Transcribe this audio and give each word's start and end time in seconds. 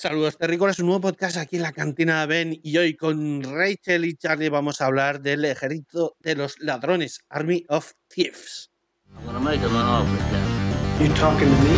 Saludos 0.00 0.38
terrícolas, 0.38 0.78
un 0.78 0.86
nuevo 0.86 1.00
podcast 1.00 1.38
aquí 1.38 1.56
en 1.56 1.62
la 1.62 1.72
cantina 1.72 2.20
de 2.20 2.26
Ben 2.28 2.60
y 2.62 2.76
hoy 2.76 2.94
con 2.94 3.42
Rachel 3.42 4.04
y 4.04 4.14
Charlie 4.14 4.48
vamos 4.48 4.80
a 4.80 4.86
hablar 4.86 5.20
del 5.20 5.44
ejército 5.44 6.14
de 6.20 6.36
los 6.36 6.60
ladrones, 6.60 7.18
Army 7.28 7.64
of 7.68 7.90
Thieves. 8.06 8.70
I'm 9.10 9.26
gonna 9.26 9.40
make 9.40 9.58
him 9.58 9.74
an 9.74 9.82
offer, 9.82 10.16
Captain. 10.30 11.02
You 11.02 11.12
talking 11.14 11.50
to 11.50 11.58
me? 11.66 11.74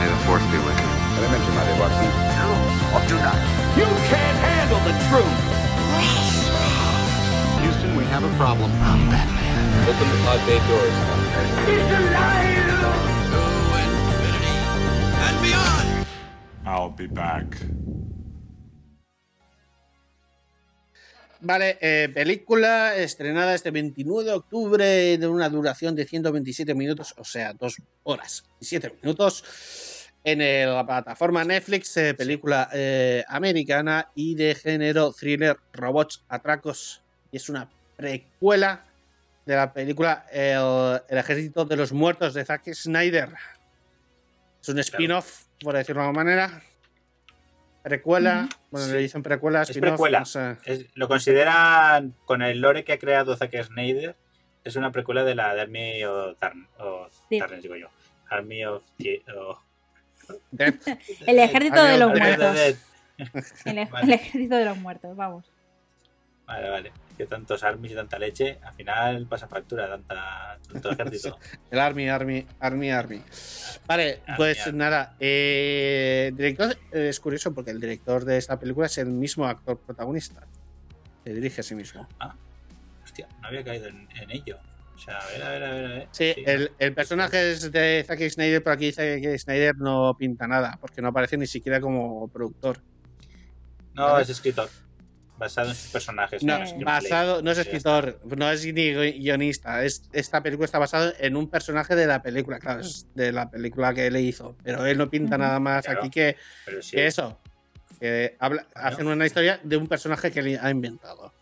May 0.00 0.08
the 0.08 0.16
force 0.24 0.46
be 0.48 0.56
with 0.56 0.80
you. 0.80 0.88
Elemente, 1.20 1.52
Watson. 1.76 2.08
No, 2.40 2.48
or 2.96 3.04
do 3.04 3.16
not. 3.20 3.36
You 3.76 3.84
can't 4.08 4.38
handle 4.40 4.80
the 4.88 4.96
truth. 5.12 5.36
Houston, 7.60 7.92
we 7.94 8.04
have 8.04 8.24
a 8.24 8.32
problem. 8.38 8.72
I'm 8.80 9.10
Batman. 9.10 9.46
Open 9.84 10.08
the 10.08 10.16
pod 10.24 10.40
bay 10.48 10.56
doors. 10.64 10.96
To 11.66 12.75
I'll 16.66 16.94
be 16.96 17.06
back. 17.06 17.56
Vale, 21.40 21.78
eh, 21.80 22.08
película 22.12 22.96
estrenada 22.96 23.54
este 23.54 23.70
29 23.70 24.24
de 24.24 24.32
octubre 24.32 24.84
de 25.18 25.26
una 25.28 25.48
duración 25.48 25.94
de 25.94 26.06
127 26.06 26.74
minutos, 26.74 27.14
o 27.18 27.24
sea, 27.24 27.52
dos 27.52 27.76
horas 28.04 28.42
y 28.58 28.64
7 28.64 28.98
minutos 29.02 30.08
en 30.24 30.40
el- 30.40 30.74
la 30.74 30.84
plataforma 30.84 31.44
Netflix, 31.44 31.96
eh, 31.98 32.14
película 32.14 32.68
eh, 32.72 33.22
americana 33.28 34.10
y 34.14 34.34
de 34.34 34.54
género 34.56 35.12
thriller, 35.12 35.56
robots, 35.72 36.24
atracos. 36.28 37.02
Y 37.30 37.36
es 37.36 37.48
una 37.48 37.70
precuela 37.96 38.84
de 39.44 39.54
la 39.54 39.72
película 39.72 40.26
El, 40.32 41.00
El 41.08 41.18
ejército 41.18 41.64
de 41.64 41.76
los 41.76 41.92
muertos 41.92 42.34
de 42.34 42.44
Zack 42.44 42.72
Snyder. 42.74 43.28
Es 44.60 44.68
un 44.68 44.78
spin-off, 44.80 45.45
por 45.60 45.74
decirlo 45.76 46.02
de 46.02 46.08
alguna 46.08 46.24
manera. 46.24 46.62
Precuela, 47.82 48.48
bueno, 48.72 48.88
le 48.92 48.98
dicen 48.98 49.22
precuela, 49.22 49.62
Es 49.62 49.78
precuela. 49.78 50.20
no 50.20 50.26
sé. 50.26 50.56
Es- 50.64 50.86
lo 50.94 51.06
consideran, 51.06 52.14
con 52.24 52.42
el 52.42 52.60
lore 52.60 52.82
que 52.84 52.92
ha 52.94 52.98
creado 52.98 53.36
Zack 53.36 53.62
Snyder, 53.62 54.16
es 54.64 54.74
una 54.74 54.90
precuela 54.90 55.22
de 55.22 55.36
la 55.36 55.54
de 55.54 55.60
Army 55.60 56.04
of 56.04 56.36
Tarn, 56.40 56.66
o 56.80 57.06
Sí. 57.30 57.38
Tarn, 57.38 57.60
digo 57.60 57.76
yo. 57.76 57.86
Army 58.28 58.64
of... 58.64 58.82
Tie- 58.98 59.22
o- 59.36 59.62
Dead. 60.50 60.74
El 61.28 61.38
ejército 61.38 61.84
de 61.84 61.98
los 61.98 62.10
muertos. 62.12 62.56
El 63.64 63.78
ejército 63.78 64.56
de 64.56 64.64
los 64.64 64.76
muertos, 64.78 65.14
vamos. 65.16 65.44
Vale, 66.46 66.68
vale. 66.70 66.92
Que 67.16 67.26
tantos 67.26 67.64
armies 67.64 67.92
y 67.92 67.94
tanta 67.94 68.18
leche, 68.18 68.58
al 68.62 68.74
final 68.74 69.26
pasa 69.26 69.48
factura 69.48 69.88
tanta, 69.88 70.58
tanto 70.70 70.90
ejército. 70.92 71.38
El 71.70 71.78
Army, 71.78 72.08
Army, 72.08 72.46
Army, 72.60 72.90
Army. 72.90 73.22
Vale, 73.86 74.20
Army, 74.26 74.36
pues 74.36 74.66
Army. 74.66 74.78
nada. 74.78 75.16
eh, 75.18 76.30
director 76.36 76.76
eh, 76.92 77.08
es 77.08 77.18
curioso 77.18 77.52
porque 77.54 77.70
el 77.72 77.80
director 77.80 78.24
de 78.24 78.36
esta 78.36 78.58
película 78.60 78.86
es 78.86 78.98
el 78.98 79.06
mismo 79.06 79.46
actor 79.46 79.78
protagonista. 79.80 80.46
Se 81.24 81.32
dirige 81.32 81.62
a 81.62 81.64
sí 81.64 81.74
mismo. 81.74 82.06
Hostia, 83.02 83.26
no 83.40 83.48
había 83.48 83.64
caído 83.64 83.86
en, 83.88 84.06
en 84.20 84.30
ello. 84.30 84.58
O 84.94 84.98
sea, 84.98 85.18
a 85.18 85.26
ver, 85.28 85.42
a 85.42 85.48
ver, 85.50 85.62
a 85.64 85.70
ver. 85.72 85.84
A 85.84 85.88
ver. 85.88 86.08
Sí, 86.12 86.34
el, 86.46 86.70
el 86.78 86.94
personaje 86.94 87.50
es 87.52 87.72
de 87.72 88.04
Zack 88.06 88.20
Snyder, 88.30 88.62
pero 88.62 88.74
aquí 88.74 88.92
que 88.92 89.38
Snyder 89.38 89.76
no 89.76 90.14
pinta 90.18 90.46
nada, 90.46 90.78
porque 90.80 91.02
no 91.02 91.08
aparece 91.08 91.36
ni 91.36 91.46
siquiera 91.46 91.80
como 91.80 92.28
productor. 92.28 92.80
No, 93.94 94.18
es 94.18 94.28
escritor. 94.28 94.68
Basado 95.38 95.68
en 95.68 95.74
sus 95.74 95.90
personajes. 95.92 96.42
No, 96.42 96.58
basado, 96.82 97.42
no 97.42 97.50
es 97.50 97.58
escritor, 97.58 98.18
no 98.24 98.50
es 98.50 98.64
ni 98.64 98.92
guionista. 99.18 99.84
Es, 99.84 100.02
esta 100.12 100.42
película 100.42 100.64
está 100.64 100.78
basada 100.78 101.12
en 101.18 101.36
un 101.36 101.48
personaje 101.50 101.94
de 101.94 102.06
la 102.06 102.22
película, 102.22 102.58
claro, 102.58 102.80
es 102.80 103.06
de 103.14 103.32
la 103.32 103.50
película 103.50 103.92
que 103.92 104.06
él 104.06 104.16
hizo. 104.16 104.56
Pero 104.64 104.86
él 104.86 104.96
no 104.96 105.10
pinta 105.10 105.36
nada 105.36 105.60
más 105.60 105.84
Claro. 105.84 106.00
aquí 106.00 106.10
que, 106.10 106.28
está. 106.30 106.40
Pero 106.64 106.82
sí. 106.82 106.96
que 106.96 107.06
eso. 107.06 107.38
Que 108.00 108.36
habla, 108.38 108.66
hacen 108.74 109.06
una 109.06 109.26
historia 109.26 109.60
de 109.62 109.76
un 109.76 109.86
personaje 109.88 110.30
que 110.30 110.40
él 110.40 110.58
ha 110.60 110.70
inventado. 110.70 111.32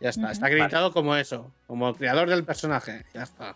Ya 0.00 0.10
está, 0.10 0.32
está 0.32 0.46
acreditado 0.46 0.92
como 0.92 1.16
eso, 1.16 1.50
como 1.66 1.94
creador 1.94 2.28
del 2.28 2.44
personaje. 2.44 3.04
Ya 3.14 3.22
está. 3.22 3.54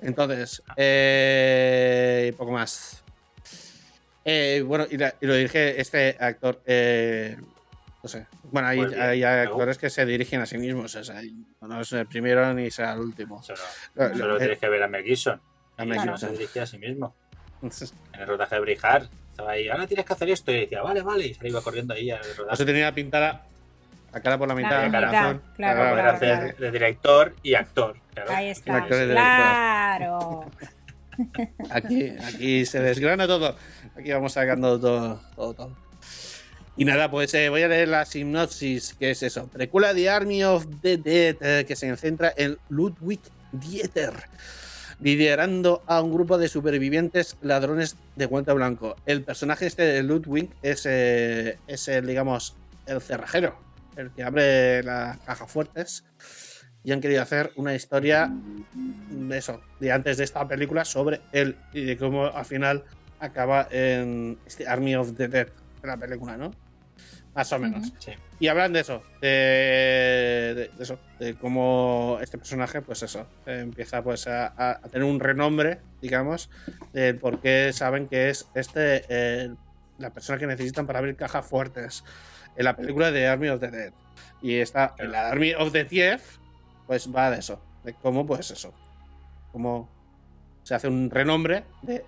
Entonces, 0.00 0.62
Ah. 0.68 0.74
eh, 0.76 2.32
poco 2.36 2.52
más. 2.52 3.02
Eh, 4.24 4.62
bueno, 4.66 4.86
y, 4.90 4.96
la- 4.98 5.14
y 5.20 5.26
lo 5.26 5.34
dirige 5.34 5.80
este 5.80 6.16
actor. 6.20 6.60
eh, 6.66 7.36
no 8.02 8.08
sé. 8.08 8.26
Bueno, 8.44 8.68
hay, 8.68 8.78
Pues 8.78 8.90
bien, 8.90 9.02
hay 9.02 9.22
actores 9.22 9.78
que 9.78 9.90
se 9.90 10.06
dirigen 10.06 10.40
a 10.40 10.46
sí 10.46 10.56
mismos. 10.58 10.94
O 10.94 11.04
sea, 11.04 11.20
no 11.62 11.80
es 11.80 11.92
el 11.92 12.06
primero 12.06 12.52
ni 12.54 12.70
será 12.70 12.92
el 12.94 13.00
último. 13.00 13.42
Solo, 13.42 13.58
Lo- 13.94 14.08
solo 14.10 14.28
lo- 14.34 14.38
tienes 14.38 14.58
que 14.58 14.68
ver 14.68 14.82
a 14.82 14.88
Mel 14.88 15.02
Gibson. 15.04 15.40
a 15.76 15.84
Mel 15.84 15.96
no 15.96 16.02
Gibson. 16.02 16.18
se 16.18 16.28
dirigía 16.36 16.62
a 16.62 16.66
sí 16.66 16.78
mismo. 16.78 17.14
En 17.60 18.20
el 18.20 18.26
rodaje 18.26 18.54
de 18.54 18.60
Brijar, 18.60 19.08
estaba 19.32 19.50
ahí, 19.52 19.68
ahora 19.68 19.86
tienes 19.86 20.06
que 20.06 20.12
hacer 20.12 20.30
esto. 20.30 20.52
Y 20.52 20.60
decía, 20.60 20.80
vale, 20.82 21.02
vale. 21.02 21.26
Y 21.26 21.34
se 21.34 21.48
iba 21.48 21.60
corriendo 21.60 21.92
ahí 21.94 22.10
al 22.10 22.18
no 22.18 22.24
se 22.24 22.34
rodaje. 22.34 22.64
tenía 22.64 22.94
pintada 22.94 23.44
la 24.12 24.20
cara 24.20 24.38
por 24.38 24.46
la 24.48 24.54
mitad. 24.54 24.70
La 24.70 25.00
la 25.00 25.06
mitad, 25.08 25.10
claro, 25.10 25.40
Para 25.56 25.74
poder 25.90 25.94
claro, 26.04 26.10
hacer 26.16 26.28
claro. 26.38 26.56
de 26.58 26.70
director 26.70 27.34
y 27.42 27.54
actor. 27.54 27.96
Claro. 28.14 28.30
Ahí 28.32 28.48
está. 28.48 28.76
Actor 28.76 28.96
y 28.96 29.00
director. 29.00 29.16
Claro. 29.24 30.50
Aquí, 31.70 32.10
aquí 32.24 32.64
se 32.64 32.80
desgrana 32.80 33.26
todo. 33.26 33.56
Aquí 33.96 34.12
vamos 34.12 34.32
sacando 34.32 34.78
todo, 34.78 35.20
todo, 35.34 35.54
todo. 35.54 35.87
Y 36.78 36.84
nada, 36.84 37.10
pues 37.10 37.34
eh, 37.34 37.48
voy 37.48 37.62
a 37.62 37.68
leer 37.68 37.88
la 37.88 38.04
sinopsis, 38.04 38.94
que 38.94 39.10
es 39.10 39.24
eso. 39.24 39.48
Precuela 39.48 39.92
de 39.94 40.08
Army 40.08 40.44
of 40.44 40.64
the 40.80 40.96
Dead, 40.96 41.36
eh, 41.40 41.64
que 41.66 41.74
se 41.74 41.94
centra 41.96 42.32
en 42.36 42.56
Ludwig 42.68 43.18
Dieter, 43.50 44.12
liderando 45.00 45.82
a 45.88 46.00
un 46.00 46.12
grupo 46.12 46.38
de 46.38 46.46
supervivientes 46.46 47.36
ladrones 47.42 47.96
de 48.14 48.26
guante 48.26 48.52
blanco. 48.52 48.94
El 49.06 49.24
personaje 49.24 49.66
este 49.66 49.82
de 49.82 50.04
Ludwig 50.04 50.50
es, 50.62 50.86
eh, 50.86 51.58
es 51.66 51.88
el, 51.88 52.06
digamos, 52.06 52.54
el 52.86 53.00
cerrajero, 53.00 53.58
el 53.96 54.12
que 54.12 54.22
abre 54.22 54.84
las 54.84 55.18
cajas 55.18 55.50
fuertes. 55.50 56.04
Y 56.84 56.92
han 56.92 57.00
querido 57.00 57.22
hacer 57.22 57.50
una 57.56 57.74
historia 57.74 58.32
de 59.10 59.36
eso, 59.36 59.60
de 59.80 59.90
antes 59.90 60.16
de 60.16 60.22
esta 60.22 60.46
película, 60.46 60.84
sobre 60.84 61.22
él 61.32 61.56
y 61.72 61.84
de 61.84 61.96
cómo 61.96 62.26
al 62.26 62.44
final 62.44 62.84
acaba 63.18 63.66
en 63.72 64.38
este 64.46 64.68
Army 64.68 64.94
of 64.94 65.16
the 65.16 65.26
Dead 65.26 65.48
de 65.82 65.88
la 65.88 65.96
película, 65.96 66.36
¿no? 66.36 66.52
Más 67.38 67.52
o 67.52 67.58
menos. 67.60 67.92
Sí. 68.00 68.12
Y 68.40 68.48
hablan 68.48 68.72
de 68.72 68.80
eso, 68.80 69.02
de, 69.20 69.28
de- 69.28 70.70
de 70.76 70.82
eso, 70.82 70.98
de 71.20 71.34
cómo 71.36 72.18
este 72.20 72.36
personaje, 72.36 72.82
pues 72.82 73.02
eso, 73.04 73.26
eh, 73.46 73.60
empieza 73.62 74.02
pues 74.02 74.26
a, 74.26 74.48
a- 74.48 74.72
a 74.72 74.88
tener 74.88 75.04
un 75.04 75.20
renombre, 75.20 75.78
digamos, 76.02 76.50
del 76.92 77.16
por 77.18 77.40
qué 77.40 77.72
saben 77.72 78.08
que 78.08 78.28
es 78.30 78.48
este 78.54 79.04
eh, 79.08 79.50
la 79.98 80.10
persona 80.10 80.38
que 80.38 80.46
necesitan 80.48 80.86
para 80.86 80.98
abrir 80.98 81.14
cajas 81.16 81.46
fuertes 81.46 82.02
en 82.56 82.64
la 82.64 82.74
película 82.76 83.10
de 83.12 83.28
Army 83.28 83.48
of 83.50 83.60
the 83.60 83.70
Dead. 83.70 83.92
Y 84.42 84.56
está 84.56 84.94
en 84.98 85.12
la 85.12 85.28
Army 85.28 85.54
of 85.54 85.70
the 85.72 85.84
Thief, 85.84 86.38
pues 86.88 87.08
va 87.14 87.30
de 87.30 87.38
eso, 87.38 87.60
de 87.84 87.94
cómo, 87.94 88.26
pues 88.26 88.50
eso, 88.50 88.74
cómo 89.52 89.88
se 90.64 90.74
hace 90.74 90.88
un 90.88 91.08
renombre 91.08 91.62
de, 91.82 92.04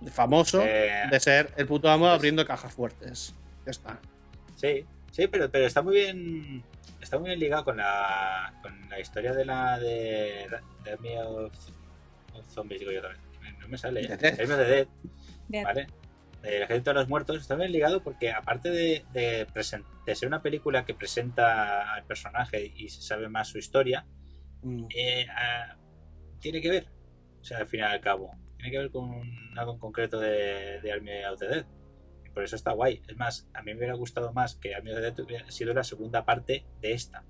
de 0.00 0.10
famoso 0.10 0.62
Eh, 0.62 1.04
de 1.10 1.18
ser 1.20 1.52
el 1.56 1.66
puto 1.66 1.88
amo 1.88 2.04
pues- 2.04 2.14
abriendo 2.14 2.46
cajas 2.46 2.72
fuertes. 2.74 3.34
Ya 3.64 3.70
está. 3.70 3.98
Sí, 4.54 4.84
sí, 5.10 5.26
pero, 5.28 5.50
pero 5.50 5.66
está 5.66 5.82
muy 5.82 5.94
bien. 5.96 6.62
Está 7.00 7.18
muy 7.18 7.28
bien 7.28 7.40
ligado 7.40 7.64
con 7.64 7.76
la, 7.76 8.54
con 8.62 8.88
la 8.88 8.98
historia 8.98 9.32
de 9.34 9.44
la 9.44 9.78
de, 9.78 10.48
de 10.84 10.90
Army 10.92 11.16
of, 11.18 11.52
of 12.32 12.46
Zombies, 12.48 12.80
digo 12.80 12.92
yo 12.92 13.02
también. 13.02 13.22
No 13.60 13.68
me 13.68 13.76
sale. 13.78 14.00
Army 14.10 14.52
of 14.52 14.58
the 14.58 14.64
Dead. 14.64 15.64
¿vale? 15.64 15.86
El 16.42 16.62
ejército 16.62 16.90
de 16.90 16.94
los 16.94 17.08
muertos 17.08 17.40
está 17.40 17.56
bien 17.56 17.72
ligado 17.72 18.02
porque 18.02 18.30
aparte 18.30 18.70
de, 18.70 19.04
de, 19.12 19.46
ser 20.14 20.28
una 20.28 20.42
película 20.42 20.84
que 20.84 20.94
presenta 20.94 21.94
al 21.94 22.04
personaje 22.04 22.72
y 22.76 22.88
se 22.88 23.00
sabe 23.02 23.28
más 23.28 23.48
su 23.48 23.58
historia, 23.58 24.06
Mm. 24.64 24.86
eh, 24.96 25.26
tiene 26.40 26.60
que 26.60 26.70
ver, 26.70 26.86
o 27.40 27.44
sea, 27.44 27.58
al 27.58 27.66
fin 27.66 27.80
y 27.80 27.82
al 27.82 28.00
cabo, 28.00 28.30
tiene 28.56 28.70
que 28.70 28.78
ver 28.78 28.90
con 28.90 29.22
algo 29.58 29.74
en 29.74 29.78
concreto 29.78 30.18
de, 30.18 30.80
de 30.80 30.92
Army 30.92 31.24
of 31.30 31.38
the 31.38 31.48
Dead. 31.48 31.66
Por 32.34 32.42
eso 32.44 32.56
está 32.56 32.72
guay. 32.72 33.00
Es 33.08 33.16
más, 33.16 33.46
a 33.54 33.62
mí 33.62 33.72
me 33.72 33.78
hubiera 33.78 33.94
gustado 33.94 34.32
más 34.32 34.56
que 34.56 34.74
the 34.94 35.00
Dead 35.00 35.18
hubiera 35.20 35.50
sido 35.50 35.72
la 35.72 35.84
segunda 35.84 36.24
parte 36.24 36.64
de 36.82 36.92
esta. 36.92 37.22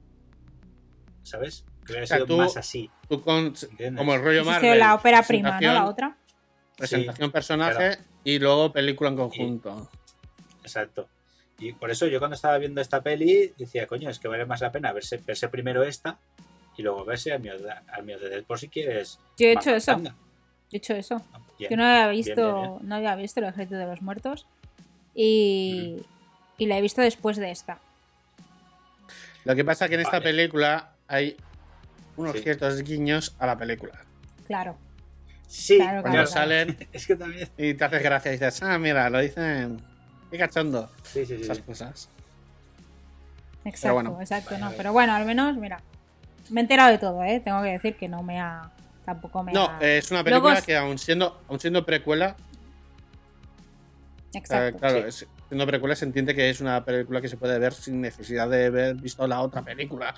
¿Sabes? 1.23 1.65
Que 1.87 1.93
hubiera 1.93 2.05
O 2.05 2.07
sea, 2.07 2.17
sido 2.19 2.27
tú- 2.27 2.37
más 2.39 2.57
así. 2.57 2.91
Tú 3.09 3.21
con, 3.23 3.55
como 3.97 4.15
el 4.15 4.23
rollo 4.23 4.45
sido 4.61 4.75
la 4.75 4.95
ópera 4.95 5.23
prima, 5.23 5.51
¿no? 5.51 5.59
presentación- 5.59 5.75
La 5.75 5.85
otra. 5.87 6.17
Presentación 6.77 7.29
Sí, 7.29 7.33
personaje 7.33 7.77
claro. 7.77 8.03
y 8.25 8.39
luego 8.39 8.73
película 8.73 9.11
en 9.11 9.17
conjunto. 9.17 9.91
Exacto. 10.63 11.09
Y 11.59 11.73
por 11.73 11.91
eso 11.91 12.07
yo 12.09 12.19
cuando 12.19 12.35
estaba 12.35 12.59
viendo 12.59 12.81
esta 12.81 13.01
peli 13.03 13.53
decía, 13.57 13.87
coño, 13.87 14.11
es 14.11 14.19
que 14.19 14.27
vale 14.29 14.45
más 14.45 14.61
la 14.61 14.73
pena 14.73 14.93
verse, 14.93 15.19
verse 15.19 15.49
primero 15.49 15.85
esta 15.85 16.19
y 16.77 16.83
luego 16.83 17.05
verse 17.05 17.31
of 17.51 17.63
the, 17.63 17.71
Army 17.93 18.15
of 18.15 18.21
the 18.23 18.29
Dead 18.29 18.43
por 18.45 18.59
si 18.59 18.69
quieres. 18.69 19.21
Yo 19.39 19.47
he 19.47 19.55
más 19.55 19.65
hecho 19.67 19.77
eso. 19.77 20.03
He 20.73 20.77
hecho 20.79 20.95
eso. 20.95 21.23
Bien. 21.59 21.71
Yo 21.71 21.77
no 21.77 21.85
había 21.85 22.09
bien, 22.09 22.25
visto, 22.25 22.61
bien, 22.61 22.89
no 22.89 22.95
había 22.97 23.15
visto 23.15 23.39
el 23.41 23.47
ejército 23.47 23.77
de 23.77 23.87
los 23.87 24.03
muertos. 24.03 24.47
Y, 25.15 26.05
y 26.59 26.67
la 26.67 26.79
he 26.79 26.83
visto 26.83 27.01
después 27.03 27.37
de 27.37 27.51
esta. 27.51 27.79
Lo 29.45 29.55
que 29.55 29.65
pasa 29.65 29.85
es 29.85 29.89
que 29.91 29.95
en 29.97 30.01
esta 30.01 30.19
Vale. 30.19 30.25
película 30.25 30.91
hay 31.07 31.37
unos 32.17 32.33
Sí. 32.35 32.43
ciertos 32.43 32.83
guiños 32.83 33.35
a 33.39 33.47
la 33.47 33.57
película. 33.59 33.93
Claro. 34.47 34.77
Sí, 35.47 35.77
Claro, 35.77 36.01
Cuando 36.03 36.19
claro. 36.19 36.27
salen 36.27 36.77
Es 36.93 37.07
que 37.07 37.17
también. 37.17 37.49
y 37.59 37.75
te 37.75 37.85
haces 37.85 38.03
gracia 38.03 38.31
y 38.31 38.35
dices, 38.35 38.63
ah, 38.63 38.79
mira, 38.79 39.09
lo 39.11 39.21
dicen. 39.21 39.81
Qué 40.31 40.39
cachondo. 40.39 40.91
Sí, 41.03 41.25
sí, 41.27 41.37
sí. 41.37 41.43
Esas 41.43 41.59
cosas. 41.61 42.09
Exacto, 43.65 43.95
bueno. 43.95 44.19
exacto, 44.21 44.51
Vale, 44.53 44.65
no. 44.65 44.73
Pero 44.77 44.93
bueno, 44.93 45.13
al 45.15 45.25
menos, 45.25 45.57
mira, 45.57 45.81
me 46.51 46.61
he 46.61 46.63
enterado 46.63 46.91
de 46.91 46.99
todo, 46.99 47.23
¿eh? 47.25 47.41
Tengo 47.43 47.63
que 47.63 47.69
decir 47.71 47.97
que 47.97 48.09
no 48.09 48.23
me 48.23 48.41
ha. 48.41 48.71
Tampoco 49.05 49.43
me 49.43 49.53
No, 49.53 49.69
ha. 49.71 49.79
es 49.81 50.11
una 50.11 50.25
película 50.25 50.51
Luego 50.53 50.67
que 50.67 50.77
aun 50.77 50.99
siendo, 50.99 51.41
aun 51.49 51.61
siendo 51.61 51.85
precuela, 51.85 52.37
eh, 54.35 54.41
Exacto. 54.41 54.79
claro, 54.79 55.11
sí. 55.13 55.27
siendo 55.49 55.67
precuela 55.67 55.95
se 55.97 56.05
entiende 56.05 56.35
que 56.35 56.51
es 56.51 56.61
una 56.61 56.85
película 56.85 57.21
que 57.21 57.29
se 57.29 57.37
puede 57.37 57.59
ver 57.59 57.73
sin 57.73 58.01
necesidad 58.01 58.49
de 58.49 58.67
haber 58.67 58.97
visto 58.97 59.27
la 59.27 59.41
otra 59.41 59.63
película. 59.63 60.15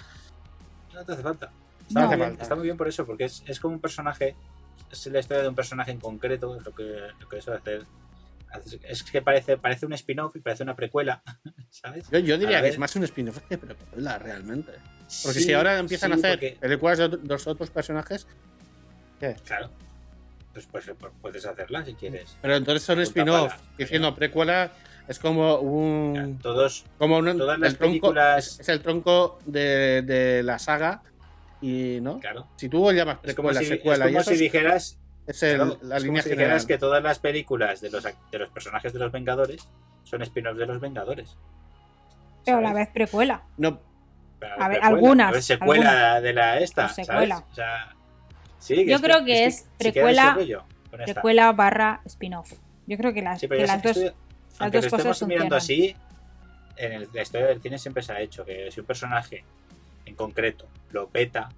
No 0.94 1.04
te 1.04 1.12
hace 1.12 1.22
falta. 1.22 1.50
Está, 1.86 2.00
muy 2.00 2.06
hace 2.08 2.16
bien, 2.16 2.28
falta. 2.28 2.42
está 2.42 2.54
muy 2.56 2.64
bien 2.64 2.76
por 2.76 2.88
eso, 2.88 3.06
porque 3.06 3.24
es, 3.24 3.42
es 3.46 3.60
como 3.60 3.74
un 3.74 3.80
personaje. 3.80 4.34
Es 4.90 5.06
la 5.06 5.18
historia 5.20 5.42
de 5.42 5.48
un 5.48 5.54
personaje 5.54 5.90
en 5.90 6.00
concreto, 6.00 6.56
es 6.56 6.64
lo 6.64 6.74
que, 6.74 7.00
lo 7.20 7.28
que 7.28 7.38
eso 7.38 7.52
hacer. 7.52 7.84
hace- 8.50 8.80
Es 8.84 9.02
que 9.02 9.20
parece, 9.22 9.56
parece 9.58 9.86
un 9.86 9.92
spin-off 9.92 10.34
y 10.36 10.40
parece 10.40 10.62
una 10.62 10.74
precuela, 10.76 11.22
¿sabes? 11.70 12.08
Yo, 12.10 12.18
yo 12.20 12.38
diría 12.38 12.58
A 12.58 12.62
que 12.62 12.68
es 12.68 12.78
más 12.78 12.94
un 12.96 13.04
spin-off 13.04 13.38
que 13.48 13.58
precuela, 13.58 14.18
realmente. 14.18 14.72
Porque 15.22 15.38
Sí, 15.40 15.44
si 15.44 15.52
ahora 15.52 15.78
empiezan 15.78 16.12
a 16.12 16.14
hacer 16.16 16.32
porque- 16.38 16.56
películas 16.60 16.98
de, 16.98 17.08
de 17.08 17.18
los 17.26 17.46
otros 17.46 17.70
personajes, 17.70 18.26
Claro. 19.44 19.70
Pues, 20.56 20.66
pues, 20.86 20.90
pues 20.98 21.12
puedes 21.20 21.44
hacerla 21.44 21.84
si 21.84 21.92
quieres. 21.94 22.38
pero 22.40 22.56
entonces 22.56 22.82
son 22.82 22.98
spin-off. 23.00 23.52
Diciendo 23.76 24.14
precuela 24.14 24.72
es 25.06 25.18
como 25.18 25.56
un. 25.58 26.38
Todos, 26.42 26.84
Como 26.98 27.18
un, 27.18 27.36
Todas 27.36 27.58
las 27.58 27.72
el 27.72 27.76
tronco, 27.78 27.90
películas- 28.08 28.46
es, 28.54 28.60
es 28.60 28.68
el 28.70 28.80
tronco 28.80 29.38
de, 29.44 30.00
de 30.02 30.42
la 30.42 30.58
saga. 30.58 31.02
Y 31.60 31.98
no. 32.00 32.20
claro. 32.20 32.48
Si 32.56 32.68
tú 32.70 32.90
llamas 32.92 33.18
Es 33.22 33.34
como 33.34 33.48
precuela, 33.50 33.58
si, 33.60 33.64
es 33.64 33.68
secuela 33.70 34.04
y 34.06 34.08
como 34.08 34.20
eso 34.20 34.30
si 34.30 34.34
es- 34.34 34.40
dijeras, 34.40 34.98
es 35.26 35.42
el- 35.42 35.56
claro, 35.56 35.78
la 35.82 35.96
es 35.96 36.02
como 36.02 36.06
línea 36.06 36.22
si 36.22 36.28
general. 36.30 36.48
dijeras 36.48 36.66
que 36.66 36.78
todas 36.78 37.02
las 37.02 37.18
películas 37.18 37.80
de 37.82 37.90
los, 37.90 38.02
de 38.04 38.38
los 38.38 38.48
personajes 38.50 38.92
de 38.94 38.98
los 38.98 39.12
Vengadores 39.12 39.68
son 40.04 40.22
spin-offs 40.22 40.58
de 40.58 40.66
los 40.66 40.80
Vengadores. 40.80 41.36
Pero 42.46 42.58
a 42.58 42.60
la 42.62 42.68
¿sabes? 42.70 42.86
vez 42.86 42.94
precuela. 42.94 43.42
No, 43.58 43.68
A 44.58 44.68
ver, 44.68 44.78
precuela, 44.80 44.86
algunas, 44.86 45.28
a 45.28 45.32
ver, 45.32 45.42
secuela 45.42 46.20
de 46.22 46.32
la 46.32 46.58
esta, 46.60 46.88
¿sabes? 46.88 47.06
secuela. 47.06 47.44
O 47.50 47.54
sea, 47.54 47.95
sí, 48.58 48.86
Yo 48.86 49.00
creo 49.00 49.24
que 49.24 49.46
es 49.46 49.66
precuela- 49.78 50.34
rollo. 50.34 50.64
Precuela 50.90 51.52
barra 51.52 52.00
spin-off. 52.06 52.52
Yo 52.86 52.96
creo 52.96 53.12
que 53.12 53.20
las, 53.22 53.40
Sí, 53.40 53.48
pero 53.48 53.60
que 53.62 53.66
las 53.66 53.82
dos. 53.82 53.96
las 53.96 54.72
dos 54.72 54.84
lo 54.84 54.90
cosas 54.90 55.06
estemos 55.12 55.22
mirando 55.28 55.56
así, 55.56 55.94
en 56.76 56.92
el- 56.92 57.08
la 57.12 57.22
historia 57.22 57.46
del 57.48 57.60
cine 57.60 57.78
siempre 57.78 58.02
se 58.02 58.12
ha 58.12 58.20
hecho 58.20 58.44
que 58.44 58.70
si 58.70 58.80
un 58.80 58.86
personaje 58.86 59.44
en 60.06 60.14
concreto 60.14 60.66
lo 60.92 61.08
peta, 61.08 61.48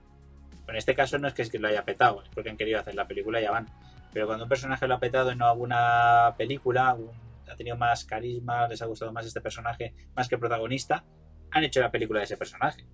en 0.67 0.77
este 0.77 0.95
caso 0.95 1.19
no 1.19 1.29
es 1.29 1.35
que, 1.35 1.43
es 1.43 1.51
que 1.51 1.59
lo 1.59 1.69
haya 1.69 1.85
petado, 1.85 2.23
es 2.23 2.29
porque 2.31 2.51
han 2.51 2.57
querido 2.57 2.81
hacer 2.81 2.95
la 2.95 3.07
película 3.07 3.41
y 3.41 3.45
ya 3.45 3.51
van. 3.51 3.67
Pero 4.13 4.27
cuando 4.27 4.45
un 4.45 4.49
personaje 4.49 4.87
lo 4.89 4.95
ha 4.95 5.01
petado 5.01 5.31
en 5.31 5.43
alguna 5.43 6.35
película, 6.37 6.95
un- 6.95 7.11
ha 7.51 7.55
tenido 7.57 7.77
más 7.77 8.05
carisma, 8.05 8.67
les 8.69 8.81
ha 8.83 8.87
gustado 8.87 9.13
más 9.13 9.25
este 9.27 9.41
personaje, 9.41 9.95
más 10.17 10.29
que 10.29 10.37
protagonista, 10.39 11.05
han 11.51 11.65
hecho 11.65 11.81
la 11.81 11.91
película 11.91 12.21
de 12.21 12.25
ese 12.25 12.37
personaje. 12.37 12.85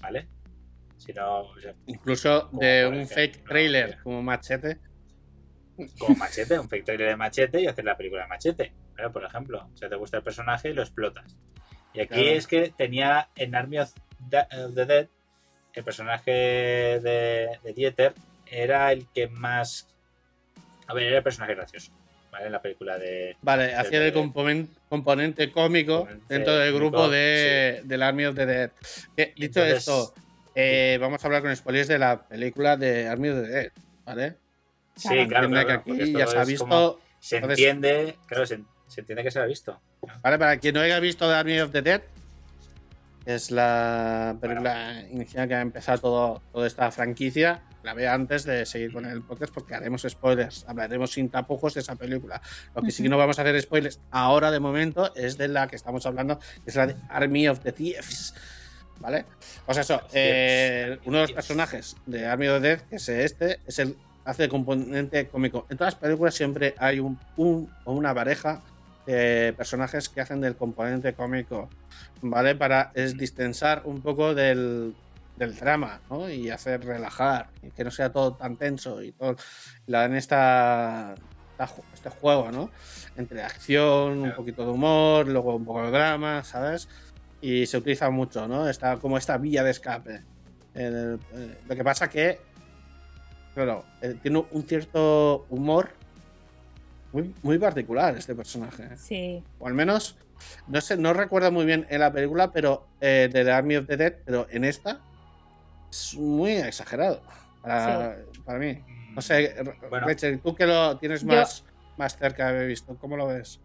¿vale? 0.00 0.28
Si 1.04 1.12
no, 1.12 1.40
o 1.40 1.60
sea, 1.60 1.74
incluso 1.86 2.48
de 2.52 2.86
un 2.86 2.94
ejemplo, 2.94 3.14
fake 3.14 3.44
trailer 3.44 3.98
como 4.02 4.22
Machete. 4.22 4.78
como 5.98 6.16
Machete, 6.16 6.58
un 6.58 6.68
fake 6.68 6.84
trailer 6.84 7.08
de 7.08 7.16
Machete 7.16 7.60
y 7.60 7.66
hacer 7.66 7.84
la 7.84 7.96
película 7.96 8.22
de 8.22 8.28
Machete. 8.28 8.72
¿vale? 8.96 9.10
Por 9.10 9.24
ejemplo, 9.24 9.68
o 9.72 9.76
sea, 9.76 9.88
te 9.88 9.96
gusta 9.96 10.18
el 10.18 10.22
personaje 10.22 10.70
y 10.70 10.74
lo 10.74 10.82
explotas. 10.82 11.36
Y 11.94 12.00
aquí 12.00 12.14
Claro. 12.14 12.28
es 12.30 12.46
que 12.46 12.72
tenía 12.76 13.28
en 13.36 13.54
Army 13.54 13.78
of 13.78 13.92
the, 14.30 14.46
Dead, 14.86 15.08
el 15.74 15.84
personaje 15.84 16.30
de, 16.30 17.58
de 17.64 17.72
Dieter 17.74 18.14
era 18.46 18.92
el 18.92 19.06
que 19.12 19.28
más. 19.28 19.88
A 20.86 20.94
ver, 20.94 21.04
era 21.04 21.18
el 21.18 21.22
personaje 21.22 21.54
gracioso, 21.54 21.90
¿vale? 22.30 22.46
En 22.46 22.52
la 22.52 22.62
película 22.62 22.98
de. 22.98 23.36
Vale, 23.42 23.74
hacía 23.74 24.04
el 24.06 24.14
componen- 24.14 24.68
componente 24.88 25.50
cómico 25.50 26.00
Componente 26.00 26.34
dentro 26.34 26.56
del 26.56 26.72
grupo 26.74 26.96
cómico, 26.98 27.12
de, 27.12 27.80
del 27.84 28.02
Army 28.02 28.24
of 28.26 28.36
the 28.36 28.46
Dead. 28.46 28.70
Que, 29.16 29.32
dicho 29.36 29.60
Entonces- 29.64 29.78
esto, 29.78 30.14
eh, 30.54 30.98
vamos 31.00 31.22
a 31.22 31.26
hablar 31.26 31.42
con 31.42 31.54
spoilers 31.56 31.88
de 31.88 31.98
la 31.98 32.22
película 32.28 32.76
de 32.76 33.08
Army 33.08 33.28
of 33.30 33.42
the 33.42 33.48
Dead, 33.48 33.72
¿vale? 34.04 34.36
Sí, 34.96 35.08
Claro. 35.28 35.48
claro, 35.48 35.66
que 35.66 35.72
aquí 35.72 35.90
esto 36.02 36.18
ya 36.18 36.26
se 36.26 36.38
ha 36.38 36.42
es 36.42 36.48
visto, 36.48 36.64
como- 36.64 36.98
se 37.18 37.36
entonces- 37.36 37.58
entiende, 37.58 38.16
claro, 38.26 38.46
se, 38.46 38.60
se 38.88 39.00
entiende 39.00 39.22
que 39.22 39.30
se 39.30 39.38
ha 39.38 39.44
visto. 39.46 39.80
¿vale? 40.22 40.38
Para 40.38 40.56
quien 40.58 40.74
no 40.74 40.80
haya 40.80 40.98
visto 41.00 41.26
The 41.28 41.34
Army 41.34 41.60
of 41.60 41.70
the 41.72 41.80
Dead, 41.82 42.02
es 43.24 43.50
la 43.52 44.36
película 44.40 45.04
inicial 45.10 45.46
que 45.46 45.54
ha 45.54 45.60
empezado 45.60 45.98
todo, 45.98 46.42
toda 46.52 46.66
esta 46.66 46.90
franquicia. 46.90 47.62
La 47.84 47.94
vea 47.94 48.14
antes 48.14 48.44
de 48.44 48.66
seguir 48.66 48.92
con 48.92 49.06
el 49.06 49.22
podcast 49.22 49.52
porque 49.54 49.74
haremos 49.74 50.02
spoilers. 50.08 50.64
Hablaremos 50.68 51.12
sin 51.12 51.28
tapujos 51.30 51.74
de 51.74 51.80
esa 51.80 51.96
película. 51.96 52.40
Lo 52.74 52.82
que 52.82 52.90
sí 52.90 53.02
que 53.02 53.08
no 53.08 53.18
vamos 53.18 53.38
a 53.38 53.42
hacer 53.42 53.60
spoilers 53.60 54.00
ahora 54.10 54.50
de 54.50 54.60
momento 54.60 55.12
es 55.16 55.36
de 55.38 55.48
la 55.48 55.66
que 55.68 55.76
estamos 55.76 56.04
hablando, 56.06 56.38
que 56.38 56.70
es 56.70 56.76
la 56.76 56.86
de 56.88 56.96
Army 57.08 57.48
of 57.48 57.60
the 57.60 57.72
Thieves. 57.72 58.34
¿Vale? 59.02 59.24
Pues 59.66 59.78
eso, 59.78 60.00
eh, 60.12 60.96
uno 61.06 61.18
de 61.18 61.22
los 61.24 61.32
personajes 61.32 61.96
de 62.06 62.24
Army 62.24 62.46
of 62.46 62.62
Dead, 62.62 62.80
que 62.82 62.96
es 62.96 63.08
este, 63.08 63.58
es 63.66 63.80
el 63.80 63.96
hace 64.24 64.44
de 64.44 64.48
componente 64.48 65.26
cómico. 65.26 65.66
En 65.68 65.76
todas 65.76 65.94
las 65.94 66.00
películas 66.00 66.34
siempre 66.34 66.76
hay 66.78 67.00
un, 67.00 67.18
un 67.36 67.68
o 67.84 67.92
una 67.92 68.14
pareja 68.14 68.62
de 69.04 69.52
personajes 69.56 70.08
que 70.08 70.20
hacen 70.20 70.40
del 70.40 70.54
componente 70.54 71.14
cómico, 71.14 71.68
¿vale? 72.20 72.54
Para 72.54 72.92
es 72.94 73.18
distensar 73.18 73.82
un 73.86 74.00
poco 74.00 74.36
del, 74.36 74.94
del 75.36 75.56
drama, 75.56 76.00
¿no? 76.08 76.30
Y 76.30 76.50
hacer 76.50 76.84
relajar, 76.84 77.48
y 77.60 77.70
que 77.70 77.82
no 77.82 77.90
sea 77.90 78.12
todo 78.12 78.34
tan 78.34 78.56
tenso 78.56 79.02
y 79.02 79.10
todo. 79.10 79.34
Le 79.86 79.98
dan 79.98 80.14
esta, 80.14 81.16
este 81.92 82.10
juego, 82.10 82.52
¿no? 82.52 82.70
Entre 83.16 83.42
acción, 83.42 84.20
un 84.20 84.32
poquito 84.36 84.64
de 84.64 84.70
humor, 84.70 85.26
luego 85.26 85.56
un 85.56 85.64
poco 85.64 85.82
de 85.82 85.90
drama, 85.90 86.44
¿sabes? 86.44 86.88
Y 87.42 87.66
se 87.66 87.76
utiliza 87.76 88.08
mucho, 88.08 88.46
¿no? 88.46 88.68
Está 88.68 88.96
como 88.96 89.18
esta 89.18 89.36
vía 89.36 89.62
de 89.64 89.72
escape. 89.72 90.22
El- 90.74 91.18
eh, 91.34 91.58
lo 91.68 91.74
que 91.76 91.84
pasa 91.84 92.08
que, 92.08 92.40
claro, 93.54 93.84
eh, 94.00 94.14
tiene 94.22 94.44
un 94.50 94.62
cierto 94.62 95.44
humor 95.50 95.90
muy, 97.12 97.34
muy 97.42 97.58
particular 97.58 98.16
este 98.16 98.34
personaje. 98.34 98.96
Sí. 98.96 99.42
O 99.58 99.66
al 99.66 99.74
menos, 99.74 100.16
no 100.68 100.80
sé, 100.80 100.96
no 100.96 101.12
recuerdo 101.12 101.50
muy 101.52 101.66
bien 101.66 101.84
en 101.90 102.00
la 102.00 102.12
película, 102.12 102.52
pero 102.52 102.86
eh, 103.00 103.28
de 103.30 103.44
The 103.44 103.50
Army 103.50 103.76
of 103.76 103.86
the 103.86 103.96
Dead, 103.96 104.14
pero 104.24 104.46
en 104.50 104.64
esta 104.64 105.00
es 105.90 106.14
muy 106.14 106.52
exagerado 106.52 107.20
para, 107.60 108.18
para 108.44 108.58
mí. 108.58 108.80
No 109.14 109.20
sé, 109.20 109.54
Bueno. 109.90 110.06
Rachel, 110.06 110.40
tú 110.40 110.54
que 110.54 110.64
lo 110.64 110.96
tienes 110.96 111.20
Yo- 111.22 111.26
más, 111.26 111.64
más 111.98 112.16
cerca 112.16 112.44
de 112.46 112.50
haber 112.56 112.68
visto, 112.68 112.96
¿cómo 112.98 113.16
lo 113.16 113.26
ves? 113.26 113.60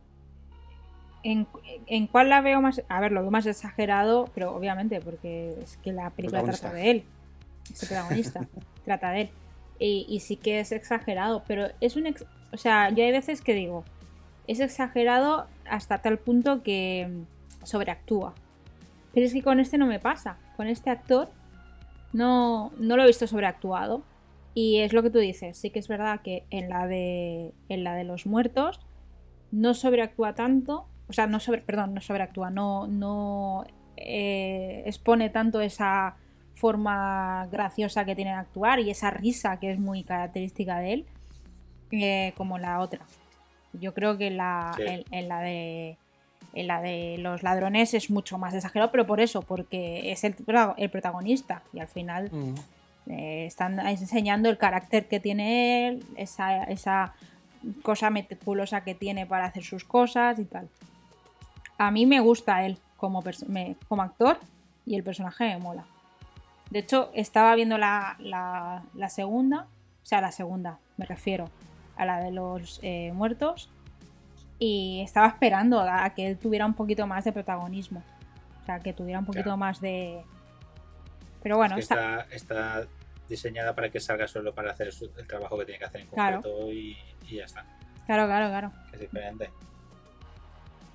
¿En, 1.29 1.46
¿En 1.88 2.07
cuál 2.07 2.29
la 2.29 2.39
veo 2.39 2.62
más? 2.62 2.81
A 2.88 3.01
ver, 3.01 3.12
lo 3.12 3.22
veo 3.22 3.31
más 3.31 3.46
exagerado, 3.46 4.29
pero 4.34 4.55
obviamente, 4.55 5.01
porque 5.01 5.57
es 5.62 5.75
que 5.77 5.91
la 5.91 6.10
película 6.12 6.41
trata 6.43 6.72
de 6.72 6.91
él. 6.91 7.03
Es 7.69 7.84
el 7.84 7.89
protagonista. 7.89 8.48
trata 8.86 9.12
de 9.12 9.22
él. 9.22 9.29
Y, 9.77 10.05
y 10.07 10.22
sí 10.22 10.38
que 10.38 10.62
es 10.62 10.72
exagerado, 10.72 11.43
pero 11.46 11.67
es 11.81 11.98
un. 11.98 12.07
ex- 12.07 12.25
o 12.53 12.57
sea, 12.57 12.89
yo 12.91 13.03
hay 13.03 13.12
veces 13.12 13.41
que 13.41 13.53
digo, 13.53 13.84
es 14.48 14.62
exagerado 14.62 15.48
hasta 15.69 15.98
tal 15.98 16.17
punto 16.17 16.63
que 16.63 17.10
sobreactúa. 17.63 18.34
Pero 19.13 19.25
es 19.25 19.34
que 19.34 19.43
con 19.43 19.60
este 19.60 19.77
no 19.77 19.86
me 19.86 20.00
pasa. 20.00 20.38
Con 20.55 20.67
este 20.67 20.89
actor 20.91 21.27
no, 22.13 22.72
no 22.79 22.96
lo 22.96 23.03
he 23.03 23.07
visto 23.07 23.27
sobreactuado. 23.27 24.01
Y 24.53 24.77
es 24.77 24.93
lo 24.93 25.03
que 25.03 25.10
tú 25.10 25.19
dices. 25.19 25.57
Sí 25.57 25.72
que 25.72 25.79
es 25.79 25.89
verdad 25.89 26.22
que 26.22 26.46
en 26.51 26.69
la 26.69 26.88
de, 26.88 27.53
en 27.67 27.84
la 27.84 27.96
de 27.96 28.05
los 28.05 28.25
muertos 28.25 28.79
no 29.51 29.74
sobreactúa 29.74 30.34
tanto, 30.34 30.88
o 31.10 31.14
sea, 31.14 31.28
no 31.28 31.40
sobre, 31.40 31.62
perdón, 31.62 31.94
no 31.94 32.02
sobreactúa, 32.02 32.50
no, 32.50 32.88
no 32.88 33.66
eh, 33.96 34.84
expone 34.86 35.30
tanto 35.30 35.62
esa 35.62 36.16
forma 36.54 37.48
graciosa 37.52 38.04
que 38.06 38.16
tiene 38.16 38.32
de 38.32 38.38
actuar 38.38 38.80
y 38.80 38.90
esa 38.90 39.12
risa 39.12 39.60
que 39.60 39.72
es 39.72 39.80
muy 39.80 40.04
característica 40.04 40.80
de 40.80 40.94
él, 40.94 41.06
eh, 41.92 42.34
como 42.36 42.58
la 42.58 42.80
otra. 42.80 43.00
Yo 43.74 43.94
creo 43.94 44.18
que 44.18 44.32
la, 44.32 44.74
Sí. 44.76 44.84
en, 44.86 45.04
en 45.12 45.28
la 45.30 45.42
de 45.42 45.98
en 46.54 46.66
la 46.66 46.82
de 46.82 47.18
los 47.20 47.44
ladrones 47.44 47.94
es 47.94 48.10
mucho 48.10 48.40
más 48.40 48.54
exagerado, 48.56 48.90
pero 48.92 49.06
por 49.06 49.20
eso, 49.20 49.44
porque 49.44 50.12
es 50.12 50.24
el 50.24 50.34
protagonista 50.34 51.62
y 51.72 51.80
al 51.80 51.88
final 51.88 52.32
eh, 53.06 53.46
están 53.46 53.80
enseñando 53.86 54.50
el 54.50 54.58
carácter 54.58 55.08
que 55.08 55.20
tiene 55.20 55.88
él, 55.88 56.04
esa, 56.16 56.64
esa 56.64 57.14
cosa 57.84 58.10
meticulosa 58.10 58.82
que 58.82 58.96
tiene 58.96 59.28
para 59.28 59.46
hacer 59.46 59.64
sus 59.64 59.84
cosas 59.84 60.40
y 60.40 60.46
tal. 60.46 60.68
A 61.77 61.91
mí 61.91 62.05
me 62.05 62.19
gusta 62.19 62.65
él 62.65 62.79
como, 62.98 63.24
me- 63.48 63.75
como 63.88 64.01
actor 64.01 64.39
y 64.86 64.96
el 64.96 65.03
personaje 65.03 65.46
me 65.46 65.57
mola. 65.57 65.86
De 66.69 66.79
hecho, 66.79 67.12
estaba 67.13 67.53
viendo 67.55 67.77
la, 67.77 68.15
la- 68.19 68.84
la 68.93 69.10
segunda, 69.10 69.67
o 70.03 70.05
sea, 70.05 70.22
la 70.22 70.31
segunda, 70.31 70.79
me 70.98 71.05
refiero 71.05 71.50
a 71.96 72.05
la 72.05 72.19
de 72.19 72.31
los 72.31 72.79
eh, 72.84 73.12
muertos, 73.13 73.69
y 74.60 75.01
estaba 75.03 75.27
esperando 75.27 75.79
a 75.81 76.10
que 76.12 76.27
él 76.27 76.38
tuviera 76.38 76.65
un 76.65 76.74
poquito 76.74 77.05
más 77.05 77.24
de 77.25 77.31
protagonismo. 77.31 78.01
O 78.63 78.65
sea, 78.65 78.79
que 78.79 78.91
tuviera 78.93 79.19
un 79.19 79.25
poquito 79.25 79.43
Claro. 79.46 79.57
más 79.57 79.79
de... 79.79 80.22
Pero 81.43 81.57
bueno, 81.57 81.75
que 81.75 81.81
está... 81.81 82.22
está, 82.31 82.81
está 82.81 82.88
diseñada 83.29 83.75
para 83.75 83.89
que 83.89 84.00
salga 84.00 84.27
solo 84.27 84.53
para 84.55 84.72
hacer 84.72 84.89
el 85.17 85.27
trabajo 85.27 85.57
que 85.60 85.65
tiene 85.65 85.79
que 85.79 85.86
hacer 85.86 86.01
en 86.01 86.07
Claro. 86.07 86.41
concreto 86.41 86.72
y, 86.72 86.98
y 87.27 87.36
ya 87.36 87.46
está. 87.46 87.65
Claro, 88.05 88.25
claro, 88.25 88.48
claro. 88.50 88.72
Es 88.93 89.00
diferente. 89.00 89.50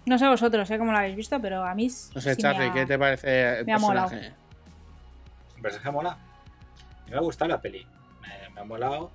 No 0.07 0.19
sé 0.19 0.27
vosotros, 0.29 0.69
¿eh? 0.71 0.79
Cómo 0.79 0.91
lo 0.93 0.99
habéis 0.99 1.17
visto, 1.17 1.41
pero 1.41 1.65
a 1.65 1.75
mí. 1.75 1.85
No 1.87 2.21
sé, 2.21 2.35
sí 2.35 2.43
me 2.43 2.43
Charlie, 2.43 2.69
ha- 2.69 2.73
¿qué 2.75 2.87
te 2.87 2.99
parece 2.99 3.59
el 3.61 3.67
me 3.67 3.73
ha 3.73 3.79
molado. 3.79 4.11
El 4.13 5.63
personaje 5.63 5.91
mola. 5.93 6.11
A 6.11 7.05
mí 7.05 7.11
me 7.11 7.17
ha 7.17 7.21
gustado 7.21 7.51
la 7.51 7.61
peli. 7.61 7.87
Me, 8.21 8.49
me 8.55 8.61
ha 8.61 8.65
molado 8.65 9.11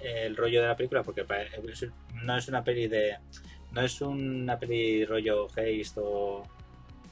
el 0.00 0.34
rollo 0.36 0.62
de 0.62 0.68
la 0.68 0.76
película 0.76 1.02
porque 1.02 1.26
no 2.22 2.36
es 2.36 2.48
una 2.48 2.64
peli 2.64 2.88
de. 2.88 3.18
No 3.72 3.82
es 3.82 4.00
una 4.00 4.58
peli 4.58 5.04
rollo 5.04 5.46
Haste 5.46 6.00
o, 6.00 6.42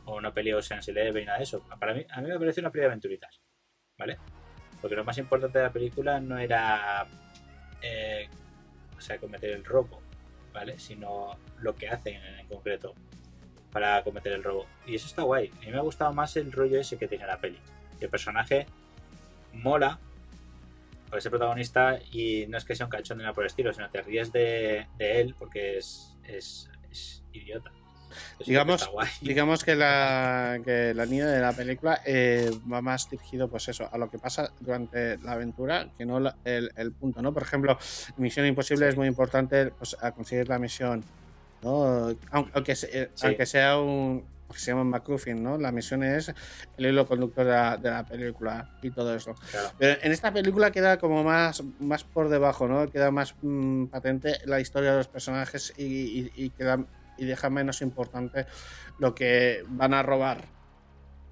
o 0.07 0.17
una 0.17 0.33
peli 0.33 0.53
Ocean's 0.53 0.89
Eleven 0.89 1.23
y 1.23 1.27
nada 1.27 1.39
de 1.39 1.45
eso. 1.45 1.61
Para 1.79 1.93
mí, 1.95 2.05
a 2.11 2.21
mí 2.21 2.29
me 2.29 2.39
parece 2.39 2.61
una 2.61 2.71
peli 2.71 2.81
de 2.83 2.87
aventuritas. 2.87 3.41
¿Vale? 3.99 4.17
Porque 4.81 4.97
lo 4.97 5.05
más 5.05 5.19
importante 5.19 5.59
de 5.59 5.65
la 5.65 5.73
película 5.73 6.19
no 6.19 6.39
era. 6.39 7.07
eh, 7.83 8.27
o 8.97 9.01
sea, 9.01 9.19
cometer 9.19 9.51
el 9.51 9.65
robo. 9.67 10.01
¿Vale? 10.53 10.79
Sino 10.79 11.37
lo 11.61 11.75
que 11.77 11.89
hacen 11.89 12.15
en, 12.17 12.39
en 12.41 12.47
concreto 12.49 12.95
para 13.73 14.03
cometer 14.03 14.33
el 14.33 14.43
robo. 14.45 14.67
Y 14.87 14.95
eso 14.95 15.07
está 15.07 15.23
guay. 15.23 15.51
A 15.59 15.61
mí 15.67 15.71
me 15.71 15.77
ha 15.79 15.83
gustado 15.83 16.13
más 16.13 16.37
el 16.37 16.51
rollo 16.53 16.81
ese 16.81 16.97
que 16.97 17.09
tiene 17.09 17.27
la 17.27 17.39
peli. 17.39 17.59
El 18.01 18.09
personaje 18.09 18.67
mola 19.53 19.99
por 21.09 21.19
ese 21.19 21.31
protagonista 21.31 21.99
y 22.13 22.47
no 22.49 22.59
es 22.59 22.65
que 22.65 22.75
sea 22.77 22.87
un 22.87 22.91
cachón 22.91 23.19
ni 23.19 23.23
nada 23.23 23.35
por 23.35 23.45
el 23.45 23.49
estilo, 23.49 23.73
sino 23.73 23.89
te 23.91 24.03
ríes 24.03 24.31
de, 24.33 24.87
de 24.99 25.21
él 25.21 25.35
porque 25.39 25.79
es, 25.79 26.15
es, 26.25 26.69
es 26.91 27.23
idiota. 27.33 27.71
Eso 28.39 28.51
Digamos-. 28.51 28.91
Digamos 29.23 29.65
que 29.65 29.75
la, 29.75 30.59
que 30.65 30.93
la 30.95 31.05
línea 31.07 31.27
de 31.27 31.41
la 31.41 31.53
película 31.53 32.01
eh, 32.07 32.51
va 32.71 32.81
más 32.83 33.09
dirigido, 33.11 33.49
pues 33.49 33.69
eso, 33.69 33.89
a 33.91 33.99
lo 33.99 34.11
que 34.11 34.19
pasa 34.19 34.53
durante 34.61 35.19
la 35.19 35.33
aventura, 35.33 35.89
que 35.97 36.05
no 36.07 36.21
la- 36.21 36.37
el, 36.45 36.71
el 36.77 36.93
punto, 36.93 37.21
¿no? 37.23 37.33
Por 37.33 37.43
ejemplo, 37.43 37.79
Misión 38.17 38.47
Imposible 38.47 38.87
Sí. 38.87 38.91
es 38.91 38.97
muy 38.97 39.09
importante 39.09 39.67
pues, 39.71 39.97
a 40.01 40.13
conseguir 40.13 40.49
la 40.49 40.59
misión, 40.59 41.03
¿no? 41.63 42.09
Aunque, 42.31 42.51
aunque, 42.55 42.75
se- 42.77 43.03
eh, 43.03 43.11
Sí. 43.15 43.27
aunque 43.27 43.47
sea 43.47 43.79
un 43.79 44.25
que 44.51 44.59
se 44.59 44.71
llama 44.71 44.85
McCuffin, 44.85 45.43
¿no? 45.43 45.59
La 45.59 45.71
misión 45.73 46.03
es 46.03 46.33
el 46.79 46.87
hilo 46.87 47.07
conductor 47.07 47.45
de 47.45 47.51
la, 47.53 47.77
de 47.77 47.91
la 47.91 48.07
película 48.07 48.67
y 48.81 48.91
todo 48.91 49.15
eso. 49.15 49.35
Claro. 49.51 49.69
Pero 49.77 50.01
en 50.03 50.11
esta 50.11 50.33
película 50.33 50.71
queda 50.71 50.97
como 50.97 51.23
más, 51.23 51.63
más 51.79 52.03
por 52.05 52.31
debajo, 52.31 52.67
¿no? 52.67 52.89
Queda 52.89 53.11
más 53.11 53.35
mm, 53.43 53.89
patente 53.89 54.39
la 54.47 54.59
historia 54.59 54.93
de 54.93 54.97
los 54.97 55.09
personajes 55.09 55.75
y, 55.77 55.85
y- 55.85 56.33
y 56.35 56.51
queda 56.51 56.83
y 57.19 57.27
deja 57.27 57.51
menos 57.51 57.83
importante 57.83 58.47
lo 58.97 59.15
que 59.15 59.63
van 59.69 59.93
a 59.93 60.03
robar. 60.03 60.45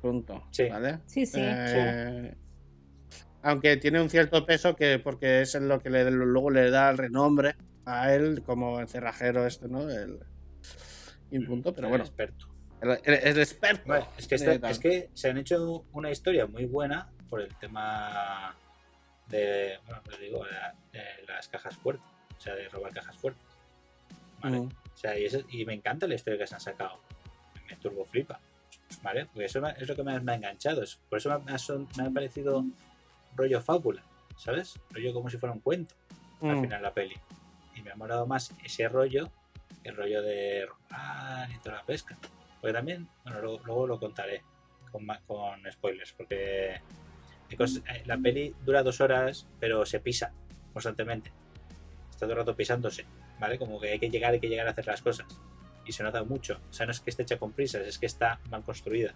Punto. 0.02 0.44
Sí. 0.50 0.68
¿Vale? 0.68 0.98
Sí, 1.06 1.24
sí. 1.24 1.40
Eh, 1.42 2.34
Aunque 3.42 3.76
tiene 3.78 4.00
un 4.02 4.10
cierto 4.10 4.44
peso 4.44 4.74
que 4.76 4.98
porque 4.98 5.40
es 5.42 5.54
lo 5.54 5.80
que 5.80 5.88
le- 5.88 6.10
luego 6.10 6.50
le 6.50 6.68
da 6.70 6.90
el 6.90 6.98
renombre 6.98 7.54
a 7.86 8.12
él 8.12 8.42
como 8.44 8.80
el 8.80 8.88
cerrajero 8.88 9.46
este, 9.46 9.68
¿no? 9.68 9.88
El, 9.88 10.18
punto, 11.46 11.72
pero 11.72 11.86
El 11.86 11.90
bueno, 11.90 12.04
experto. 12.04 12.46
el, 12.82 12.90
el- 13.04 13.14
el 13.28 13.38
experto. 13.38 13.82
Bueno, 13.86 14.08
es, 14.18 14.26
que 14.28 14.34
es 14.34 15.10
se 15.14 15.30
han 15.30 15.38
hecho 15.38 15.84
una 15.92 16.10
historia 16.10 16.46
muy 16.46 16.66
buena 16.66 17.10
por 17.30 17.40
el 17.40 17.54
tema 17.56 18.54
de, 19.28 19.78
bueno, 19.86 20.02
lo 20.10 20.16
digo, 20.18 20.44
de, 20.44 20.98
de 20.98 21.04
las 21.26 21.48
cajas 21.48 21.76
fuertes, 21.76 22.06
o 22.36 22.40
sea, 22.40 22.54
de 22.54 22.68
robar 22.68 22.92
cajas 22.92 23.16
fuertes. 23.16 23.42
¿vale? 24.42 24.60
Mm. 24.60 24.66
O 24.66 24.96
sea, 24.98 25.18
y, 25.18 25.24
eso- 25.24 25.42
y 25.48 25.64
me 25.64 25.74
encanta 25.74 26.06
la 26.06 26.14
historia 26.14 26.38
que 26.38 26.46
se 26.46 26.54
han 26.54 26.60
sacado. 26.60 27.00
Me 27.68 27.76
turbo 27.76 28.04
flipa. 28.04 28.38
¿Vale? 29.02 29.26
Porque 29.26 29.46
eso 29.46 29.64
es 29.66 29.88
lo 29.88 29.96
que 29.96 30.02
me, 30.04 30.18
me 30.20 30.32
ha 30.32 30.34
enganchado. 30.36 30.82
Por 31.08 31.18
eso 31.18 31.28
me 31.28 31.52
ha, 31.52 31.58
me 31.96 32.08
ha 32.08 32.10
parecido 32.10 32.64
rollo 33.34 33.60
fábula, 33.60 34.02
¿sabes? 34.38 34.78
Rollo 34.90 35.12
como 35.12 35.28
si 35.28 35.38
fuera 35.38 35.52
un 35.52 35.60
cuento 35.60 35.94
al 36.40 36.56
Mm. 36.56 36.60
final 36.62 36.82
la 36.82 36.94
peli. 36.94 37.16
Y 37.76 37.82
me 37.82 37.92
ha 37.92 37.96
molado 37.96 38.26
más 38.26 38.52
ese 38.64 38.88
rollo 38.88 39.30
que 39.82 39.90
el 39.90 39.96
rollo 39.96 40.22
de 40.22 40.66
robar 40.66 41.50
y 41.50 41.58
toda 41.58 41.76
la 41.76 41.82
pesca. 41.84 42.16
Porque 42.60 42.72
también, 42.72 43.06
bueno, 43.22 43.40
luego, 43.40 43.60
luego 43.64 43.86
lo 43.86 44.00
contaré 44.00 44.42
con, 44.90 45.06
con 45.26 45.60
spoilers, 45.70 46.12
porque 46.12 46.80
cosas- 47.56 47.82
eh, 47.88 48.02
la 48.06 48.16
peli 48.18 48.54
dura 48.64 48.82
dos 48.82 49.00
horas, 49.00 49.46
pero 49.60 49.86
se 49.86 50.00
pisa 50.00 50.32
constantemente. 50.72 51.30
Está 52.10 52.20
todo 52.26 52.32
el 52.32 52.38
rato 52.38 52.56
pisándose, 52.56 53.04
¿vale? 53.38 53.58
Como 53.58 53.78
que 53.78 53.90
hay 53.92 53.98
que 54.00 54.08
llegar, 54.10 54.32
hay 54.32 54.40
que 54.40 54.48
llegar 54.48 54.66
a 54.66 54.70
hacer 54.70 54.86
las 54.86 55.02
cosas. 55.02 55.26
Y 55.84 55.92
se 55.92 56.02
nota 56.02 56.24
mucho. 56.24 56.58
O 56.70 56.72
sea, 56.72 56.86
no 56.86 56.92
es 56.92 56.98
que 57.00 57.10
esté 57.10 57.22
hecha 57.22 57.38
con 57.38 57.52
prisas, 57.52 57.86
es 57.86 57.98
que 57.98 58.06
está 58.06 58.40
mal 58.50 58.62
construida, 58.64 59.14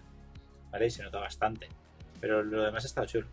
¿vale? 0.71 0.85
Y 0.85 0.91
se 0.91 1.03
nota 1.03 1.19
bastante. 1.19 1.67
Pero 2.21 2.43
lo 2.43 2.63
demás 2.63 2.85
está 2.85 3.05
chulo. 3.05 3.27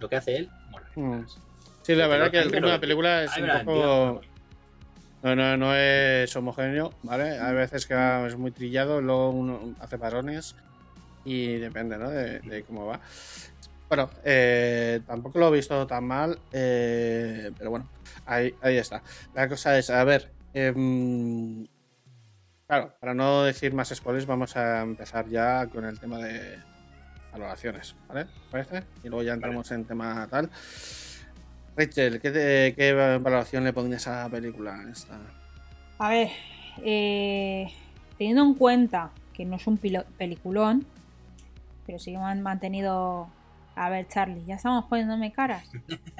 Lo 0.00 0.08
que 0.08 0.16
hace 0.16 0.36
él, 0.36 0.50
mola. 0.70 0.88
Mm. 0.94 1.24
Sí, 1.82 1.94
la 1.94 2.06
verdad 2.06 2.30
que 2.30 2.38
el 2.38 2.50
ritmo 2.50 2.66
de 2.66 2.72
la 2.72 2.80
película 2.80 3.24
es 3.24 3.36
un 3.36 3.48
poco... 3.64 4.20
No, 5.22 5.36
no, 5.36 5.56
no 5.56 5.76
es 5.76 6.34
homogéneo, 6.34 6.92
¿vale? 7.02 7.38
Hay 7.38 7.54
veces 7.54 7.86
que 7.86 8.26
es 8.26 8.36
muy 8.36 8.50
trillado, 8.50 9.00
luego 9.00 9.30
uno 9.30 9.74
hace 9.78 9.96
parones 9.96 10.56
y 11.24 11.58
depende, 11.58 11.96
¿no? 11.96 12.10
De, 12.10 12.40
de 12.40 12.64
cómo 12.64 12.86
va. 12.86 13.00
Bueno, 13.88 14.10
eh, 14.24 15.00
tampoco 15.06 15.38
lo 15.38 15.48
he 15.48 15.58
visto 15.58 15.86
tan 15.86 16.04
mal, 16.04 16.38
eh, 16.50 17.52
pero 17.58 17.70
bueno, 17.70 17.88
ahí, 18.24 18.54
ahí 18.62 18.78
está. 18.78 19.02
La 19.34 19.48
cosa 19.48 19.78
es, 19.78 19.90
a 19.90 20.02
ver, 20.02 20.32
em, 20.54 21.66
claro, 22.66 22.96
para 22.98 23.12
no 23.12 23.44
decir 23.44 23.74
más 23.74 23.90
spoilers, 23.90 24.26
vamos 24.26 24.56
a 24.56 24.80
empezar 24.80 25.28
ya 25.28 25.66
con 25.66 25.84
el 25.84 26.00
tema 26.00 26.18
de 26.18 26.58
valoraciones, 27.32 27.94
¿vale? 28.08 28.24
¿Te 28.24 28.30
¿Parece? 28.50 28.82
Y 29.04 29.08
luego 29.08 29.22
ya 29.24 29.34
entramos 29.34 29.70
en 29.70 29.84
tema 29.84 30.26
tal. 30.30 30.50
Rachel, 31.76 32.20
¿qué, 32.20 32.30
te- 32.30 32.74
qué 32.76 32.92
valoración 32.92 33.64
le 33.64 33.72
pondrías 33.72 34.06
a 34.06 34.24
la 34.24 34.28
película 34.28 34.84
esta? 34.90 35.18
A 35.98 36.08
ver, 36.10 36.28
eh, 36.84 37.72
teniendo 38.18 38.42
en 38.44 38.54
cuenta 38.54 39.10
que 39.32 39.44
no 39.44 39.56
es 39.56 39.66
un 39.66 39.78
peliculón, 39.78 40.84
pero 41.86 41.98
sí 41.98 42.12
que 42.12 42.18
me 42.18 42.24
han 42.24 42.42
mantenido. 42.42 43.28
A 43.74 43.88
ver, 43.88 44.06
Charlie, 44.06 44.44
ya 44.44 44.56
estamos 44.56 44.84
poniéndome 44.84 45.32
caras. 45.32 45.70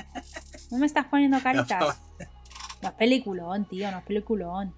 ¿No 0.71 0.79
me 0.79 0.87
estás 0.87 1.07
poniendo 1.07 1.39
caritas? 1.43 2.01
No 2.81 2.89
es 2.89 2.95
peliculón, 2.95 3.67
tío, 3.67 3.91
no 3.91 3.99
es 3.99 4.05
peliculón. 4.05 4.75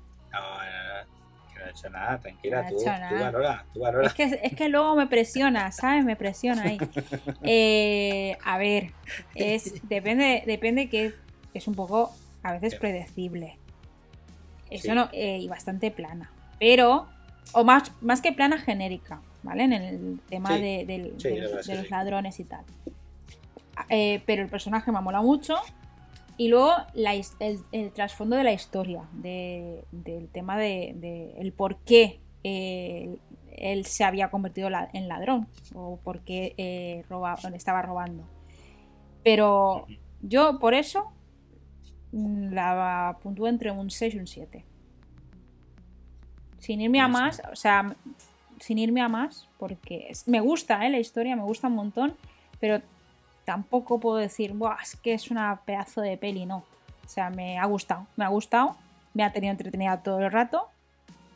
Hecho 1.75 1.91
nada, 1.91 2.19
tranquila, 2.19 2.63
No 2.63 2.69
tú, 2.71 2.75
hecho 2.77 2.85
tú 2.85 2.91
nada. 2.91 3.21
valora, 3.21 3.67
tú 3.73 3.81
valora. 3.81 4.07
Es 4.07 4.15
que, 4.15 4.41
es 4.43 4.55
que 4.55 4.69
luego 4.69 4.95
me 4.97 5.07
presiona, 5.07 5.71
¿sabes? 5.73 6.05
Me 6.05 6.17
presiona 6.17 6.63
ahí. 6.65 6.79
Eh, 7.43 8.37
a 8.45 8.59
ver, 8.59 8.93
es 9.35 9.75
depende, 9.89 10.43
depende 10.47 10.89
que 10.89 11.15
es 11.53 11.69
un 11.69 11.75
poco 11.75 12.15
a 12.43 12.53
veces 12.53 12.77
predecible. 12.77 13.59
Eso 14.71 14.89
Sí. 14.89 14.95
no, 14.95 15.09
eh, 15.13 15.39
y 15.39 15.49
bastante 15.49 15.91
plana. 15.91 16.31
Pero, 16.59 17.07
o 17.53 17.65
más, 17.65 17.93
más 18.01 18.21
que 18.23 18.33
plana 18.33 18.59
genérica, 18.59 19.21
¿vale? 19.43 19.65
En 19.65 19.73
el 19.73 20.21
tema 20.29 20.57
Sí. 20.57 20.61
de, 20.63 20.85
del- 20.87 21.15
Sí, 21.21 21.29
de 21.29 21.37
la 21.41 21.49
los, 21.49 21.67
de 21.67 21.89
ladrones 21.91 22.41
y 22.41 22.45
tal. 22.45 22.65
Eh, 23.89 24.23
pero 24.27 24.43
el 24.43 24.49
personaje 24.49 24.91
me 24.93 25.01
mola 25.01 25.21
mucho. 25.21 25.57
Y 26.37 26.49
luego 26.49 26.73
la 26.95 27.15
el, 27.15 27.59
el 27.73 27.93
trasfondo 27.93 28.37
de 28.37 28.45
la 28.45 28.53
historia, 28.53 29.09
de- 29.13 29.85
del 29.93 30.29
tema 30.29 30.59
de, 30.59 30.93
de 30.97 31.33
el 31.39 31.53
por 31.53 31.77
qué 31.79 32.21
eh, 32.43 33.17
él 33.57 33.87
se 33.87 34.03
había 34.05 34.31
convertido 34.31 34.69
la- 34.69 34.91
en 34.93 35.07
ladrón 35.09 35.47
o 35.75 35.97
por 36.03 36.21
qué 36.21 36.55
eh, 36.59 37.05
roba- 37.09 37.39
estaba 37.55 37.83
robando. 37.83 38.25
Pero 39.23 39.87
yo 40.23 40.59
por 40.59 40.75
eso 40.75 41.13
mm, 42.13 42.53
la 42.53 43.17
puntúo 43.23 43.47
entre 43.49 43.71
un 43.71 43.91
6 43.91 44.15
y 44.15 44.19
un 44.19 44.27
7. 44.27 44.65
Sin 46.59 46.81
irme 46.81 47.01
a 47.01 47.09
más, 47.09 47.43
o 47.53 47.57
sea, 47.57 47.95
sin 48.59 48.79
irme 48.79 49.03
a 49.03 49.09
más, 49.09 49.49
porque 49.59 50.11
me 50.27 50.41
gusta 50.41 50.85
¿eh? 50.87 50.91
la 50.91 50.99
historia, 50.99 51.37
me 51.37 51.43
gusta 51.43 51.69
un 51.69 51.75
montón, 51.75 52.15
pero 52.59 52.81
tampoco 53.45 54.01
puedo 54.01 54.17
decir, 54.17 54.53
Buah, 54.53 54.79
es 54.83 54.97
que 54.97 55.15
es 55.15 55.31
una 55.31 55.61
pedazo 55.65 56.01
de 56.01 56.17
peli, 56.17 56.47
no. 56.47 56.65
O 57.05 57.09
sea, 57.09 57.31
me 57.31 57.59
ha 57.59 57.67
gustado, 57.67 58.07
me 58.17 58.25
ha 58.25 58.29
gustado, 58.29 58.77
me 59.13 59.25
ha 59.25 59.33
tenido 59.33 59.53
entretenida 59.53 60.03
todo 60.03 60.21
el 60.21 60.33
rato, 60.33 60.69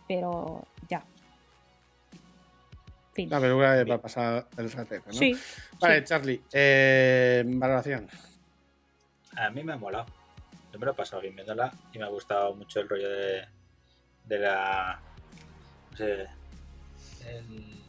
pero 0.07 0.65
ya. 0.88 1.03
Fin. 3.12 3.29
La 3.29 3.41
película 3.41 3.85
va 3.85 3.95
a 3.95 4.00
pasar 4.00 4.47
el 4.57 4.71
ratete, 4.71 5.07
¿no? 5.07 5.12
Sí. 5.12 5.37
Vale, 5.81 5.99
sí. 5.99 6.05
Charlie, 6.05 6.43
eh, 6.53 7.45
valoración. 7.47 8.09
A 9.37 9.50
mí 9.50 9.62
me 9.62 9.75
ha 9.75 9.77
molado. 9.77 10.07
Yo 10.73 10.79
me 10.79 10.87
lo 10.87 10.93
he 10.93 10.95
pasado 10.95 11.23
bien 11.23 11.35
viéndola 11.35 11.73
y 11.93 11.99
me 11.99 12.05
ha 12.05 12.09
gustado 12.09 12.55
mucho 12.55 12.81
el 12.81 12.88
rollo 12.88 13.09
de, 13.09 13.47
de 14.25 14.38
la. 14.38 15.00
No 15.91 15.97
sé. 15.97 16.27
El, 17.27 17.83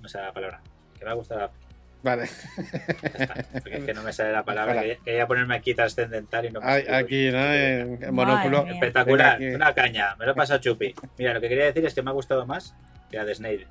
no 0.00 0.08
sé 0.08 0.18
la 0.18 0.32
palabra. 0.32 0.60
Que 0.98 1.04
me 1.04 1.10
ha 1.10 1.14
gustado 1.14 1.40
la. 1.40 1.50
Vale. 2.06 2.22
es 3.64 3.84
que 3.84 3.92
no 3.92 4.02
me 4.04 4.12
sale 4.12 4.30
la 4.32 4.44
palabra. 4.44 4.80
Quería, 4.80 4.96
quería 5.04 5.26
ponerme 5.26 5.56
aquí 5.56 5.74
trascendental 5.74 6.44
y 6.44 6.50
no 6.50 6.60
me 6.60 6.66
Ay, 6.70 6.84
sale. 6.84 6.96
Aquí, 6.98 7.30
¿no? 7.32 7.38
En, 7.52 7.80
en 7.80 7.98
Madre 7.98 8.12
monóculo. 8.12 8.66
Espectacular, 8.66 9.40
una 9.42 9.74
caña. 9.74 10.14
Me 10.16 10.24
lo 10.26 10.32
he 10.32 10.34
pasado 10.36 10.60
chupi. 10.60 10.94
Mira, 11.18 11.34
lo 11.34 11.40
que 11.40 11.48
quería 11.48 11.64
decir 11.64 11.84
es 11.84 11.94
que 11.94 12.02
me 12.02 12.10
ha 12.10 12.12
gustado 12.12 12.46
más 12.46 12.74
que 13.10 13.16
la 13.16 13.24
de 13.24 13.34
digo. 13.34 13.66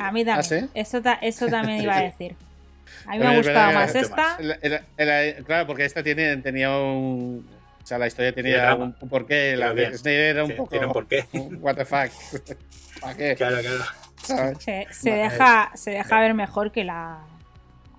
A 0.00 0.10
mí 0.10 0.24
también. 0.24 0.38
¿Ah, 0.38 0.42
sí? 0.42 0.70
eso, 0.72 1.02
ta- 1.02 1.18
eso 1.20 1.48
también 1.48 1.82
iba 1.82 1.96
a 1.96 2.02
decir. 2.02 2.34
A 3.06 3.10
mí 3.12 3.18
me 3.18 3.26
ha 3.26 3.36
gustado 3.36 3.66
verdad 3.68 3.74
más 3.74 3.94
esta. 3.94 4.36
El- 4.38 4.58
el- 4.62 4.80
el- 4.96 5.44
claro, 5.44 5.66
porque 5.66 5.84
esta 5.84 6.02
tiene, 6.02 6.34
tenía 6.38 6.70
un. 6.78 7.46
O 7.82 7.86
sea, 7.86 7.98
la 7.98 8.06
historia 8.06 8.32
tenía 8.32 8.74
un, 8.74 8.96
un 8.98 9.08
porqué. 9.08 9.54
La 9.54 9.74
de. 9.74 9.96
Snyder 9.98 10.20
era 10.36 10.44
un 10.44 10.50
Sí, 10.50 10.56
poco. 10.56 10.70
tiene 10.70 10.86
un 10.86 10.92
porqué. 10.92 11.26
un 11.32 11.58
What 11.60 11.74
the 11.76 11.84
fuck. 11.84 12.10
¿Para 13.02 13.14
qué? 13.16 13.34
Claro, 13.36 13.58
claro. 13.60 14.54
Se, 14.58 14.86
se 14.90 15.10
Vale. 15.10 15.22
deja, 15.22 15.70
se 15.74 15.90
deja 15.92 16.20
ver 16.20 16.32
mejor 16.34 16.72
que 16.72 16.82
la 16.84 17.18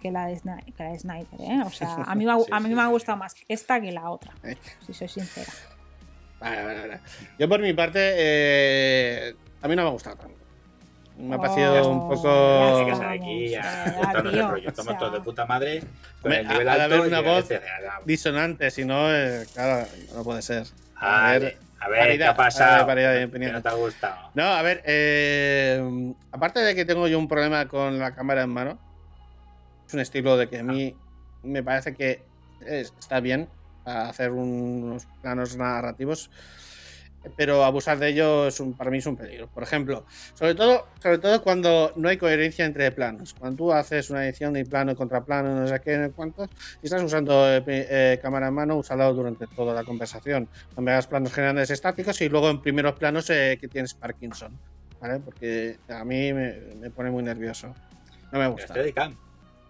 que 0.02 0.12
la 0.12 0.28
de, 0.28 0.36
Sni- 0.36 0.64
que 0.76 0.84
la 0.84 0.90
de 0.92 1.00
Snyder, 1.00 1.42
¿eh? 1.42 1.62
O 1.66 1.70
sea, 1.70 1.96
a 2.06 2.16
mí, 2.16 2.26
me 2.28 2.32
ha- 2.32 2.40
Sí, 2.40 2.46
a 2.52 2.60
mí 2.60 2.70
sí, 2.70 2.76
me 2.76 2.82
ha 2.82 2.86
sí. 2.86 2.92
gustado 2.92 3.18
más 3.18 3.36
esta 3.48 3.80
que 3.82 3.92
la 3.92 4.10
otra, 4.10 4.34
Eh. 4.44 4.56
si 4.86 4.94
soy 4.94 5.08
sincera. 5.08 5.52
Vale, 6.40 6.64
vale, 6.64 6.80
vale. 6.82 7.00
Yo 7.40 7.50
por 7.50 7.60
mi 7.62 7.74
parte, 7.74 8.00
eh, 8.16 9.36
a 9.62 9.68
mí 9.68 9.76
no 9.76 9.82
me 9.84 9.88
ha 9.90 9.92
gustado 9.92 10.16
tanto. 10.18 10.38
Me 11.18 11.34
ha 11.34 11.40
parecido 11.40 11.90
un 11.90 11.98
Oh, 11.98 12.10
poco... 12.10 12.78
ya 12.80 12.86
que 12.86 12.92
está. 12.92 12.94
estar 12.94 13.12
aquí 13.12 13.56
Vamos, 13.56 13.66
a 13.66 13.88
eh, 13.90 13.94
contarnos 13.96 14.26
el 14.26 14.32
tío, 14.40 14.48
rollo. 14.52 14.68
o 14.68 14.70
Estamos 14.70 14.96
sea- 15.00 15.10
de 15.10 15.22
puta 15.22 15.46
madre 15.48 15.84
con 16.22 16.32
el 16.32 16.48
nivel 16.48 16.70
alto 16.70 16.84
haber 16.84 17.00
una 17.02 17.18
a 17.18 17.22
voz 17.22 17.50
disonante, 18.06 18.70
si 18.70 18.86
no, 18.86 19.12
eh, 19.14 19.46
claro, 19.52 19.88
no 20.14 20.24
puede 20.24 20.44
ser. 20.44 20.68
A 20.96 21.10
Vale, 21.24 21.40
ver, 21.40 21.58
a 21.80 21.90
ver, 21.90 21.98
¿qué 22.00 22.06
paridad, 22.06 22.30
ha 22.30 22.36
pasado? 22.36 22.84
a 22.84 22.86
paridad 22.86 23.24
opinión. 23.24 23.52
no 23.54 23.62
te 23.64 23.70
ha 23.70 23.74
gustado. 23.74 24.30
No, 24.36 24.44
a 24.44 24.62
ver, 24.62 24.84
eh, 24.86 26.14
aparte 26.32 26.60
de 26.60 26.76
que 26.76 26.86
tengo 26.86 27.08
yo 27.08 27.18
un 27.18 27.28
problema 27.28 27.68
con 27.68 27.98
la 27.98 28.14
cámara 28.14 28.44
en 28.44 28.50
mano, 28.52 28.80
es 29.88 29.94
un 29.94 30.00
estilo 30.02 30.38
de 30.38 30.50
que 30.50 30.60
a 30.60 30.64
mí 30.64 31.00
me 31.44 31.64
parece 31.64 31.94
que 31.94 32.30
es- 32.60 32.94
está 32.98 33.20
bien 33.20 33.50
hacer 33.86 34.32
unos 34.32 35.06
planos 35.22 35.56
narrativos, 35.56 36.30
pero 37.36 37.64
abusar 37.64 37.98
de 38.00 38.10
ello 38.10 38.48
es 38.48 38.60
un, 38.60 38.76
para 38.76 38.90
mí 38.92 38.98
es 39.00 39.06
un 39.06 39.16
peligro. 39.18 39.50
Por 39.50 39.64
ejemplo, 39.64 40.06
sobre 40.34 40.56
todo, 40.56 40.86
sobre 41.02 41.18
todo 41.20 41.42
cuando 41.42 41.92
no 41.96 42.10
hay 42.10 42.18
coherencia 42.18 42.66
entre 42.66 42.92
planos. 42.92 43.34
Cuando 43.34 43.56
tú 43.58 43.74
haces 43.74 44.10
una 44.10 44.26
edición 44.26 44.54
de 44.54 44.66
plano 44.66 44.96
contra 44.96 45.24
plano, 45.26 45.56
no 45.60 45.68
sé 45.68 45.80
qué, 45.82 45.98
no 45.98 46.08
sé 46.08 46.14
cuántos, 46.14 46.50
y 46.82 46.86
estás 46.86 47.04
usando 47.04 47.48
eh, 47.50 47.64
eh, 47.68 48.20
cámara 48.22 48.48
en 48.48 48.54
mano, 48.54 48.78
úsalo 48.78 49.14
durante 49.14 49.48
toda 49.48 49.74
la 49.74 49.84
conversación. 49.84 50.50
No 50.76 50.84
me 50.84 50.92
hagas 50.92 51.08
planos 51.08 51.34
generales 51.34 51.70
estáticos 51.70 52.20
y 52.22 52.30
luego 52.30 52.50
en 52.50 52.62
primeros 52.62 52.94
planos 52.96 53.30
eh, 53.30 53.58
que 53.60 53.68
tienes 53.68 53.94
Parkinson. 53.94 54.60
¿Vale? 55.00 55.20
Porque 55.20 55.80
a 55.90 56.04
mí 56.04 56.34
me, 56.34 56.54
me 56.76 56.92
pone 56.92 57.12
muy 57.12 57.24
nervioso. 57.24 57.74
No 58.32 58.40
me 58.40 58.48
gusta. 58.48 58.74
Steadicam. 58.74 59.18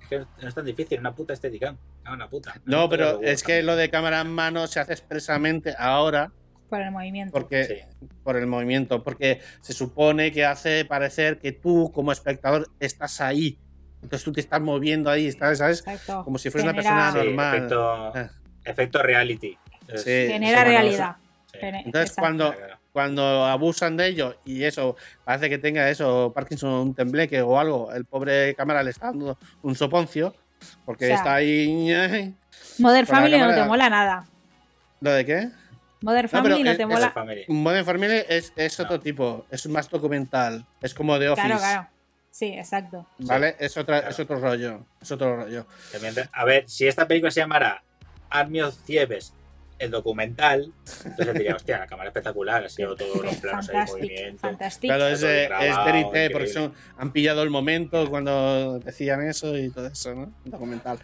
Es 0.09 0.25
que 0.25 0.41
no 0.41 0.47
es 0.47 0.55
tan 0.55 0.65
difícil, 0.65 0.99
una 0.99 1.13
puta 1.13 1.35
Steadicam. 1.35 1.77
No, 2.05 2.13
una 2.13 2.29
puta. 2.29 2.53
No, 2.65 2.85
puta 2.85 2.89
pero 2.89 3.21
es 3.21 3.43
que 3.43 3.61
lo 3.63 3.75
de 3.75 3.89
cámara 3.89 4.21
en 4.21 4.29
mano 4.29 4.65
se 4.67 4.79
hace 4.79 4.93
expresamente 4.93 5.75
ahora 5.77 6.31
Por 6.69 6.81
el 6.81 6.91
movimiento. 6.91 7.31
porque 7.33 7.65
Sí. 7.65 8.07
por 8.23 8.37
el 8.37 8.47
movimiento, 8.47 9.03
porque 9.03 9.41
se 9.61 9.73
supone 9.73 10.31
que 10.31 10.45
hace 10.45 10.85
parecer 10.85 11.39
que 11.39 11.51
tú 11.51 11.91
como 11.93 12.11
espectador 12.11 12.69
estás 12.79 13.19
ahí. 13.21 13.59
Entonces 14.01 14.23
tú 14.23 14.31
te 14.31 14.39
estás 14.41 14.61
moviendo 14.61 15.09
ahí, 15.09 15.27
estás, 15.27 15.57
¿sabes? 15.57 15.79
Exacto. 15.79 16.23
Como 16.23 16.37
si 16.37 16.49
fueras 16.49 16.65
una 16.65 16.73
persona 16.73 17.11
Sí, 17.11 17.17
normal. 17.17 17.55
efecto, 17.57 17.91
Ah. 18.15 18.29
efecto 18.63 19.03
reality. 19.03 19.57
Es- 19.87 20.03
Sí. 20.03 20.27
Genera 20.27 20.63
realidad. 20.63 21.15
Entonces 21.53 22.11
exacto. 22.11 22.21
cuando, 22.21 22.45
Claro, 22.53 22.57
claro. 22.67 22.79
Cuando 22.97 23.45
abusan 23.45 23.95
de 23.95 24.07
ello 24.07 24.37
y 24.43 24.63
eso 24.63 24.95
parece 25.23 25.51
que 25.51 25.59
tenga 25.59 25.87
eso, 25.87 26.31
Parkinson, 26.33 26.71
un 26.71 26.95
tembleque 26.95 27.39
o 27.43 27.59
algo, 27.59 27.93
el 27.93 28.05
pobre 28.05 28.55
cámara 28.55 28.81
le 28.81 28.89
está 28.89 29.07
dando 29.11 29.37
un 29.61 29.75
soponcio 29.75 30.33
porque 30.83 31.05
O 31.05 31.07
sea, 31.09 31.17
está 31.17 31.35
ahí. 31.35 31.93
Modern 32.79 33.05
con 33.05 33.13
la 33.15 33.21
Family 33.21 33.37
no 33.37 33.53
te 33.53 33.63
mola 33.65 33.87
nada. 33.91 34.25
¿Lo 34.99 35.11
de 35.11 35.25
qué? 35.27 35.49
Modern 36.01 36.27
Family 36.27 36.63
no 36.63 36.71
es- 36.71 36.77
te 36.77 36.83
es 36.83 36.89
mola. 36.89 37.11
Family. 37.11 37.45
Modern 37.49 37.85
Family 37.85 38.23
es, 38.27 38.51
es 38.55 38.79
otro 38.79 38.99
tipo, 38.99 39.45
es 39.51 39.67
más 39.67 39.87
documental, 39.91 40.65
es 40.81 40.95
como 40.95 41.19
de 41.19 41.29
Office. 41.29 41.45
Claro, 41.45 41.59
claro. 41.61 41.87
Sí, 42.31 42.47
exacto. 42.47 43.05
¿Vale? 43.19 43.55
Es, 43.59 43.77
otra, 43.77 43.97
Claro. 43.99 44.09
es 44.11 44.19
otro 44.19 44.39
rollo. 44.39 44.85
Es 44.99 45.11
otro 45.11 45.35
rollo. 45.35 45.67
A 46.33 46.45
ver, 46.45 46.67
si 46.67 46.87
esta 46.87 47.07
película 47.07 47.29
se 47.29 47.41
llamara 47.41 47.83
Army 48.31 48.61
of 48.61 48.75
Thieves, 48.85 49.33
el 49.79 49.91
documental, 49.91 50.73
entonces 51.05 51.33
diría, 51.35 51.55
hostia, 51.55 51.79
la 51.79 51.87
cámara 51.87 52.09
espectacular, 52.09 52.65
ha 52.65 52.69
sido 52.69 52.95
todos 52.95 53.23
los 53.23 53.35
planos 53.37 53.69
ahí 53.69 53.85
movimiento. 53.87 54.39
Fantastic. 54.41 54.89
Claro, 54.89 55.07
es, 55.07 55.23
eh, 55.23 55.45
grabado, 55.47 56.13
es 56.15 56.31
porque 56.31 56.47
son, 56.47 56.73
han 56.97 57.11
pillado 57.11 57.43
el 57.43 57.49
momento 57.49 58.09
cuando 58.09 58.79
decían 58.79 59.21
eso 59.27 59.55
y 59.57 59.69
todo 59.71 59.87
eso, 59.87 60.15
¿no? 60.15 60.33
Un 60.43 60.51
documental. 60.51 60.99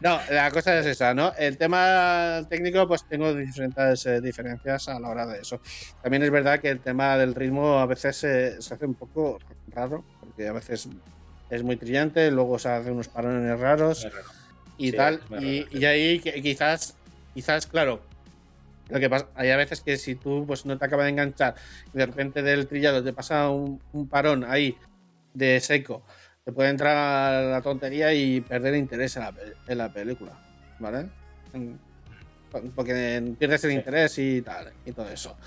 No, 0.00 0.20
la 0.30 0.50
cosa 0.50 0.78
es 0.78 0.86
esa, 0.86 1.14
¿no? 1.14 1.32
El 1.36 1.58
tema 1.58 2.46
técnico, 2.48 2.86
pues 2.86 3.04
tengo 3.08 3.34
diferentes 3.34 4.06
eh, 4.06 4.20
diferencias 4.20 4.88
a 4.88 5.00
la 5.00 5.08
hora 5.08 5.26
de 5.26 5.40
eso. 5.40 5.60
También 6.00 6.22
es 6.22 6.30
verdad 6.30 6.60
que 6.60 6.68
el 6.70 6.80
tema 6.80 7.16
del 7.16 7.34
ritmo 7.34 7.78
a 7.78 7.86
veces 7.86 8.22
eh, 8.24 8.56
se 8.60 8.74
hace 8.74 8.86
un 8.86 8.94
poco 8.94 9.38
raro, 9.68 10.04
porque 10.20 10.46
a 10.48 10.52
veces 10.52 10.88
es 11.50 11.62
muy 11.62 11.76
trillante, 11.76 12.30
luego 12.30 12.58
se 12.58 12.68
hace 12.68 12.90
unos 12.90 13.08
parones 13.08 13.58
raros. 13.58 14.04
Raro. 14.04 14.26
y 14.78 14.90
Sí, 14.90 14.96
tal. 14.96 15.20
Y, 15.40 15.62
raro, 15.64 15.68
y 15.78 15.84
ahí 15.84 16.18
que- 16.20 16.40
quizás, 16.40 16.96
quizás, 17.34 17.66
claro, 17.66 18.02
lo 18.92 19.00
que 19.00 19.10
pasa, 19.10 19.30
hay 19.34 19.50
a 19.50 19.56
veces 19.56 19.80
que 19.82 19.96
si 19.96 20.16
tú 20.16 20.44
pues 20.46 20.66
no 20.66 20.78
te 20.78 20.84
acaba 20.84 21.04
de 21.04 21.10
enganchar 21.10 21.54
y 21.92 21.98
de 21.98 22.06
repente 22.06 22.42
del 22.42 22.66
trillado 22.68 23.02
te 23.02 23.12
pasa 23.12 23.48
un, 23.50 23.82
un 23.92 24.08
parón 24.08 24.44
ahí 24.44 24.78
de 25.34 25.60
seco, 25.60 26.04
te 26.44 26.52
puede 26.52 26.70
entrar 26.70 27.44
la 27.44 27.62
tontería 27.62 28.12
y 28.12 28.40
perder 28.42 28.74
interés 28.74 29.16
en 29.16 29.22
la, 29.22 29.34
en 29.66 29.78
la 29.78 29.92
película, 29.92 30.40
¿vale? 30.78 31.10
Porque 32.74 33.34
pierdes 33.38 33.64
el 33.64 33.70
Sí. 33.70 33.76
interés 33.78 34.18
y 34.18 34.42
tal, 34.42 34.74
y 34.84 34.92
todo 34.92 35.08
eso. 35.10 35.38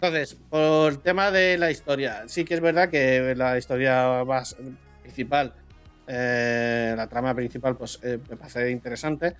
Entonces, 0.00 0.34
por 0.48 0.90
el 0.92 1.02
tema 1.02 1.30
de 1.30 1.58
la 1.58 1.70
historia, 1.70 2.26
sí 2.28 2.46
que 2.46 2.54
es 2.54 2.60
verdad 2.62 2.88
que 2.88 3.34
la 3.36 3.58
historia 3.58 4.24
más 4.24 4.56
principal 5.02 5.54
eh, 6.08 6.94
la 6.96 7.08
trama 7.08 7.34
principal 7.34 7.76
pues 7.76 7.98
eh, 8.02 8.18
me 8.28 8.36
parece 8.36 8.70
interesante 8.70 9.34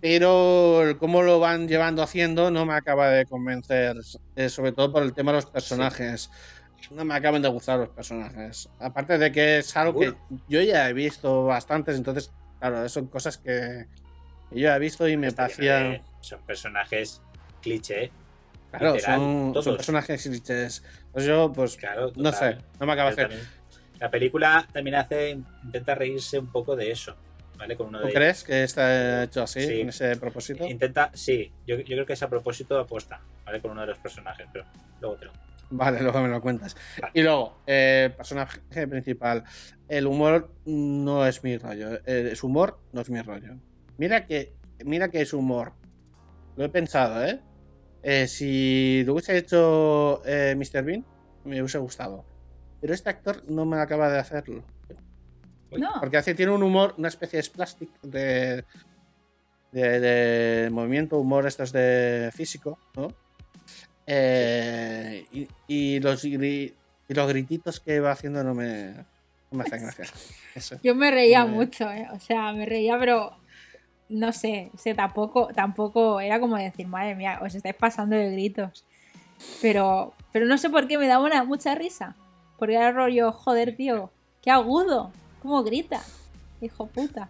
pero 0.00 0.96
cómo 0.98 1.22
lo 1.22 1.38
van 1.40 1.68
llevando 1.68 2.02
haciendo 2.02 2.50
no 2.50 2.64
me 2.66 2.74
acaba 2.74 3.08
de 3.10 3.26
convencer 3.26 3.96
eh, 4.36 4.48
sobre 4.48 4.72
todo 4.72 4.92
por 4.92 5.02
el 5.02 5.12
tema 5.12 5.32
de 5.32 5.36
los 5.36 5.46
personajes. 5.46 6.30
No 6.90 7.04
me 7.04 7.14
acaban 7.14 7.42
de 7.42 7.48
gustar 7.48 7.78
los 7.78 7.90
personajes. 7.90 8.68
Aparte 8.80 9.18
de 9.18 9.30
que 9.30 9.58
es 9.58 9.76
algo 9.76 10.00
que 10.00 10.14
yo 10.48 10.60
ya 10.62 10.88
he 10.88 10.92
visto 10.92 11.44
bastantes 11.44 11.96
entonces 11.96 12.32
claro 12.58 12.88
son 12.88 13.06
cosas 13.06 13.38
que 13.38 13.86
yo 14.50 14.68
he 14.74 14.78
visto 14.78 15.06
y 15.06 15.16
me 15.16 15.28
Está 15.28 15.46
lleno 15.46 15.56
parecía 15.56 15.78
de- 15.78 16.02
Son 16.20 16.40
personajes 16.42 17.22
cliché. 17.62 18.10
claro 18.70 18.94
literal, 18.94 19.18
son, 19.20 19.52
todos. 19.52 19.64
son 19.66 19.76
personajes 19.76 20.22
clichés. 20.22 20.82
Pues 21.12 21.24
yo 21.26 21.52
pues 21.52 21.76
Claro, 21.76 22.10
no 22.16 22.32
sé 22.32 22.56
no 22.80 22.86
me 22.86 22.92
acaba 22.92 23.10
de 23.10 23.12
hacer. 23.12 23.28
también- 23.28 23.48
La 24.00 24.10
película 24.10 24.66
también 24.72 24.96
hace, 24.96 25.38
intenta 25.62 25.94
reírse 25.94 26.38
un 26.38 26.50
poco 26.50 26.74
de 26.74 26.90
eso, 26.90 27.16
¿vale? 27.60 27.76
Con 27.76 27.88
uno 27.88 28.00
¿Tú 28.00 28.06
de 28.08 28.12
crees 28.14 28.42
que 28.42 28.64
está 28.64 29.22
hecho 29.24 29.42
así, 29.42 29.60
Sí. 29.60 29.80
en 29.82 29.90
ese 29.90 30.16
propósito? 30.16 30.66
Intenta, 30.66 31.10
sí, 31.14 31.52
yo, 31.66 31.76
yo 31.76 31.84
creo 31.84 32.06
que 32.06 32.14
es 32.14 32.22
a 32.22 32.28
propósito 32.28 32.78
apuesta, 32.78 33.20
¿vale? 33.44 33.60
Con 33.60 33.72
uno 33.72 33.82
de 33.82 33.88
los 33.88 33.98
personajes, 33.98 34.46
pero 34.52 34.64
luego 35.00 35.16
te 35.16 35.24
lo. 35.26 35.32
Vale, 35.70 36.00
luego 36.02 36.20
me 36.22 36.28
lo 36.28 36.40
cuentas. 36.40 36.74
Vale. 37.00 37.12
Y 37.14 37.22
luego, 37.22 37.60
eh, 37.66 38.10
personaje 38.16 38.60
principal. 38.88 39.44
El 39.88 40.06
humor 40.06 40.52
no 40.64 41.26
es 41.26 41.44
mi 41.44 41.56
rollo. 41.58 41.94
Eh, 42.06 42.30
Es 42.32 42.42
humor, 42.42 42.80
no 42.92 43.02
es 43.02 43.10
mi 43.10 43.20
rollo. 43.20 43.54
Mira 43.98 44.24
que, 44.26 44.54
mira 44.84 45.08
que 45.10 45.20
es 45.20 45.32
humor. 45.34 45.72
Lo 46.56 46.64
he 46.64 46.68
pensado, 46.70 47.24
¿eh? 47.24 47.40
Eh, 48.02 48.26
si 48.26 49.02
lo 49.04 49.12
hubiese 49.12 49.36
hecho 49.36 50.22
eh, 50.24 50.54
Mr. 50.56 50.82
Bean, 50.82 51.04
me 51.44 51.60
hubiese 51.60 51.78
gustado. 51.78 52.24
Pero 52.80 52.94
este 52.94 53.10
actor 53.10 53.44
no 53.48 53.66
me 53.66 53.76
acaba 53.78 54.08
de 54.10 54.18
hacerlo. 54.18 54.64
No. 55.78 55.92
Porque 56.00 56.16
hace, 56.16 56.34
tiene 56.34 56.52
un 56.52 56.62
humor, 56.62 56.94
una 56.98 57.08
especie 57.08 57.40
de 57.40 57.48
plastic 57.50 57.88
de, 58.02 58.64
de, 59.72 60.00
de 60.00 60.70
movimiento, 60.70 61.18
humor, 61.18 61.46
esto 61.46 61.62
es 61.62 61.72
de 61.72 62.30
físico, 62.34 62.78
¿no? 62.96 63.08
Eh, 64.06 65.26
y, 65.32 65.48
y 65.68 66.00
los, 66.00 66.24
y 66.24 66.74
los 67.08 67.28
grititos 67.28 67.78
que 67.80 68.00
va 68.00 68.12
haciendo 68.12 68.42
no 68.42 68.54
me, 68.54 68.92
no 69.50 69.58
me 69.58 69.62
hacen 69.64 69.82
gracia. 69.82 70.06
Eso. 70.54 70.76
Yo 70.82 70.94
me 70.96 71.10
reía 71.10 71.44
Me- 71.44 71.52
mucho, 71.52 71.88
¿eh? 71.90 72.08
O 72.12 72.18
sea, 72.18 72.52
me 72.52 72.66
reía, 72.66 72.98
pero 72.98 73.36
no 74.08 74.32
sé, 74.32 74.70
o 74.74 74.78
sea, 74.78 74.94
tampoco, 74.96 75.48
tampoco 75.54 76.20
era 76.20 76.40
como 76.40 76.56
decir, 76.56 76.88
madre 76.88 77.14
mía, 77.14 77.38
os 77.42 77.54
estáis 77.54 77.76
pasando 77.76 78.16
de 78.16 78.32
gritos. 78.32 78.84
Pero, 79.62 80.12
pero 80.32 80.46
no 80.46 80.58
sé 80.58 80.68
por 80.68 80.88
qué 80.88 80.98
me 80.98 81.06
daba 81.06 81.24
una, 81.24 81.44
mucha 81.44 81.74
risa. 81.76 82.16
Porque 82.58 82.74
era 82.74 82.90
rollo, 82.90 83.30
joder, 83.32 83.76
tío, 83.76 84.10
qué 84.42 84.50
agudo, 84.50 85.12
cómo 85.40 85.62
grita, 85.62 86.02
hijo 86.60 86.86
puta. 86.86 87.28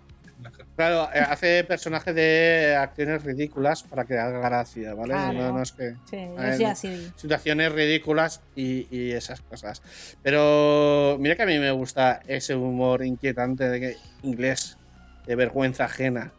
Claro, 0.77 1.11
eh, 1.13 1.19
hace 1.19 1.65
personajes 1.65 2.15
de 2.15 2.75
acciones 2.79 3.23
ridículas 3.23 3.83
para 3.83 4.05
que 4.05 4.19
haga 4.19 4.39
gracia, 4.39 4.95
¿vale? 4.95 5.13
Claro. 5.13 5.39
No, 5.39 5.53
no 5.53 5.63
es 5.63 5.73
que. 5.73 5.95
Sí, 6.09 6.17
ver, 6.37 6.67
así. 6.67 7.11
situaciones 7.17 7.73
ridículas 7.73 8.41
y, 8.55 8.87
y 8.91 9.13
esas 9.13 9.41
cosas. 9.43 9.83
Pero 10.23 11.17
mira 11.21 11.37
que 11.37 11.43
a 11.43 11.47
mí 11.47 11.59
me 11.59 11.71
gusta 11.71 12.21
ese 12.27 12.55
humor 12.55 13.05
inquietante 13.05 13.69
de 13.69 13.81
que, 13.81 13.97
inglés, 14.23 14.79
de 15.27 15.35
vergüenza 15.35 15.85
ajena. 15.85 16.33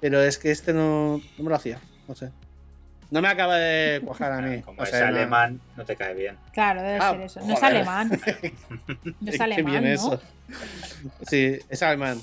Pero 0.00 0.22
es 0.22 0.38
que 0.38 0.52
este 0.52 0.72
no, 0.72 1.20
no 1.36 1.44
me 1.44 1.50
lo 1.50 1.56
hacía, 1.56 1.80
no 2.06 2.14
sé. 2.14 2.30
No 3.10 3.22
me 3.22 3.28
acaba 3.28 3.56
de 3.56 4.00
cuajar 4.04 4.32
a 4.32 4.40
mí. 4.42 4.60
Como 4.62 4.80
O 4.80 4.84
es 4.84 4.90
sea, 4.90 5.10
no- 5.10 5.16
alemán, 5.16 5.60
no 5.76 5.84
te 5.84 5.96
cae 5.96 6.14
bien. 6.14 6.36
Claro, 6.52 6.82
debe 6.82 6.98
Ah, 7.00 7.10
ser 7.12 7.20
eso. 7.22 7.40
No 7.42 7.54
es 7.54 7.62
alemán. 7.62 8.10
No 9.20 9.30
es 9.30 9.36
Qué 9.36 9.42
alemán, 9.42 9.72
bien 9.72 9.84
¿no? 9.84 9.90
eso. 9.90 10.22
Sí, 11.26 11.58
es 11.68 11.82
alemán. 11.82 12.20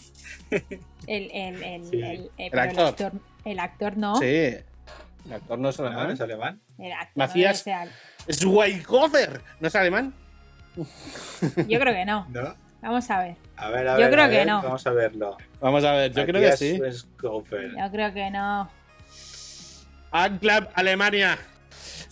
El, 1.08 1.32
el, 1.32 1.64
el, 1.64 1.86
Sí. 1.86 2.02
el, 2.02 2.32
eh, 2.38 2.50
El 2.52 2.60
actor. 2.60 2.88
actor. 2.88 3.12
El 3.46 3.60
actor 3.60 3.98
no. 3.98 4.16
Sí. 4.18 4.26
El 4.26 5.34
actor 5.34 5.58
no 5.60 5.70
es 5.70 5.80
¿No? 5.80 5.86
alemán. 5.88 6.12
¿Es 6.12 6.22
alemán? 6.22 6.62
El 6.78 6.92
actor 6.92 7.12
Macías. 7.16 7.66
no 7.66 7.72
debe 7.74 7.90
Es 8.28 8.40
Schweighöfer. 8.40 9.42
¿No 9.60 9.68
es 9.68 9.76
alemán? 9.76 10.14
Yo 10.76 11.80
creo 11.80 11.94
que 11.94 12.06
no. 12.06 12.28
¿No? 12.30 12.56
Vamos 12.82 13.10
a 13.10 13.20
ver. 13.24 13.36
A 13.58 13.70
ver, 13.70 13.88
a 13.88 13.94
Yo 13.94 14.00
ver. 14.02 14.12
creo 14.12 14.26
a 14.26 14.30
que 14.30 14.46
no. 14.46 14.62
Vamos 14.62 14.86
a 14.86 14.92
verlo. 14.92 15.38
Vamos 15.60 15.84
a 15.84 15.92
ver, 15.94 16.12
yo 16.12 16.26
creo 16.26 16.42
que 16.42 16.58
sí. 16.58 16.78
Schweighöfer. 16.80 17.72
Yo 17.78 17.92
creo 17.92 18.14
que 18.14 18.30
no. 18.30 18.70
Anclab, 20.24 20.70
Alemania. 20.76 21.38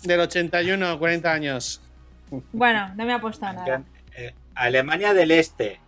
Del 0.03 0.19
81, 0.19 0.99
40 0.99 1.31
años. 1.31 1.81
Bueno, 2.51 2.93
no 2.95 3.05
me 3.05 3.13
ha 3.13 3.21
puesto 3.21 3.45
nada. 3.45 3.83
Eh, 4.17 4.33
Alemania 4.55 5.13
del 5.13 5.31
Este. 5.31 5.79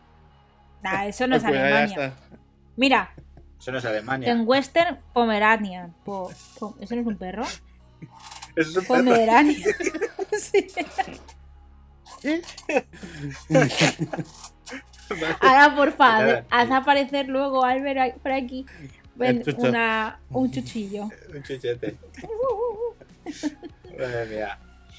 Nah, 0.82 1.04
eso 1.06 1.28
no 1.28 1.36
es 1.36 1.43
Pues 1.43 1.54
Alemania. 1.56 2.13
Mira, 2.78 3.12
Eso 3.60 3.71
no 3.71 3.80
es 3.80 3.86
Alemania. 3.86 4.32
en 4.32 4.43
Western 4.47 4.99
Pomerania. 5.13 5.89
Po- 6.06 6.32
po- 6.60 6.78
¿Eso 6.80 6.95
no 6.95 7.01
es 7.01 7.08
un 7.08 7.17
perro? 7.17 7.43
Eso 7.43 8.69
es 8.69 8.78
un 8.78 8.86
perro. 8.86 8.88
Pomerania. 9.04 9.65
sí. 10.39 10.67
Ahora, 15.41 15.75
por 15.75 15.91
favor, 15.93 16.45
haz 16.49 16.71
aparecer 16.71 17.28
luego 17.28 17.63
Albert 17.63 18.17
por 18.19 18.32
aquí. 18.32 18.65
Ven, 19.15 19.43
una, 19.58 20.19
un 20.30 20.51
chuchillo. 20.51 21.04
Un 21.34 21.43
chuchete. 21.43 21.95
Madre 23.99 24.25
mía. 24.28 24.58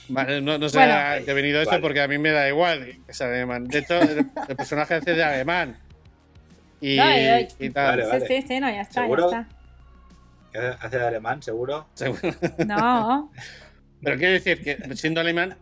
Vale, 0.09 0.41
no, 0.41 0.57
no 0.59 0.69
sé 0.69 0.79
Bueno. 0.79 0.95
ha 0.95 1.19
venido 1.35 1.59
esto 1.61 1.71
Vale. 1.73 1.83
porque 1.83 2.01
a 2.01 2.09
mí 2.09 2.17
me 2.19 2.31
da 2.31 2.49
igual 2.49 2.85
que 2.85 3.01
es 3.13 3.21
alemán. 3.21 3.67
De 3.67 3.79
hecho, 3.81 4.01
el, 4.01 4.27
el 4.49 4.57
personaje 4.57 4.95
hace 4.95 5.15
de 5.15 5.23
alemán. 5.25 5.77
Y, 6.81 6.97
No, 6.97 7.05
yo- 7.05 7.49
y 7.59 7.71
tal. 7.71 8.01
Vale, 8.03 8.21
Sí, 8.27 8.41
sí, 8.41 8.45
sí, 8.49 8.61
no, 8.61 8.71
ya 8.71 8.83
está, 8.83 9.03
¿Seguro? 9.03 9.31
ya 9.31 9.49
¿Qué 10.53 10.59
hace- 10.59 10.99
de 10.99 11.05
alemán, 11.07 11.43
seguro? 11.43 11.89
Seguro. 11.95 12.21
está. 12.41 12.65
No, 12.65 13.33
Pero 14.03 14.17
quiero 14.19 14.33
decir 14.35 14.63
que 14.63 14.77
siendo 14.95 15.21
alemán, 15.21 15.57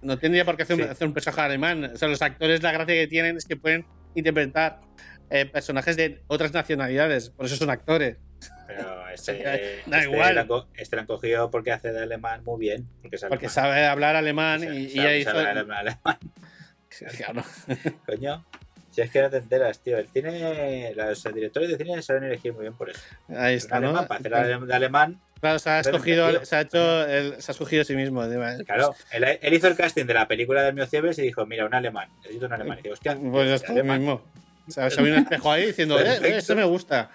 no 0.00 0.18
tendría 0.18 0.44
por 0.44 0.56
qué 0.56 0.62
hacer, 0.62 0.76
Sí. 0.76 0.82
hacer 0.82 1.06
un 1.08 1.12
personaje 1.14 1.40
alemán. 1.42 1.84
O 1.94 1.96
sea, 1.98 2.08
los 2.08 2.22
actores, 2.22 2.62
la 2.62 2.72
gracia 2.72 2.94
que 2.94 3.06
tienen 3.08 3.36
es 3.36 3.44
que 3.44 3.56
pueden 3.56 3.84
interpretar 4.14 4.80
eh, 5.32 5.46
personajes 5.46 5.96
de 5.96 6.22
otras 6.28 6.52
nacionalidades. 6.52 7.30
Por 7.30 7.46
eso 7.46 7.56
son 7.56 7.70
actores. 7.70 8.16
Pero 8.66 9.08
este, 9.14 9.42
Da 9.86 9.98
este 9.98 10.10
igual. 10.10 10.34
lo 10.34 10.40
han 10.56 10.64
este 10.76 10.96
lo 10.96 11.00
han 11.02 11.06
cogido 11.06 11.50
porque 11.50 11.72
hace 11.72 11.92
de 11.92 12.02
alemán 12.02 12.42
muy 12.44 12.58
bien. 12.60 12.84
Porque, 13.00 13.16
es 13.16 13.24
Porque 13.28 13.48
sabe 13.48 13.86
hablar 13.86 14.16
alemán 14.16 14.60
Sabe- 14.60 14.74
y, 14.76 14.84
y 14.86 14.90
sabe- 14.96 15.18
hizo. 15.20 15.30
sabe 15.30 15.46
alemán, 15.46 15.78
alemán. 15.78 16.18
Claro. 17.16 17.42
Coño. 18.06 18.44
Si 18.90 19.00
es 19.00 19.10
que 19.10 19.22
no 19.22 19.30
te 19.30 19.38
enteras, 19.38 19.80
tío. 19.82 19.96
El 19.96 20.06
cine, 20.08 20.92
los 20.94 21.24
directores 21.32 21.70
de 21.70 21.78
cine 21.78 22.02
saben 22.02 22.24
elegir 22.24 22.52
muy 22.52 22.60
bien 22.62 22.74
por 22.74 22.90
eso. 22.90 23.00
Ahí 23.34 23.54
está, 23.54 23.80
¿no? 23.80 23.88
alemán, 23.88 24.06
para 24.06 24.40
hacer 24.40 24.60
de 24.60 24.74
alemán, 24.74 25.20
Claro, 25.40 25.58
se 25.58 25.70
ha 25.70 25.80
escogido, 25.80 26.44
se 26.44 26.54
ha 26.54 26.60
hecho, 26.60 27.06
el- 27.08 27.40
se 27.40 27.50
ha 27.50 27.52
escogido 27.52 27.80
a 27.82 27.84
sí 27.86 27.96
mismo. 27.96 28.20
además. 28.20 28.62
claro. 28.66 28.94
Él, 29.10 29.24
él 29.40 29.54
hizo 29.54 29.66
el 29.68 29.76
casting 29.76 30.04
de 30.04 30.12
la 30.14 30.28
película 30.28 30.62
de 30.62 30.72
Mio 30.74 30.86
Cieves 30.86 31.18
y 31.18 31.22
dijo: 31.22 31.46
Mira, 31.46 31.64
un 31.64 31.74
alemán. 31.74 32.10
Necesito 32.18 32.44
un 32.46 32.52
alemán. 32.52 32.78
Y 32.78 32.82
digo, 32.82 32.92
hostia, 32.92 33.16
Pues 33.16 33.62
lo 33.62 33.68
alemán. 33.72 33.98
mismo. 34.00 34.22
Se 34.68 34.80
ve 35.02 35.12
un 35.12 35.18
espejo 35.18 35.50
ahí 35.50 35.66
diciendo, 35.66 35.98
eh, 35.98 36.18
eh, 36.22 36.36
esto 36.36 36.54
me 36.54 36.64
gusta. 36.64 37.10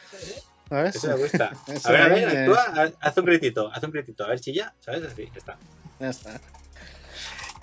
¿Sabes? 0.69 0.95
Eso 0.95 1.07
me 1.07 1.15
gusta. 1.15 1.51
Eso 1.67 1.87
A 1.87 1.91
ver, 1.91 2.01
a 2.01 2.07
ver, 2.09 2.27
es- 2.27 2.35
actúa, 2.35 2.93
haz- 2.99 3.17
un 3.17 3.25
gritito, 3.25 3.71
haz 3.73 3.83
un 3.83 3.91
gritito. 3.91 4.25
A 4.25 4.29
ver, 4.29 4.39
chilla, 4.39 4.75
¿sabes? 4.79 5.03
Así, 5.03 5.23
ya 5.31 5.37
está. 5.39 5.59
Ya 5.99 6.09
está. 6.09 6.41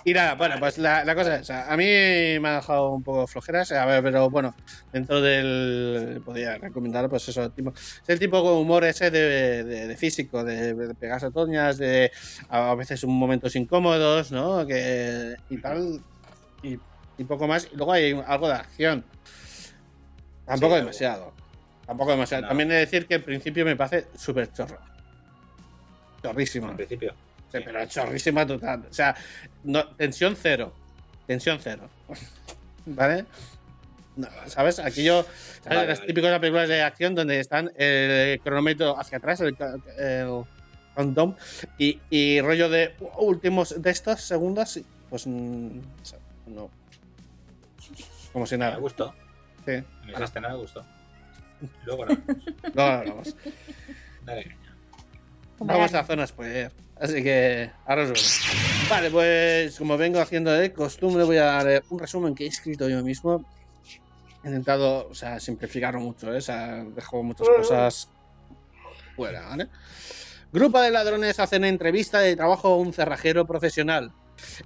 Y 0.06 0.12
nada, 0.12 0.34
bueno, 0.34 0.56
pues 0.58 0.76
la, 0.76 1.02
la 1.04 1.14
cosa 1.14 1.36
es, 1.36 1.40
o 1.42 1.44
sea, 1.44 1.72
a 1.72 1.76
mí 1.78 1.84
me 1.84 2.48
ha 2.48 2.56
dejado 2.56 2.92
un 2.92 3.02
poco 3.02 3.26
flojeras, 3.26 3.72
a 3.72 3.86
ver, 3.86 4.02
pero 4.02 4.28
bueno, 4.28 4.54
dentro 4.92 5.20
del... 5.22 6.20
Podría 6.22 6.58
recomendar, 6.58 7.08
pues 7.08 7.26
eso, 7.28 7.50
tipo, 7.52 7.72
es 7.74 8.04
el 8.08 8.18
tipo 8.18 8.36
de 8.42 8.54
humor 8.60 8.84
ese 8.84 9.10
de, 9.10 9.64
de- 9.64 9.86
de 9.88 9.96
físico, 9.96 10.44
de, 10.44 10.74
de 10.74 10.94
pegarse 10.94 11.26
a 11.26 11.30
toñas, 11.30 11.78
de 11.78 12.10
a 12.50 12.74
veces 12.74 13.02
momentos 13.06 13.56
incómodos, 13.56 14.30
¿no? 14.30 14.66
Que, 14.66 15.36
y 15.48 15.58
tal, 15.62 16.04
y, 16.60 16.78
y 17.16 17.24
poco 17.24 17.46
más. 17.48 17.68
Y 17.72 17.76
luego 17.76 17.92
hay 17.94 18.12
algo 18.26 18.48
de 18.48 18.54
acción. 18.54 19.10
Tampoco 20.46 20.74
Sí, 20.74 20.80
demasiado. 20.80 21.32
Tampoco 21.86 22.10
demasiado. 22.12 22.42
No. 22.42 22.48
También 22.48 22.70
he 22.70 22.74
de 22.74 22.80
decir 22.80 23.06
que 23.06 23.14
al 23.16 23.22
principio 23.22 23.64
me 23.64 23.76
parece 23.76 24.08
súper 24.16 24.52
chorro. 24.52 24.78
Chorrísimo. 26.22 26.70
En 26.70 26.76
principio. 26.76 27.14
Sí, 27.52 27.58
pero 27.64 27.86
chorrísima 27.86 28.46
total. 28.46 28.84
O 28.90 28.92
sea, 28.92 29.14
no, 29.64 29.86
tensión 29.96 30.36
cero. 30.36 30.72
Tensión 31.26 31.58
cero. 31.60 31.88
¿Vale? 32.86 33.24
No, 34.16 34.28
¿Sabes? 34.46 34.78
Aquí 34.78 35.04
yo. 35.04 35.22
¿sabes? 35.62 35.64
Vale, 35.78 35.86
Las 35.88 35.98
vale. 35.98 36.06
típicas 36.08 36.38
películas 36.38 36.68
de 36.68 36.82
acción 36.82 37.14
donde 37.14 37.40
están 37.40 37.70
el 37.76 38.40
cronómetro 38.40 38.98
hacia 38.98 39.18
atrás, 39.18 39.40
el, 39.40 39.56
el 39.98 40.44
countdown, 40.94 41.36
y, 41.78 42.00
y 42.10 42.40
rollo 42.40 42.68
de 42.68 42.94
últimos 43.18 43.80
de 43.82 43.90
estos 43.90 44.20
segundos, 44.22 44.78
pues. 45.10 45.26
mm, 45.26 45.78
no. 46.46 46.70
Como 48.32 48.46
si 48.46 48.54
Me 48.56 48.64
nada. 48.64 48.76
gustó. 48.76 49.14
Sí. 49.64 49.82
Esa 50.08 50.24
escena 50.24 50.48
me 50.50 50.56
gustó. 50.56 50.84
Luego 51.84 52.06
no. 52.06 52.14
No, 52.74 53.04
no, 53.04 53.10
vamos. 53.10 53.36
Dale, 54.24 54.44
caña. 54.44 54.76
Vamos 55.58 55.94
a 55.94 56.04
zona 56.04 56.26
spoiler. 56.26 56.72
Así 57.00 57.22
que 57.22 57.70
ahora 57.86 58.02
os 58.02 58.08
vemos. 58.08 58.40
Vale, 58.88 59.10
pues 59.10 59.78
como 59.78 59.96
vengo 59.96 60.20
haciendo 60.20 60.52
de 60.52 60.72
costumbre, 60.72 61.24
voy 61.24 61.38
a 61.38 61.44
dar 61.44 61.82
un 61.90 61.98
resumen 61.98 62.34
que 62.34 62.44
he 62.44 62.48
escrito 62.48 62.88
yo 62.88 63.02
mismo. 63.02 63.44
He 64.42 64.48
intentado, 64.48 65.08
o 65.08 65.14
sea, 65.14 65.40
simplificarlo 65.40 66.00
mucho, 66.00 66.32
¿eh? 66.32 66.36
O 66.36 66.40
sea, 66.40 66.84
dejo 66.84 67.22
muchas 67.22 67.48
cosas 67.48 68.08
fuera, 69.16 69.46
¿vale? 69.48 69.68
Grupo 70.52 70.80
de 70.80 70.90
ladrones 70.90 71.40
hacen 71.40 71.64
entrevista 71.64 72.20
de 72.20 72.36
trabajo 72.36 72.68
a 72.68 72.76
un 72.76 72.92
cerrajero 72.92 73.46
profesional. 73.46 74.12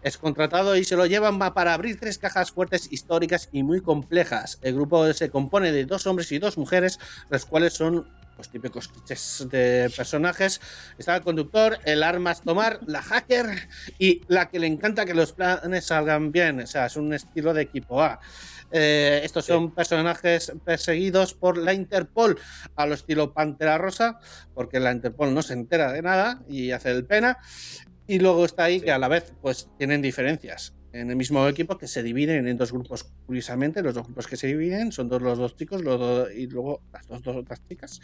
Es 0.02 0.18
contratado 0.18 0.76
y 0.76 0.85
se 0.85 0.96
lo 0.96 1.07
llevan 1.07 1.40
va- 1.40 1.54
para 1.54 1.74
abrir 1.74 1.98
tres 1.98 2.18
cajas 2.18 2.50
fuertes 2.52 2.90
históricas 2.92 3.48
y 3.52 3.62
muy 3.62 3.81
complejas. 3.81 4.59
El 4.62 4.74
grupo 4.74 5.12
se 5.12 5.31
compone 5.31 5.72
de 5.72 5.85
dos 5.85 6.07
hombres 6.07 6.31
y 6.33 6.38
dos 6.38 6.57
mujeres, 6.59 6.98
los 7.28 7.44
cuales 7.46 7.74
son 7.74 8.07
los 8.37 8.50
típicos 8.50 8.87
clichés 8.87 9.46
de 9.50 9.92
personajes. 9.96 10.61
Está 10.96 11.16
el 11.16 11.22
conductor, 11.22 11.76
el 11.85 12.04
armas 12.04 12.40
tomar, 12.42 12.78
la 12.87 13.02
hacker 13.02 13.46
y 13.98 14.22
la 14.28 14.48
que 14.48 14.61
le 14.61 14.68
encanta 14.68 15.04
que 15.04 15.12
los 15.12 15.33
planes 15.33 15.87
salgan 15.87 16.31
bien. 16.31 16.61
O 16.61 16.66
sea, 16.66 16.87
es 16.87 16.94
un 16.96 17.12
estilo 17.12 17.52
de 17.52 17.62
equipo 17.62 18.00
A. 18.00 18.20
Eh, 18.70 19.22
estos 19.24 19.44
son 19.46 19.74
personajes 19.74 20.52
perseguidos 20.64 21.35
por 21.35 21.59
la 21.59 21.72
Interpol 21.72 22.38
a 22.76 22.87
lo 22.87 22.94
estilo 22.94 23.33
Pantera 23.33 23.76
Rosa, 23.76 24.20
porque 24.54 24.78
la 24.78 24.92
Interpol 24.92 25.35
no 25.35 25.42
se 25.42 25.54
entera 25.54 25.90
de 25.92 26.02
nada 26.02 26.40
y 26.48 26.70
hace 26.70 26.92
el 26.92 27.07
pena. 27.07 27.38
Y 28.09 28.18
luego 28.18 28.44
está 28.44 28.64
ahí 28.64 28.81
Sí. 28.81 28.87
que 28.87 28.90
a 28.90 28.99
la 28.99 29.07
vez 29.09 29.33
pues 29.40 29.68
tienen 29.79 30.03
diferencias 30.03 30.75
en 30.92 31.11
el 31.11 31.16
mismo 31.16 31.47
equipo 31.47 31.77
que 31.79 31.87
se 31.87 32.03
dividen 32.03 32.49
en 32.49 32.57
dos 32.57 32.73
grupos. 32.73 33.05
Curiosamente, 33.27 33.83
los 33.83 33.94
dos 33.94 34.05
grupos 34.07 34.27
que 34.27 34.37
se 34.37 34.47
dividen 34.49 34.90
son 34.90 35.09
dos, 35.09 35.23
los 35.23 35.38
dos 35.38 35.55
chicos 35.57 35.83
los 35.85 36.01
dos- 36.01 36.29
y 36.35 36.47
luego 36.47 36.81
las 36.92 37.07
dos, 37.07 37.23
dos 37.23 37.37
otras 37.37 37.61
chicas. 37.68 38.01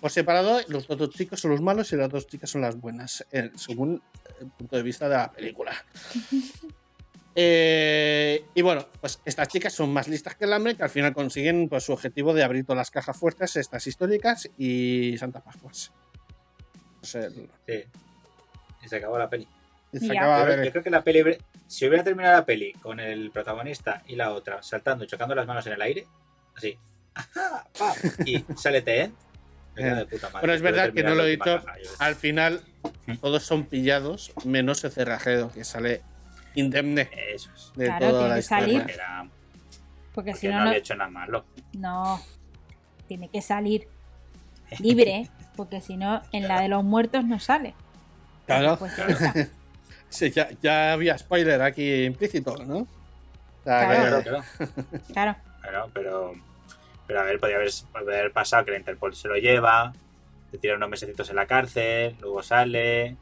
Por 0.00 0.10
separado, 0.10 0.60
los 0.68 0.88
dos, 0.88 0.96
dos 0.98 1.10
chicos 1.10 1.38
son 1.40 1.50
los 1.52 1.60
malos 1.60 1.92
y 1.92 1.96
las 1.96 2.08
dos 2.08 2.26
chicas 2.26 2.48
son 2.50 2.62
las 2.62 2.76
buenas, 2.80 3.24
eh, 3.32 3.50
según 3.56 4.02
el 4.40 4.46
punto 4.48 4.76
de 4.76 4.82
vista 4.82 5.08
de 5.08 5.16
la 5.16 5.30
película. 5.30 5.72
Eh, 7.36 8.44
y 8.54 8.60
bueno, 8.62 8.86
pues 9.00 9.20
estas 9.24 9.46
chicas 9.46 9.72
son 9.72 9.92
más 9.92 10.08
listas 10.08 10.34
que 10.34 10.46
el 10.46 10.52
hambre, 10.52 10.74
que 10.74 10.82
al 10.82 10.90
final 10.90 11.14
consiguen 11.14 11.68
pues, 11.68 11.84
su 11.84 11.92
objetivo 11.92 12.34
de 12.34 12.42
abrir 12.42 12.64
todas 12.64 12.78
las 12.78 12.90
cajas 12.90 13.16
fuertes, 13.16 13.54
estas 13.54 13.86
históricas 13.86 14.50
y 14.58 15.14
Santa 15.16 15.40
Pascuas. 15.40 15.92
Pues, 16.98 17.14
el- 17.14 17.48
Sí. 17.68 17.84
Y 18.84 18.88
se 18.88 18.96
acabó 18.96 19.18
la 19.18 19.28
peli. 19.28 19.46
se 19.92 20.06
Ya. 20.06 20.20
acaba 20.20 20.38
Yo, 20.40 20.44
creo- 20.44 20.56
ver- 20.56 20.64
yo 20.66 20.70
creo 20.72 20.84
que 20.84 20.90
la 20.90 21.02
peli, 21.02 21.38
si 21.66 21.86
hubiera 21.86 22.04
terminado 22.04 22.36
la 22.36 22.44
peli 22.44 22.72
con 22.74 23.00
el 23.00 23.30
protagonista 23.32 24.02
y 24.06 24.14
la 24.16 24.32
otra 24.32 24.62
saltando 24.62 25.04
y 25.04 25.06
chocando 25.08 25.34
las 25.34 25.46
manos 25.46 25.66
en 25.66 25.72
el 25.72 25.82
aire, 25.82 26.06
así, 26.56 26.78
ajá, 27.14 27.66
pa, 27.78 27.94
y 28.24 28.44
sale 28.56 28.84
quedo 28.84 29.96
de 29.96 30.06
puta 30.06 30.28
madre. 30.28 30.40
Bueno, 30.40 30.54
es 30.54 30.62
verdad 30.62 30.92
que 30.92 31.02
no 31.02 31.14
lo 31.14 31.24
he 31.24 31.30
dicho. 31.30 31.60
Al 31.98 32.14
final, 32.14 32.62
todos 33.20 33.42
son 33.42 33.64
pillados, 33.64 34.32
menos 34.44 34.84
el 34.84 34.92
cerrajero, 34.92 35.50
que 35.50 35.64
sale 35.64 36.02
indemne 36.54 37.08
Eso 37.32 37.50
es. 37.54 37.72
de 37.76 37.86
Claro, 37.86 38.08
toda 38.10 38.18
tiene 38.20 38.28
la 38.30 38.36
que 38.36 38.42
salir. 38.42 38.78
Porque, 38.78 38.92
era, 38.94 39.22
Porque 40.14 40.30
porque 40.32 40.34
si 40.34 40.46
no, 40.48 40.52
no, 40.54 40.58
no, 40.60 40.66
había 40.68 40.78
hecho 40.78 40.94
nada 40.94 41.10
malo. 41.10 41.44
no. 41.72 42.20
Tiene 43.08 43.28
que 43.28 43.42
salir 43.42 43.88
libre, 44.78 45.28
porque 45.56 45.80
si 45.80 45.96
no, 45.96 46.22
en 46.30 46.46
la 46.46 46.60
de 46.60 46.68
los 46.68 46.84
muertos 46.84 47.24
no 47.24 47.40
sale. 47.40 47.74
Claro. 48.58 48.76
Pues. 48.78 48.92
Sí, 50.12 50.28
ya, 50.32 50.48
ya 50.60 50.92
había 50.94 51.16
spoiler 51.16 51.62
aquí 51.62 52.02
implícito, 52.04 52.56
¿no? 52.66 52.84
Claro. 53.62 54.22
Claro, 54.22 54.42
Claro. 55.12 55.36
claro, 55.62 55.90
pero, 55.94 56.32
pero 57.06 57.20
a 57.20 57.22
ver, 57.22 57.38
podría 57.38 57.58
haber, 57.94 58.32
pasado 58.32 58.64
que 58.64 58.72
la 58.72 58.78
Interpol 58.78 59.14
se 59.14 59.28
lo 59.28 59.36
lleva, 59.36 59.92
te 60.50 60.58
tira 60.58 60.74
unos 60.74 60.88
mesecitos 60.88 61.30
en 61.30 61.36
la 61.36 61.46
cárcel, 61.46 62.16
luego 62.20 62.42
sale, 62.42 63.14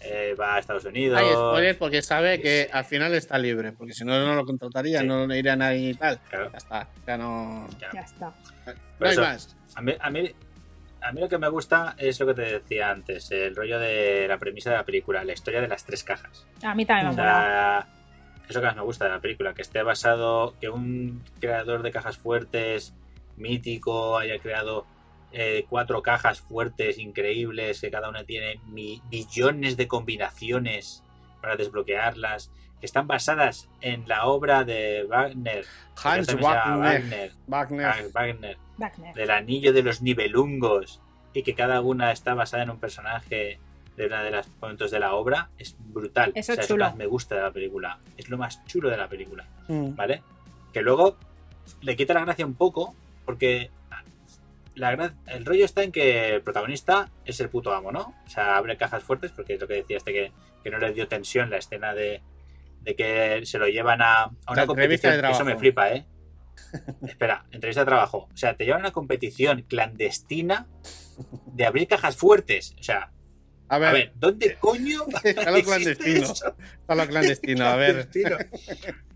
eh, 0.00 0.34
va 0.40 0.54
a 0.54 0.58
Estados 0.58 0.86
Unidos. 0.86 1.18
Hay 1.18 1.32
spoilers 1.34 1.76
porque 1.76 2.00
sabe 2.00 2.40
que 2.40 2.70
al 2.72 2.86
final 2.86 3.12
está 3.12 3.36
libre, 3.36 3.72
porque 3.72 3.92
si 3.92 4.02
no, 4.02 4.18
no 4.24 4.34
lo 4.34 4.46
contrataría, 4.46 5.00
Sí. 5.00 5.06
no 5.06 5.26
le 5.26 5.38
irían 5.38 5.60
ahí 5.60 5.90
y 5.90 5.94
tal. 5.94 6.18
Claro. 6.30 6.50
Ya 6.50 6.56
está, 6.56 6.88
ya 7.06 7.18
no, 7.18 7.68
Ya 7.92 8.00
está. 8.00 8.32
no 8.98 9.06
hay 9.06 9.12
eso- 9.12 9.20
más. 9.20 9.54
A 9.74 9.82
mí, 9.82 9.94
a, 10.00 10.08
mí, 10.08 10.32
a 11.02 11.12
mí 11.12 11.20
lo 11.20 11.28
que 11.28 11.38
me 11.38 11.48
gusta 11.48 11.94
es 11.98 12.18
lo 12.20 12.26
que 12.26 12.34
te 12.34 12.42
decía 12.42 12.90
antes, 12.90 13.30
el 13.30 13.54
rollo 13.56 13.78
de 13.78 14.26
la 14.28 14.38
premisa 14.38 14.70
de 14.70 14.76
la 14.76 14.84
película, 14.84 15.24
la 15.24 15.32
historia 15.32 15.60
de 15.60 15.68
las 15.68 15.84
tres 15.84 16.04
cajas. 16.04 16.46
A 16.62 16.74
mí 16.74 16.84
también 16.86 17.08
me 17.08 17.22
es 18.48 18.54
lo 18.54 18.60
que 18.60 18.66
más 18.66 18.76
me 18.76 18.82
gusta 18.82 19.04
de 19.06 19.10
la 19.12 19.20
película, 19.20 19.54
que 19.54 19.62
esté 19.62 19.82
basado, 19.82 20.54
que 20.60 20.68
un 20.68 21.22
creador 21.40 21.82
de 21.82 21.90
cajas 21.90 22.18
fuertes, 22.18 22.94
mítico, 23.36 24.18
haya 24.18 24.38
creado 24.38 24.86
eh, 25.32 25.64
cuatro 25.68 26.02
cajas 26.02 26.40
fuertes 26.40 26.98
increíbles, 26.98 27.80
que 27.80 27.90
cada 27.90 28.08
una 28.10 28.24
tiene 28.24 28.60
mi- 28.66 29.00
billones 29.08 29.76
de 29.76 29.88
combinaciones 29.88 31.02
para 31.40 31.56
desbloquearlas, 31.56 32.48
que 32.48 32.52
están 32.86 33.06
basadas 33.06 33.68
en 33.80 34.06
la 34.08 34.26
obra 34.26 34.64
de 34.64 35.04
Wagner. 35.08 35.64
Hans 36.02 36.34
Wagner. 36.34 36.80
Wagner, 36.80 37.32
Wagner. 37.46 38.10
Wagner, 38.12 38.58
Wagner. 38.76 39.14
del 39.14 39.30
anillo 39.30 39.72
de 39.72 39.82
los 39.82 40.02
nivelungos, 40.02 41.00
y 41.34 41.42
que 41.42 41.54
cada 41.54 41.80
una 41.80 42.12
está 42.12 42.34
basada 42.34 42.62
en 42.62 42.70
un 42.70 42.78
personaje 42.78 43.58
de 43.96 44.06
una 44.06 44.22
de 44.22 44.30
los 44.30 44.48
momentos 44.60 44.90
de 44.90 45.00
la 45.00 45.14
obra, 45.14 45.50
es 45.58 45.76
brutal. 45.78 46.32
Eso 46.34 46.52
O 46.52 46.54
sea, 46.54 46.64
es 46.64 46.70
lo 46.70 46.76
más 46.78 46.96
me 46.96 47.06
gusta 47.06 47.36
de 47.36 47.42
la 47.42 47.50
película. 47.50 47.98
Es 48.16 48.28
lo 48.28 48.38
más 48.38 48.64
chulo 48.66 48.88
de 48.88 48.96
la 48.96 49.08
película. 49.08 49.44
Mm. 49.68 49.94
¿vale? 49.94 50.22
Que 50.72 50.82
luego 50.82 51.16
le 51.80 51.96
quita 51.96 52.14
la 52.14 52.24
gracia 52.24 52.46
un 52.46 52.54
poco, 52.54 52.94
porque 53.24 53.70
la 54.74 55.12
el 55.26 55.44
rollo 55.44 55.64
está 55.64 55.82
en 55.82 55.92
que 55.92 56.36
el 56.36 56.42
protagonista 56.42 57.10
es 57.24 57.38
el 57.40 57.50
puto 57.50 57.72
amo, 57.72 57.92
¿no? 57.92 58.14
O 58.26 58.28
sea, 58.28 58.56
abre 58.56 58.76
cajas 58.76 59.02
fuertes, 59.02 59.30
porque 59.32 59.54
es 59.54 59.60
lo 59.60 59.68
que 59.68 59.74
decía 59.74 59.98
este 59.98 60.12
que, 60.12 60.32
que 60.64 60.70
no 60.70 60.78
le 60.78 60.92
dio 60.92 61.08
tensión 61.08 61.50
la 61.50 61.58
escena 61.58 61.92
de, 61.92 62.22
de 62.82 62.96
que 62.96 63.40
se 63.44 63.58
lo 63.58 63.66
llevan 63.66 64.02
a, 64.02 64.30
una 64.48 64.66
competición. 64.66 65.16
de 65.16 65.22
que 65.22 65.30
Eso 65.30 65.44
me 65.44 65.56
flipa, 65.56 65.92
¿eh? 65.92 66.06
Espera, 67.06 67.44
entrevista 67.50 67.82
de 67.82 67.86
trabajo. 67.86 68.28
O 68.32 68.36
sea, 68.36 68.56
te 68.56 68.64
llevan 68.64 68.80
a 68.80 68.84
una 68.86 68.92
competición 68.92 69.62
clandestina 69.62 70.68
de 71.46 71.66
abrir 71.66 71.88
cajas 71.88 72.16
fuertes. 72.16 72.74
O 72.78 72.82
sea, 72.82 73.12
A 73.68 73.78
ver, 73.78 73.88
a 73.88 73.92
ver, 73.92 74.12
¿dónde 74.16 74.56
coño 74.58 75.04
está 75.24 75.50
lo 75.50 75.62
clandestino. 75.64 76.32
Está 76.32 76.94
lo 76.94 77.06
clandestino, 77.06 77.66
a 77.66 77.76
ver. 77.76 78.08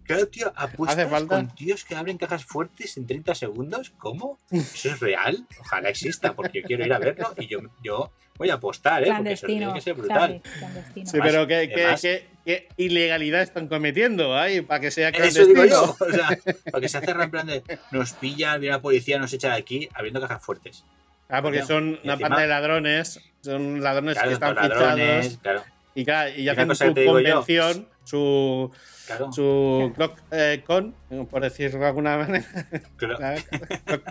Clandestino. 0.06 0.16
Claro, 0.16 0.26
tío, 0.28 0.52
apuestas 0.56 0.98
¿Hace 0.98 1.08
falta? 1.08 1.36
con 1.36 1.54
tíos 1.54 1.84
que 1.84 1.94
abren 1.94 2.18
cajas 2.18 2.44
fuertes 2.44 2.96
en 2.96 3.06
30 3.06 3.34
segundos. 3.34 3.92
¿Cómo? 3.98 4.38
¿Eso 4.50 4.90
es 4.90 5.00
real? 5.00 5.46
Ojalá 5.60 5.88
exista, 5.88 6.34
porque 6.34 6.60
yo 6.62 6.66
quiero 6.66 6.84
ir 6.86 6.92
a 6.92 6.98
verlo 6.98 7.34
y 7.38 7.46
yo, 7.46 7.60
yo 7.82 8.10
voy 8.38 8.50
a 8.50 8.54
apostar, 8.54 9.02
¿eh? 9.02 9.06
Porque 9.06 9.32
eso 9.32 9.46
Clandestino. 9.46 9.58
tiene 9.58 9.74
que 9.74 9.80
ser 9.80 9.94
brutal. 9.94 10.42
Clandestino. 10.58 11.10
Sí, 11.10 11.18
pero 11.22 11.46
¿qué, 11.46 11.68
qué, 11.74 11.82
además- 11.84 12.00
qué- 12.02 12.26
qué 12.44 12.68
ilegalidad 12.76 13.42
están 13.42 13.66
cometiendo 13.68 14.36
ahí 14.36 14.60
para 14.60 14.80
que 14.80 14.90
sea 14.90 15.08
Eso 15.08 15.44
digo 15.46 15.54
clandestino? 15.54 15.96
yo. 15.98 16.06
O 16.06 16.12
sea, 16.12 16.38
porque 16.70 16.88
se 16.88 16.98
hace 16.98 17.10
en 17.10 17.30
plan 17.30 17.46
de 17.46 17.62
nos 17.90 18.12
pillan, 18.12 18.60
viene 18.60 18.76
la 18.76 18.82
policía, 18.82 19.18
nos 19.18 19.32
echa 19.32 19.48
de 19.48 19.54
aquí 19.56 19.88
abriendo 19.94 20.20
cajas 20.20 20.42
fuertes. 20.44 20.84
Ah, 21.28 21.42
porque 21.42 21.58
Claro. 21.58 21.74
son 21.74 21.84
Y 21.88 22.04
una 22.04 22.12
encima- 22.12 22.28
panda 22.28 22.42
de 22.42 22.46
ladrones, 22.48 23.20
son 23.40 23.82
ladrones 23.82 24.14
Claro, 24.14 24.28
que 24.28 24.34
están 24.34 24.54
ladrones, 24.54 25.24
fichados 25.24 25.38
claro, 25.42 25.64
y, 25.94 26.04
claro, 26.04 26.30
y 26.36 26.48
hacen 26.48 26.68
que 26.68 26.74
su 26.76 26.84
yo. 26.94 27.04
convención, 27.12 27.88
su, 28.04 28.70
claro, 29.06 29.32
su 29.32 29.92
Clock 29.94 30.18
eh, 30.30 30.62
Con, 30.66 30.94
por 31.30 31.42
decirlo 31.42 31.80
de 31.80 31.86
alguna 31.86 32.18
manera, 32.18 32.44
claro, 32.96 33.40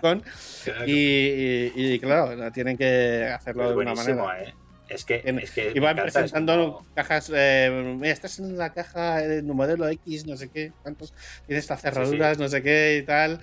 Con, 0.01 0.23
claro. 0.63 0.85
y, 0.87 0.91
y- 0.93 1.71
y, 1.75 1.99
claro, 1.99 2.35
la 2.35 2.51
tienen 2.51 2.77
que 2.77 3.25
hacerlo 3.33 3.69
de 3.69 3.75
una 3.75 3.93
buenísimo, 3.93 4.25
manera. 4.25 4.49
¿eh? 4.49 4.53
Es 4.87 5.03
que, 5.03 5.21
En- 5.25 5.39
es 5.39 5.49
que 5.49 5.71
Y 5.73 5.79
van 5.79 5.95
presentando 5.95 6.53
como- 6.75 6.85
cajas. 6.93 7.31
Eh, 7.33 7.97
estás 8.03 8.37
en 8.37 8.55
la 8.55 8.71
caja 8.71 9.17
del 9.17 9.43
modelo 9.45 9.87
X, 9.89 10.27
no 10.27 10.37
sé 10.37 10.49
qué, 10.49 10.71
cuántos. 10.83 11.11
Tiene 11.47 11.59
estas 11.59 11.81
cerraduras, 11.81 12.37
no 12.37 12.47
sé 12.47 12.61
qué 12.61 12.99
y 13.01 13.05
tal. 13.05 13.39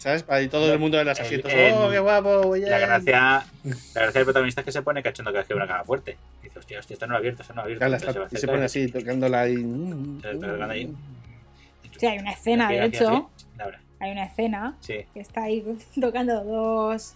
¿Sabes? 0.00 0.22
Para 0.22 0.40
y 0.40 0.48
todo 0.48 0.72
el 0.72 0.78
mundo 0.78 0.96
de 0.96 1.02
el- 1.02 1.08
asientos. 1.10 1.52
el- 1.52 1.74
¡Oh, 1.74 1.90
qué 1.90 1.98
guapo! 1.98 2.56
La 2.56 2.76
a-". 2.76 2.78
gracia, 2.80 3.20
la 3.94 4.00
gracia 4.02 4.12
del 4.12 4.24
protagonista 4.24 4.62
es 4.62 4.64
que 4.64 4.72
se 4.72 4.80
pone 4.82 5.02
cachondo 5.02 5.30
cada 5.30 5.40
vez 5.42 5.48
que 5.48 5.52
ve 5.54 5.58
una 5.58 5.66
caja 5.68 5.84
fuerte. 5.84 6.16
Dice, 6.42 6.58
hostia, 6.58 6.78
hostia, 6.78 6.94
esto 6.94 7.06
no 7.06 7.10
lo 7.12 7.16
ha 7.16 7.18
abierto, 7.18 7.42
esto 7.42 7.52
no 7.52 7.56
lo 7.58 7.60
ha 7.60 7.64
abierto. 7.66 7.86
Claro, 7.86 7.96
está- 8.24 8.36
y 8.36 8.40
se 8.40 8.46
pone 8.48 8.64
así, 8.64 8.88
tocándola 8.90 9.40
ahí. 9.42 9.56
Se 10.22 10.30
está 10.30 10.70
ahí. 10.70 10.94
Sí, 11.98 12.06
hay 12.06 12.18
una 12.18 12.32
escena, 12.32 12.68
de 12.70 12.84
hecho. 12.86 13.30
así. 13.58 13.76
Hay 14.02 14.12
una 14.12 14.24
escena 14.24 14.76
Sí, 14.80 15.04
que 15.12 15.20
está 15.20 15.42
ahí 15.42 15.62
tocando 16.00 16.42
dos. 16.44 17.14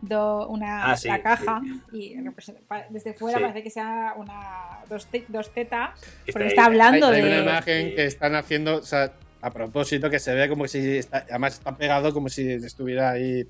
do- 0.00 0.48
una, 0.48 0.90
Ah, 0.92 0.96
sí, 0.96 1.06
la 1.06 1.22
caja 1.22 1.60
sí. 1.92 2.16
y 2.16 2.30
pa- 2.66 2.86
desde 2.90 3.14
fuera 3.14 3.38
Sí. 3.38 3.42
parece 3.44 3.62
que 3.62 3.70
sea 3.70 4.14
una 4.16 4.80
dos, 4.88 5.06
te- 5.06 5.24
dos 5.28 5.52
tetas 5.54 5.90
porque 6.26 6.42
ahí. 6.42 6.48
está 6.48 6.64
hablando 6.64 7.06
Hay, 7.06 7.14
hay 7.14 7.22
de 7.22 7.28
una 7.28 7.50
imagen 7.52 7.88
Sí. 7.90 7.94
que 7.94 8.06
están 8.06 8.34
haciendo, 8.34 8.78
o 8.78 8.82
sea, 8.82 9.12
a 9.42 9.50
propósito, 9.50 10.08
que 10.08 10.18
se 10.18 10.34
ve 10.34 10.48
como 10.48 10.66
si. 10.68 10.96
Está, 10.98 11.26
además, 11.28 11.54
está 11.54 11.76
pegado 11.76 12.12
como 12.14 12.28
si 12.28 12.50
estuviera 12.52 13.10
ahí. 13.10 13.46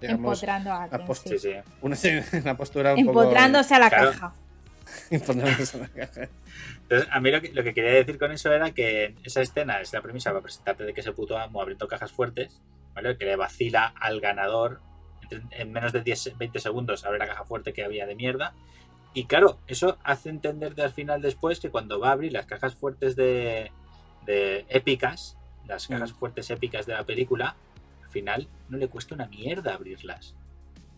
Digamos, 0.00 0.42
empotrando 0.42 0.72
a 0.72 0.74
la 0.78 0.82
alguien, 0.84 1.06
post- 1.06 1.28
sí. 1.28 1.38
Sí, 1.38 1.52
una, 1.80 1.96
una 2.42 2.56
postura 2.56 2.92
un 2.94 3.00
empotrándose 3.00 3.74
a 3.74 3.78
la 3.78 3.88
Claro. 3.90 4.10
caja 4.12 4.34
Empotrándose 5.10 5.76
en 5.76 5.82
la 5.82 5.88
caja. 5.88 6.28
Entonces, 6.82 7.08
a 7.12 7.20
mí 7.20 7.30
lo 7.30 7.40
que, 7.40 7.52
lo 7.52 7.62
que 7.62 7.72
quería 7.74 7.92
decir 7.92 8.18
con 8.18 8.32
eso 8.32 8.52
era 8.52 8.72
que 8.72 9.14
esa 9.24 9.40
escena 9.42 9.80
es 9.80 9.92
la 9.92 10.00
premisa 10.02 10.30
para 10.30 10.42
presentarte 10.42 10.84
de 10.84 10.92
que 10.92 11.00
ese 11.02 11.12
puto 11.12 11.38
amo 11.38 11.60
abriendo 11.62 11.86
cajas 11.88 12.10
fuertes, 12.12 12.60
¿vale? 12.94 13.16
Que 13.16 13.24
le 13.26 13.36
vacila 13.36 13.94
al 14.00 14.20
ganador 14.20 14.80
en, 15.30 15.42
en 15.52 15.72
menos 15.72 15.92
de 15.92 16.02
10, 16.02 16.36
20 16.36 16.58
segundos 16.58 17.04
abre 17.04 17.18
la 17.18 17.26
caja 17.28 17.44
fuerte 17.44 17.72
que 17.72 17.84
había 17.84 18.04
de 18.06 18.14
mierda. 18.16 18.54
Y 19.14 19.26
claro, 19.26 19.58
eso 19.66 19.98
hace 20.02 20.30
entenderte 20.30 20.82
al 20.82 20.92
final 20.92 21.22
después 21.22 21.60
que 21.60 21.70
cuando 21.70 22.00
va 22.00 22.08
a 22.08 22.12
abrir 22.12 22.32
las 22.32 22.46
cajas 22.46 22.74
fuertes 22.74 23.14
de, 23.14 23.70
de 24.26 24.64
épicas, 24.68 25.36
las 25.66 25.86
cajas 25.88 26.12
Mm. 26.12 26.14
fuertes 26.16 26.50
épicas 26.50 26.86
de 26.86 26.94
la 26.94 27.04
película, 27.04 27.56
al 28.02 28.10
final 28.10 28.48
no 28.68 28.78
le 28.78 28.88
cuesta 28.88 29.14
una 29.14 29.26
mierda 29.26 29.74
abrirlas. 29.74 30.34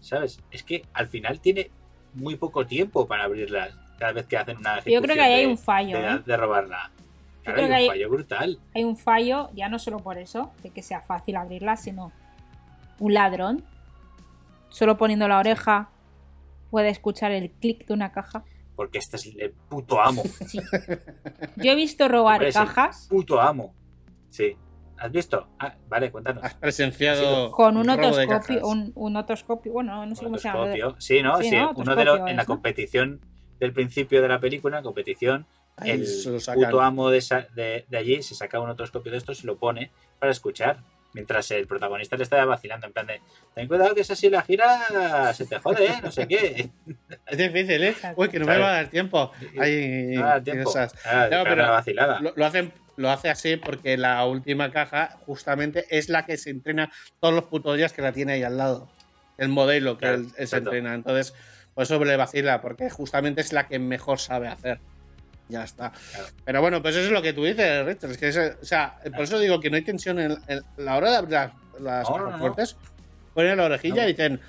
¿Sabes? 0.00 0.40
Es 0.50 0.62
que 0.62 0.84
al 0.92 1.06
final 1.08 1.40
tiene 1.40 1.70
muy 2.14 2.36
poco 2.36 2.66
tiempo 2.66 3.06
para 3.06 3.24
abrirlas 3.24 3.74
cada 3.98 4.12
vez 4.12 4.26
que 4.26 4.36
hacen 4.36 4.58
una 4.58 4.80
yo 4.84 5.00
creo 5.00 5.14
que 5.14 5.20
ahí 5.22 5.32
hay 5.34 5.40
de- 5.46 5.50
un 5.52 5.58
fallo 5.58 5.98
de, 5.98 6.06
¿eh? 6.08 6.18
de 6.26 6.36
robarla. 6.36 6.90
Claro, 7.42 7.56
creo 7.56 7.56
hay 7.56 7.62
que 7.62 7.66
un 7.66 7.72
hay- 7.74 7.86
fallo 7.88 8.10
brutal. 8.10 8.58
hay 8.74 8.84
un 8.84 8.96
fallo 8.96 9.50
ya 9.54 9.68
no 9.68 9.78
solo 9.78 9.98
por 9.98 10.18
eso 10.18 10.52
de 10.62 10.70
que 10.70 10.82
sea 10.82 11.00
fácil 11.00 11.36
abrirla 11.36 11.76
sino 11.76 12.12
un 12.98 13.14
ladrón 13.14 13.64
solo 14.70 14.96
poniendo 14.96 15.28
la 15.28 15.38
oreja 15.38 15.88
puede 16.70 16.88
escuchar 16.88 17.32
el 17.32 17.50
clic 17.50 17.86
de 17.86 17.94
una 17.94 18.12
caja 18.12 18.44
Porque 18.76 18.98
este 18.98 19.16
es 19.16 19.26
el 19.26 19.52
puto 19.52 20.00
amo. 20.00 20.22
Sí. 20.46 20.60
Yo 21.56 21.72
he 21.72 21.74
visto 21.74 22.08
robar 22.08 22.36
Hombre, 22.40 22.52
cajas 22.52 23.06
Puto 23.08 23.40
amo. 23.40 23.74
Sí. 24.30 24.56
¿Has 24.98 25.10
visto? 25.12 25.48
Ah, 25.58 25.74
vale, 25.88 26.10
cuéntanos. 26.10 26.44
Has 26.44 26.54
presenciado. 26.54 27.50
con 27.50 27.76
un 27.76 27.88
otoscopio, 27.90 28.66
un, 28.66 28.92
un 28.94 29.16
otoscopio, 29.16 29.72
bueno, 29.72 30.06
no 30.06 30.14
sé 30.14 30.24
cómo 30.24 30.38
se 30.38 30.48
llama. 30.48 30.60
Otoscopio. 30.60 30.96
Sí, 30.98 31.22
¿no? 31.22 31.38
Sí, 31.38 31.50
Sí, 31.50 31.56
¿no? 31.56 31.72
uno 31.76 31.96
de 31.96 32.04
los, 32.04 32.20
en 32.28 32.36
la 32.36 32.44
competición 32.44 33.20
del 33.58 33.72
principio 33.72 34.22
de 34.22 34.28
la 34.28 34.40
película, 34.40 34.78
en 34.78 34.82
la 34.82 34.86
competición, 34.86 35.46
el 35.84 36.06
puto 36.54 36.80
amo 36.80 37.10
de, 37.10 37.84
de 37.88 37.96
allí 37.98 38.22
se 38.22 38.34
saca 38.34 38.60
un 38.60 38.70
otoscopio 38.70 39.10
de 39.12 39.18
estos 39.18 39.42
y 39.42 39.46
lo 39.46 39.56
pone 39.56 39.90
para 40.18 40.32
escuchar. 40.32 40.82
Mientras 41.14 41.50
el 41.52 41.66
protagonista 41.66 42.16
le 42.16 42.24
está 42.24 42.44
vacilando 42.44 42.86
en 42.86 42.92
plan 42.92 43.06
de 43.06 43.20
ten 43.54 43.66
cuidado 43.68 43.94
que 43.94 44.02
esa 44.02 44.14
si 44.16 44.28
la 44.28 44.42
gira 44.42 45.32
se 45.32 45.46
te 45.46 45.58
jode, 45.60 45.86
¿eh? 45.86 45.94
No 46.02 46.10
sé 46.10 46.26
qué. 46.28 46.68
Es 47.26 47.38
difícil, 47.38 47.82
¿eh? 47.84 47.94
Uy, 48.16 48.28
que 48.28 48.38
no 48.38 48.46
me 48.46 48.58
va 48.58 48.68
a 48.68 48.72
dar 48.74 48.88
tiempo. 48.88 49.32
Esas- 50.44 50.94
Ah, 51.06 51.28
No, 51.30 51.44
pero 51.44 51.54
una 51.62 51.70
vacilada. 51.70 52.20
Lo, 52.20 52.32
lo 52.36 52.44
hacen, 52.46 52.72
lo 52.96 53.10
hace 53.10 53.30
así 53.30 53.56
porque 53.56 53.96
la 53.96 54.24
última 54.26 54.70
caja 54.70 55.16
justamente 55.26 55.86
es 55.90 56.08
la 56.08 56.26
que 56.26 56.36
se 56.36 56.50
entrena 56.50 56.90
todos 57.20 57.32
los 57.34 57.44
putos 57.44 57.76
días 57.76 57.92
que 57.92 58.02
la 58.02 58.12
tiene 58.12 58.34
ahí 58.34 58.42
al 58.42 58.56
lado. 58.58 58.90
El 59.38 59.48
modelo 59.48 59.94
que 59.94 60.06
Claro, 60.06 60.14
él, 60.16 60.28
él 60.36 60.48
se 60.48 60.56
entrena. 60.58 60.94
Entonces, 60.94 61.34
por 61.74 61.82
eso 61.84 62.04
le 62.04 62.16
vacila, 62.16 62.60
porque 62.60 62.90
justamente 62.90 63.40
es 63.40 63.52
la 63.52 63.66
que 63.66 63.78
mejor 63.78 64.18
sabe 64.18 64.48
hacer. 64.48 64.78
Ya 65.48 65.64
está. 65.64 65.92
Claro. 66.12 66.26
Pero 66.44 66.60
bueno, 66.62 66.80
pues 66.82 66.96
eso 66.96 67.04
es 67.06 67.12
lo 67.12 67.20
que 67.22 67.32
tú 67.32 67.44
dices, 67.44 67.84
Richard. 67.84 68.10
Es 68.12 68.18
que 68.18 68.28
es- 68.28 68.36
o 68.62 68.64
sea, 68.64 68.96
por 69.12 69.22
eso 69.22 69.38
digo 69.38 69.60
que 69.60 69.70
no 69.70 69.76
hay 69.76 69.82
tensión 69.82 70.18
en, 70.18 70.32
en 70.48 70.60
la 70.78 70.96
hora 70.96 71.10
de 71.10 71.16
abrir 71.16 71.32
las, 71.32 71.52
las 71.80 72.08
No, 72.08 72.14
cajas 72.16 72.30
no, 72.30 72.30
no. 72.32 72.38
fuertes. 72.38 72.76
Ponen 73.34 73.56
la 73.58 73.64
orejilla 73.64 74.02
No. 74.02 74.08
y 74.08 74.12
dicen, 74.12 74.40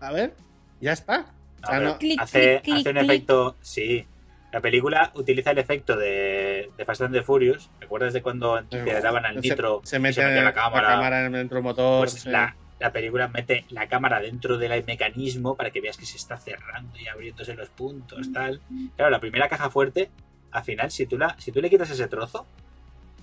a 0.00 0.12
ver, 0.12 0.34
ya 0.80 0.92
está. 0.92 1.26
O 1.62 1.66
sea, 1.66 1.80
no- 1.80 1.98
Clic, 1.98 2.20
hace, 2.20 2.60
clic, 2.62 2.76
hace 2.80 2.88
un 2.90 2.96
clic. 2.96 3.10
efecto. 3.10 3.56
Sí. 3.62 4.06
La 4.52 4.60
película 4.60 5.10
utiliza 5.14 5.50
el 5.50 5.58
efecto 5.58 5.96
de, 5.96 6.70
de 6.76 6.84
Fast 6.84 7.00
and 7.00 7.14
the 7.14 7.22
Furious. 7.22 7.70
¿Recuerdas 7.80 8.12
de 8.12 8.22
cuando 8.22 8.60
le 8.60 9.00
daban 9.00 9.24
al 9.24 9.40
nitro 9.40 9.80
se, 9.82 9.98
mete 9.98 10.14
se 10.20 10.26
metía 10.26 10.42
la 10.42 10.52
cámara? 10.52 11.18
en 11.20 11.26
el 11.26 11.32
dentro 11.32 11.56
del 11.56 11.64
motor. 11.64 12.00
Pues 12.06 12.22
sí. 12.22 12.28
la, 12.28 12.54
la 12.78 12.92
película 12.92 13.26
mete 13.28 13.64
la 13.70 13.88
cámara 13.88 14.20
dentro 14.20 14.56
del 14.58 14.84
mecanismo 14.84 15.56
para 15.56 15.70
que 15.70 15.80
veas 15.80 15.96
que 15.96 16.06
se 16.06 16.18
está 16.18 16.36
cerrando 16.36 16.96
y 16.98 17.08
abriéndose 17.08 17.54
los 17.54 17.68
puntos, 17.70 18.30
tal. 18.32 18.60
Claro, 18.94 19.10
la 19.10 19.18
primera 19.18 19.48
caja 19.48 19.70
fuerte, 19.70 20.10
al 20.54 20.64
final, 20.64 20.90
si 20.90 21.06
tú, 21.06 21.18
la, 21.18 21.36
si 21.38 21.52
tú 21.52 21.60
le 21.60 21.68
quitas 21.68 21.90
ese 21.90 22.08
trozo, 22.08 22.46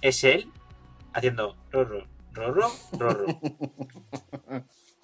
es 0.02 0.24
él 0.24 0.48
haciendo 1.14 1.56
rorro, 1.72 2.08
rorro, 2.34 2.72
rorro. 2.94 3.40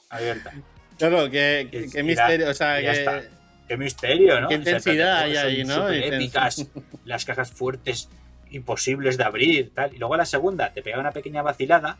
Abierta. 0.09 0.53
Claro, 0.97 1.29
que 1.29 1.69
y 1.71 2.03
misterio, 2.03 2.45
la- 2.45 2.51
o 2.51 2.53
sea, 2.53 2.81
y 2.81 2.83
ya 2.85 2.91
que. 2.93 2.99
está. 2.99 3.21
Qué 3.67 3.75
misterio, 3.77 4.39
¿no? 4.39 4.47
Qué 4.47 4.55
O 4.55 4.63
sea, 4.63 4.71
intensidad 4.77 5.27
en 5.27 5.33
plan, 5.33 5.45
hay 5.45 5.55
ahí, 5.57 5.63
¿no? 5.65 5.89
épicas, 5.89 6.67
las 7.05 7.25
cajas 7.25 7.51
fuertes, 7.51 8.09
imposibles 8.49 9.17
de 9.17 9.25
abrir, 9.25 9.73
tal. 9.73 9.93
Y 9.93 9.97
luego 9.97 10.15
la 10.15 10.25
segunda, 10.25 10.71
te 10.73 10.81
pega 10.81 10.99
una 10.99 11.11
pequeña 11.11 11.41
vacilada. 11.41 11.97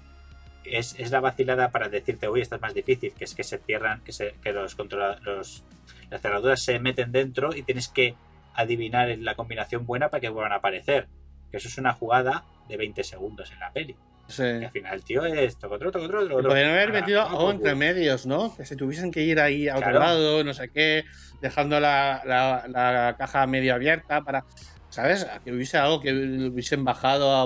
Es, 0.64 0.96
es 0.98 1.12
la 1.12 1.20
vacilada 1.20 1.72
para 1.72 1.88
decirte, 1.90 2.28
oye, 2.28 2.42
esta 2.42 2.56
es 2.58 2.62
más 2.62 2.74
difícil, 2.74 3.14
que 3.14 3.24
es 3.26 3.36
que 3.36 3.44
se 3.44 3.58
cierran, 3.60 4.02
que, 4.04 4.12
se, 4.14 4.36
que 4.42 4.52
los, 4.54 4.76
controla- 4.76 5.20
los 5.22 5.64
las 6.10 6.22
cerraduras 6.22 6.62
se 6.62 6.80
meten 6.80 7.12
dentro 7.12 7.54
y 7.56 7.64
tienes 7.64 7.88
que 7.90 8.16
adivinar 8.58 9.08
la 9.20 9.36
combinación 9.36 9.86
buena 9.86 10.10
para 10.10 10.20
que 10.22 10.30
vuelvan 10.30 10.52
a 10.52 10.56
aparecer. 10.56 11.08
Que 11.52 11.58
eso 11.58 11.70
es 11.70 11.78
una 11.78 11.94
jugada 11.94 12.44
de 12.68 12.76
20 12.76 13.04
segundos 13.06 13.52
en 13.52 13.60
la 13.60 13.72
peli. 13.72 13.96
Sí. 14.28 14.44
Al 14.44 14.72
final 14.72 15.02
tío 15.06 15.24
es 15.24 15.58
toco 15.58 15.76
otro, 15.76 15.90
toco 15.90 16.04
otro. 16.06 16.42
Podrían 16.50 16.72
haber 16.72 16.90
Ah, 16.90 16.94
metido 16.94 17.22
algo 17.22 17.38
por 17.40 17.52
entre 17.56 17.72
culo. 17.72 17.78
medios, 17.78 18.26
¿no? 18.26 18.54
Que 18.58 18.66
se 18.66 18.76
tuviesen 18.76 19.10
que 19.12 19.22
ir 19.22 19.40
ahí 19.40 19.70
a 19.70 19.76
otro 19.78 19.92
Claro. 19.92 20.00
lado, 20.00 20.44
no 20.44 20.54
sé 20.54 20.68
qué, 20.70 21.06
dejando 21.42 21.80
la, 21.80 22.22
la- 22.26 22.66
la 22.68 23.16
caja 23.18 23.48
medio 23.48 23.74
abierta 23.74 24.22
para, 24.24 24.44
¿sabes? 24.90 25.26
Que 25.46 25.54
hubiese 25.54 25.78
algo 25.78 26.02
que 26.02 26.12
hubiesen 26.12 26.84
bajado 26.84 27.34
a... 27.34 27.46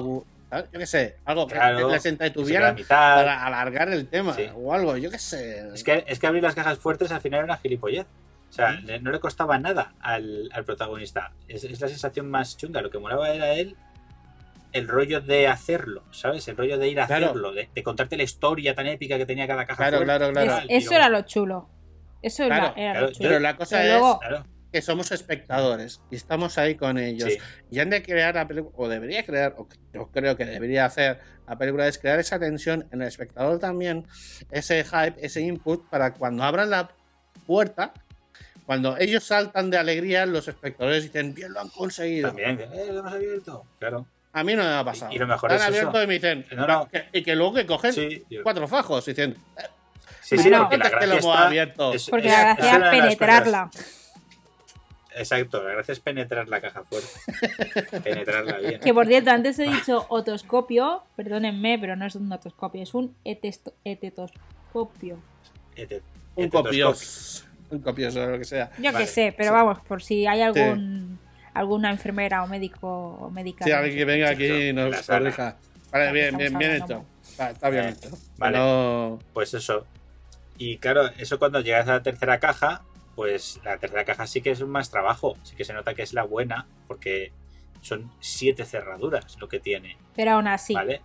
Yo 0.73 0.79
qué 0.79 0.85
sé, 0.87 1.15
algo 1.23 1.45
que 1.47 1.53
Claro, 1.53 1.77
que 1.77 1.99
se 1.99 2.09
queda 2.09 2.09
a 2.09 2.11
entretuvieran 2.11 2.75
mitad. 2.75 3.15
para 3.15 3.45
alargar 3.45 3.89
el 3.89 4.07
tema 4.07 4.33
Sí. 4.33 4.47
o 4.55 4.73
algo, 4.73 4.97
yo 4.97 5.09
qué 5.11 5.19
sé. 5.19 5.59
Es 5.73 5.83
que, 5.83 6.03
es 6.07 6.17
que 6.19 6.27
abrir 6.27 6.41
las 6.43 6.55
cajas 6.55 6.77
fuertes 6.79 7.11
al 7.11 7.21
final 7.21 7.37
era 7.39 7.45
una 7.45 7.57
gilipollez. 7.57 8.07
O 8.51 8.53
sea, 8.53 8.71
le- 8.73 8.99
no 8.99 9.11
le 9.11 9.19
costaba 9.21 9.57
nada 9.57 9.93
al, 10.01 10.49
al 10.53 10.65
protagonista. 10.65 11.31
Es, 11.47 11.63
es 11.63 11.79
la 11.79 11.87
sensación 11.87 12.29
más 12.29 12.57
chunga. 12.57 12.81
Lo 12.81 12.89
que 12.91 12.99
molaba 12.99 13.29
era 13.33 13.53
él 13.53 13.77
el 14.73 14.87
rollo 14.89 15.21
de 15.21 15.47
hacerlo, 15.47 16.03
¿sabes? 16.11 16.47
El 16.49 16.57
rollo 16.57 16.77
de 16.77 16.89
ir 16.89 16.99
a 16.99 17.07
Claro. 17.07 17.27
hacerlo, 17.27 17.53
de, 17.53 17.69
de 17.73 17.83
contarte 17.83 18.17
la 18.17 18.23
historia 18.23 18.75
tan 18.75 18.87
épica 18.87 19.17
que 19.17 19.25
tenía 19.25 19.47
cada 19.47 19.65
caja 19.65 19.77
Claro, 19.77 19.97
fuerte. 19.97 20.05
claro, 20.17 20.33
claro. 20.33 20.65
Y 20.69 20.75
eso 20.75 20.93
era 20.93 21.07
lo 21.09 21.21
chulo. 21.23 21.69
Eso 22.21 22.43
era- 22.43 22.57
Claro, 22.57 22.73
era, 22.77 22.91
claro, 22.91 23.07
lo 23.07 23.13
chulo. 23.13 23.29
Pero 23.29 23.39
la 23.39 23.55
cosa 23.55 23.77
Pero 23.79 23.93
es 23.93 23.99
luego- 23.99 24.19
que 24.71 24.81
somos 24.81 25.11
espectadores 25.11 26.01
y 26.11 26.15
estamos 26.15 26.57
ahí 26.57 26.75
con 26.75 26.97
ellos. 26.97 27.29
sí. 27.31 27.37
Y 27.71 27.79
han 27.79 27.89
de 27.89 28.01
crear 28.03 28.35
la 28.35 28.47
película, 28.47 28.73
o 28.77 28.87
debería 28.87 29.25
crear, 29.25 29.55
o 29.57 29.67
yo 29.93 30.07
creo 30.11 30.35
que 30.37 30.45
debería 30.45 30.85
hacer 30.85 31.19
la 31.47 31.57
película, 31.57 31.87
es 31.87 31.97
crear 31.97 32.19
esa 32.19 32.39
tensión 32.39 32.87
en 32.91 33.01
el 33.01 33.07
espectador 33.09 33.59
también, 33.59 34.05
ese 34.51 34.83
hype, 34.85 35.15
ese 35.25 35.41
input, 35.41 35.89
para 35.89 36.13
cuando 36.13 36.43
abran 36.43 36.69
la 36.69 36.89
puerta, 37.45 37.93
cuando 38.71 38.95
ellos 38.97 39.25
saltan 39.25 39.69
de 39.69 39.77
alegría, 39.77 40.25
los 40.25 40.47
espectadores 40.47 41.03
dicen, 41.03 41.33
bien, 41.33 41.51
lo 41.51 41.59
han 41.59 41.67
conseguido. 41.67 42.29
También, 42.29 42.57
eh, 42.61 42.85
lo 42.87 42.99
hemos 42.99 43.11
abierto. 43.11 43.65
Claro. 43.79 44.05
A 44.31 44.45
mí 44.45 44.55
no 44.55 44.63
me 44.63 44.69
ha 44.69 44.81
pasado. 44.85 45.11
Y- 45.11 45.15
y 45.15 45.19
lo 45.19 45.27
mejor 45.27 45.51
Han 45.51 45.57
es 45.57 45.61
eso. 45.63 45.67
abierto 45.89 46.01
y 46.03 46.07
me 46.07 46.13
dicen, 46.13 46.45
No, 46.55 46.65
no. 46.65 46.87
que- 46.87 47.03
y 47.11 47.21
que 47.21 47.35
luego 47.35 47.53
que 47.55 47.65
cogen 47.65 47.91
Sí, 47.91 48.23
cuatro 48.43 48.69
fajos, 48.69 49.05
y 49.09 49.11
dicen, 49.11 49.35
sí, 50.21 50.37
sí, 50.37 50.43
Bueno. 50.43 50.59
porque 50.69 50.77
la 50.77 50.83
¿cuántas 50.89 50.99
que 51.01 51.05
lo 51.07 51.11
gracia 51.11 51.19
hemos 51.19 51.35
está- 51.35 51.47
abierto? 51.47 51.93
es- 51.93 52.09
Porque 52.09 52.27
es- 52.27 52.33
la 52.33 52.43
gracia 52.55 52.75
es 52.77 52.89
penetrarla. 53.01 53.71
Exacto, 55.17 55.63
la 55.63 55.71
gracia 55.73 55.91
es 55.91 55.99
penetrar 55.99 56.47
la 56.47 56.61
caja 56.61 56.83
fuerte. 56.85 57.09
Penetrarla 58.05 58.57
bien. 58.59 58.79
Que 58.79 58.93
por 58.93 59.05
cierto, 59.05 59.31
antes 59.31 59.59
he 59.59 59.63
dicho 59.63 60.05
otoscopio, 60.07 61.03
perdónenme, 61.17 61.77
pero 61.77 61.97
no 61.97 62.05
es 62.05 62.15
un 62.15 62.31
otoscopio, 62.31 62.81
es 62.83 62.93
un 62.93 63.13
etesto- 63.25 63.73
etetoscopio. 63.83 65.19
Ete- 65.75 66.01
un 66.37 66.45
etetoscopio. 66.45 66.85
copios, 66.87 67.45
un 67.71 67.79
copios 67.81 68.15
o 68.15 68.25
lo 68.31 68.37
que 68.37 68.45
sea. 68.45 68.71
Yo 68.77 68.91
Vale, 68.91 69.05
que 69.05 69.11
sé, 69.11 69.33
pero 69.35 69.49
sí. 69.49 69.53
vamos, 69.53 69.79
por 69.79 70.01
si 70.03 70.27
hay 70.27 70.41
algún 70.41 71.19
alguna 71.53 71.91
enfermera 71.91 72.43
o 72.43 72.47
médico 72.47 72.87
o 72.87 73.29
médica. 73.29 73.65
Sí, 73.65 73.71
alguien 73.71 73.97
que 73.97 74.05
venga 74.05 74.29
aquí 74.29 74.45
y 74.45 74.73
nos 74.73 75.05
corrija. 75.07 75.57
Vale, 75.91 76.11
bien, 76.13 76.37
bien, 76.37 76.57
bien 76.57 76.71
hecho. 76.75 77.05
Está, 77.29 77.49
está 77.51 77.69
bien 77.69 77.85
Eh, 77.85 77.89
hecho. 77.89 78.09
vale. 78.37 78.57
No- 78.57 79.19
Pues 79.33 79.53
eso. 79.53 79.85
Y 80.57 80.77
claro, 80.77 81.09
eso 81.17 81.39
cuando 81.39 81.59
llegas 81.59 81.87
a 81.89 81.93
la 81.93 82.03
tercera 82.03 82.39
caja, 82.39 82.83
pues 83.15 83.59
la 83.65 83.77
tercera 83.77 84.05
caja 84.05 84.27
sí 84.27 84.41
que 84.41 84.51
es 84.51 84.61
un 84.61 84.69
más 84.69 84.89
trabajo. 84.91 85.35
Sí 85.43 85.55
que 85.55 85.65
se 85.65 85.73
nota 85.73 85.93
que 85.93 86.03
es 86.03 86.13
la 86.13 86.23
buena, 86.23 86.67
porque 86.87 87.31
son 87.81 88.09
siete 88.21 88.63
cerraduras 88.63 89.37
lo 89.39 89.49
que 89.49 89.59
tiene. 89.59 89.97
Pero 90.15 90.31
aún 90.31 90.47
así, 90.47 90.73
¿Vale? 90.73 91.01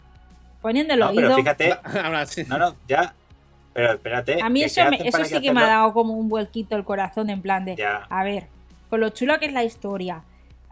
poniendo 0.62 0.94
el 0.94 1.00
No, 1.00 1.12
pero 1.14 1.29
oído. 1.29 1.37
fíjate. 1.38 1.72
Aún 2.05 2.14
así. 2.14 2.44
No, 2.44 2.59
no, 2.59 2.76
ya. 2.87 3.14
Pero 3.77 3.93
espérate. 3.93 4.41
A 4.41 4.49
mí 4.49 4.62
eso, 4.62 4.81
me- 4.89 4.99
sí 5.27 5.41
que 5.43 5.53
me 5.53 5.61
ha 5.62 5.67
dado 5.67 5.93
como 5.93 6.15
un 6.15 6.31
vuelquito 6.31 6.77
el 6.77 6.85
corazón 6.85 7.29
en 7.29 7.43
plan 7.43 7.67
de, 7.67 7.77
Ya. 7.77 8.07
a 8.09 8.25
ver, 8.25 8.47
con 8.89 9.01
lo 9.01 9.11
chulo 9.11 9.39
que 9.39 9.45
es 9.47 9.53
la 9.53 9.65
historia, 9.65 10.23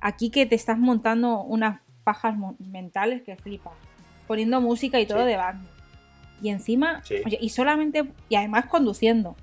aquí 0.00 0.30
que 0.30 0.46
te 0.46 0.54
estás 0.54 0.78
montando 0.78 1.42
unas 1.42 1.80
pajas 2.02 2.34
mentales 2.58 3.20
que 3.22 3.36
flipas, 3.36 3.74
poniendo 4.26 4.58
música 4.62 4.98
y 5.00 5.06
todo 5.06 5.20
Sí. 5.20 5.26
de 5.26 5.36
banda. 5.36 5.68
Y 6.40 6.48
encima, 6.48 7.02
Sí. 7.04 7.16
oye, 7.26 7.38
y 7.40 7.50
solamente, 7.50 8.04
y 8.30 8.36
además 8.36 8.66
conduciendo. 8.66 9.36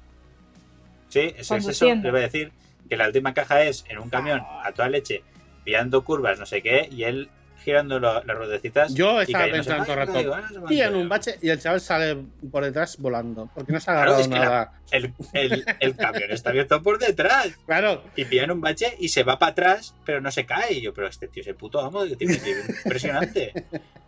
Sí, 1.10 1.32
eso 1.38 1.56
es 1.56 1.68
eso. 1.68 1.86
Le 1.94 2.10
voy 2.10 2.22
a 2.22 2.24
decir 2.24 2.52
que 2.90 2.98
la 2.98 3.06
última 3.06 3.34
caja 3.36 3.62
es 3.64 3.86
en 3.90 4.00
un 4.00 4.10
camión 4.10 4.42
a 4.64 4.72
toda 4.72 4.90
leche, 4.90 5.24
pillando 5.64 6.04
curvas, 6.04 6.40
no 6.40 6.48
sé 6.48 6.64
qué, 6.64 6.90
y 6.92 7.04
él 7.04 7.30
girando 7.64 8.00
las 8.00 8.24
ruedecitas. 8.26 8.94
Yo 8.94 9.20
y 9.22 9.26
estaba 9.26 9.46
pensando 9.46 9.84
todo 9.86 9.94
el 9.94 10.00
"Ay, 10.00 10.06
rato, 10.08 10.20
digo, 10.20 10.34
ah, 10.36 10.42
Tía 10.68 10.84
en 10.86 10.88
entera". 10.88 10.98
un 11.04 11.10
bache 11.10 11.38
y 11.42 11.50
el 11.50 11.60
chaval 11.62 11.82
sale 11.82 12.18
por 12.52 12.64
detrás 12.64 12.98
volando. 12.98 13.50
Porque 13.54 13.72
no 13.74 13.80
se 13.80 13.92
ha 13.92 13.94
Claro, 13.94 14.12
agarrado 14.16 14.22
es 14.22 14.28
que 14.28 14.34
la- 14.34 14.46
nada. 14.46 14.74
El, 14.92 15.14
el- 15.34 15.66
el 15.80 15.96
camión 15.96 16.32
está 16.32 16.50
abierto 16.50 16.82
por 16.82 17.00
detrás. 17.00 17.48
Claro, 17.66 18.04
Y 18.16 18.26
pilla 18.26 18.44
en 18.44 18.52
un 18.52 18.62
bache 18.62 18.96
y 19.00 19.10
se 19.10 19.24
va 19.24 19.40
para 19.40 19.52
atrás, 19.54 19.96
pero 20.06 20.20
no 20.22 20.32
se 20.32 20.46
cae. 20.46 20.74
Y 20.74 20.82
yo, 20.82 20.94
pero 20.94 21.08
este 21.08 21.28
tío 21.28 21.42
es 21.42 21.48
el 21.48 21.56
puto 21.56 21.80
amo, 21.80 22.04
que 22.06 22.16
tiene 22.16 22.40
que 22.40 22.52
impresionante. 22.84 23.54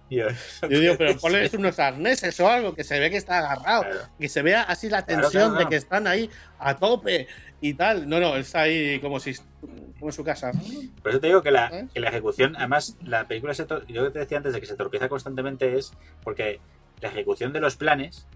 Y 0.09 0.15
yo, 0.17 0.27
yo 0.69 0.79
digo, 0.79 0.95
pero 0.97 1.17
ponle 1.17 1.49
unos 1.57 1.79
arneses 1.79 2.37
o 2.39 2.49
algo 2.49 2.75
que 2.75 2.83
se 2.83 2.99
ve 2.99 3.09
que 3.09 3.17
está 3.17 3.37
agarrado. 3.39 3.83
Claro. 3.83 3.99
Que 4.19 4.27
se 4.29 4.41
vea 4.41 4.63
así 4.63 4.89
la 4.89 5.05
tensión 5.05 5.51
claro, 5.51 5.55
de 5.55 5.67
que 5.67 5.75
están 5.77 6.05
ahí 6.07 6.29
a 6.59 6.75
tope 6.75 7.27
y 7.61 7.73
tal. 7.75 8.09
No, 8.09 8.19
no, 8.19 8.35
está 8.35 8.61
ahí 8.63 8.99
como 8.99 9.19
si 9.21 9.33
como 10.03 10.09
en 10.09 10.15
su 10.15 10.23
casa. 10.25 10.51
Por 11.01 11.11
eso 11.11 11.21
te 11.21 11.27
digo 11.27 11.41
que 11.41 11.51
la, 11.51 11.67
¿Eh? 11.67 11.87
que 11.93 12.01
la 12.01 12.09
ejecución, 12.09 12.55
además, 12.57 12.97
la 13.01 13.25
película, 13.25 13.53
se 13.53 13.65
yo 13.87 14.11
te 14.11 14.19
decía 14.19 14.37
antes 14.37 14.53
de 14.53 14.59
que 14.59 14.65
se 14.65 14.75
tropieza 14.75 15.07
constantemente, 15.07 15.77
es 15.77 15.93
porque 16.23 16.59
la 16.99 17.07
ejecución 17.07 17.53
de 17.53 17.61
los 17.61 17.77
planes, 17.77 18.27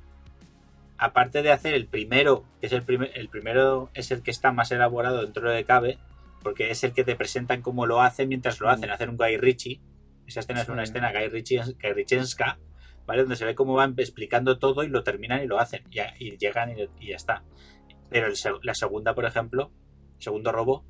aparte 0.98 1.42
de 1.42 1.52
hacer 1.52 1.74
el 1.74 1.86
primero, 1.86 2.46
que 2.62 2.68
es 2.68 2.74
el, 2.74 2.84
primer, 2.84 3.12
el 3.16 3.28
primero, 3.28 3.90
es 3.94 4.12
el 4.12 4.24
que 4.24 4.32
está 4.32 4.54
más 4.54 4.72
elaborado 4.72 5.22
dentro 5.22 5.52
de 5.52 5.66
cabe, 5.66 5.98
porque 6.42 6.72
es 6.72 6.86
el 6.86 6.94
que 6.94 7.04
te 7.04 7.18
presentan 7.18 7.62
cómo 7.62 7.86
lo 7.86 8.02
hacen 8.02 8.30
mientras 8.30 8.62
lo 8.62 8.70
hacen, 8.70 8.90
hacer 8.90 9.10
un 9.10 9.18
Guy 9.18 9.36
Ritchie. 9.36 9.82
Esa 10.26 10.40
escena 10.40 10.62
es 10.62 10.70
una 10.70 10.84
escena 10.84 11.12
Guy, 11.12 11.28
Ritchie, 11.28 11.62
Guy 11.82 11.94
Ritchienska, 11.94 12.60
¿vale? 13.06 13.24
Donde 13.24 13.36
se 13.36 13.44
ve 13.44 13.56
cómo 13.56 13.74
van 13.74 13.94
explicando 13.98 14.58
todo 14.58 14.84
y 14.84 14.88
lo 14.88 15.04
terminan 15.04 15.44
y 15.44 15.48
lo 15.48 15.60
hacen, 15.60 15.84
y, 15.92 16.38
llegan 16.38 16.78
y, 16.78 16.88
y 17.00 17.10
ya 17.10 17.18
está. 17.18 17.44
Pero 18.10 18.28
el 18.28 18.36
la 18.64 18.74
segunda, 18.74 19.14
por 19.14 19.26
ejemplo, 19.26 19.72
segundo 20.18 20.54
robo, 20.54 20.86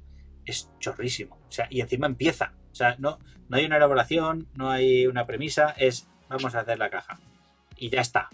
es 0.48 0.70
chorrísimo. 0.80 1.36
O 1.48 1.52
sea, 1.52 1.68
y 1.70 1.82
encima 1.82 2.08
empieza. 2.08 2.54
O 2.72 2.76
sea, 2.76 2.96
no, 3.00 3.20
no 3.50 3.58
hay 3.58 3.66
una 3.66 3.78
elaboración, 3.78 4.48
no 4.56 4.72
hay 4.72 5.06
una 5.08 5.26
premisa, 5.26 5.74
es 5.78 6.08
vamos 6.30 6.56
a 6.56 6.62
hacer 6.62 6.78
la 6.80 6.90
caja. 6.90 7.20
Y 7.78 7.90
ya 7.90 8.02
está. 8.02 8.30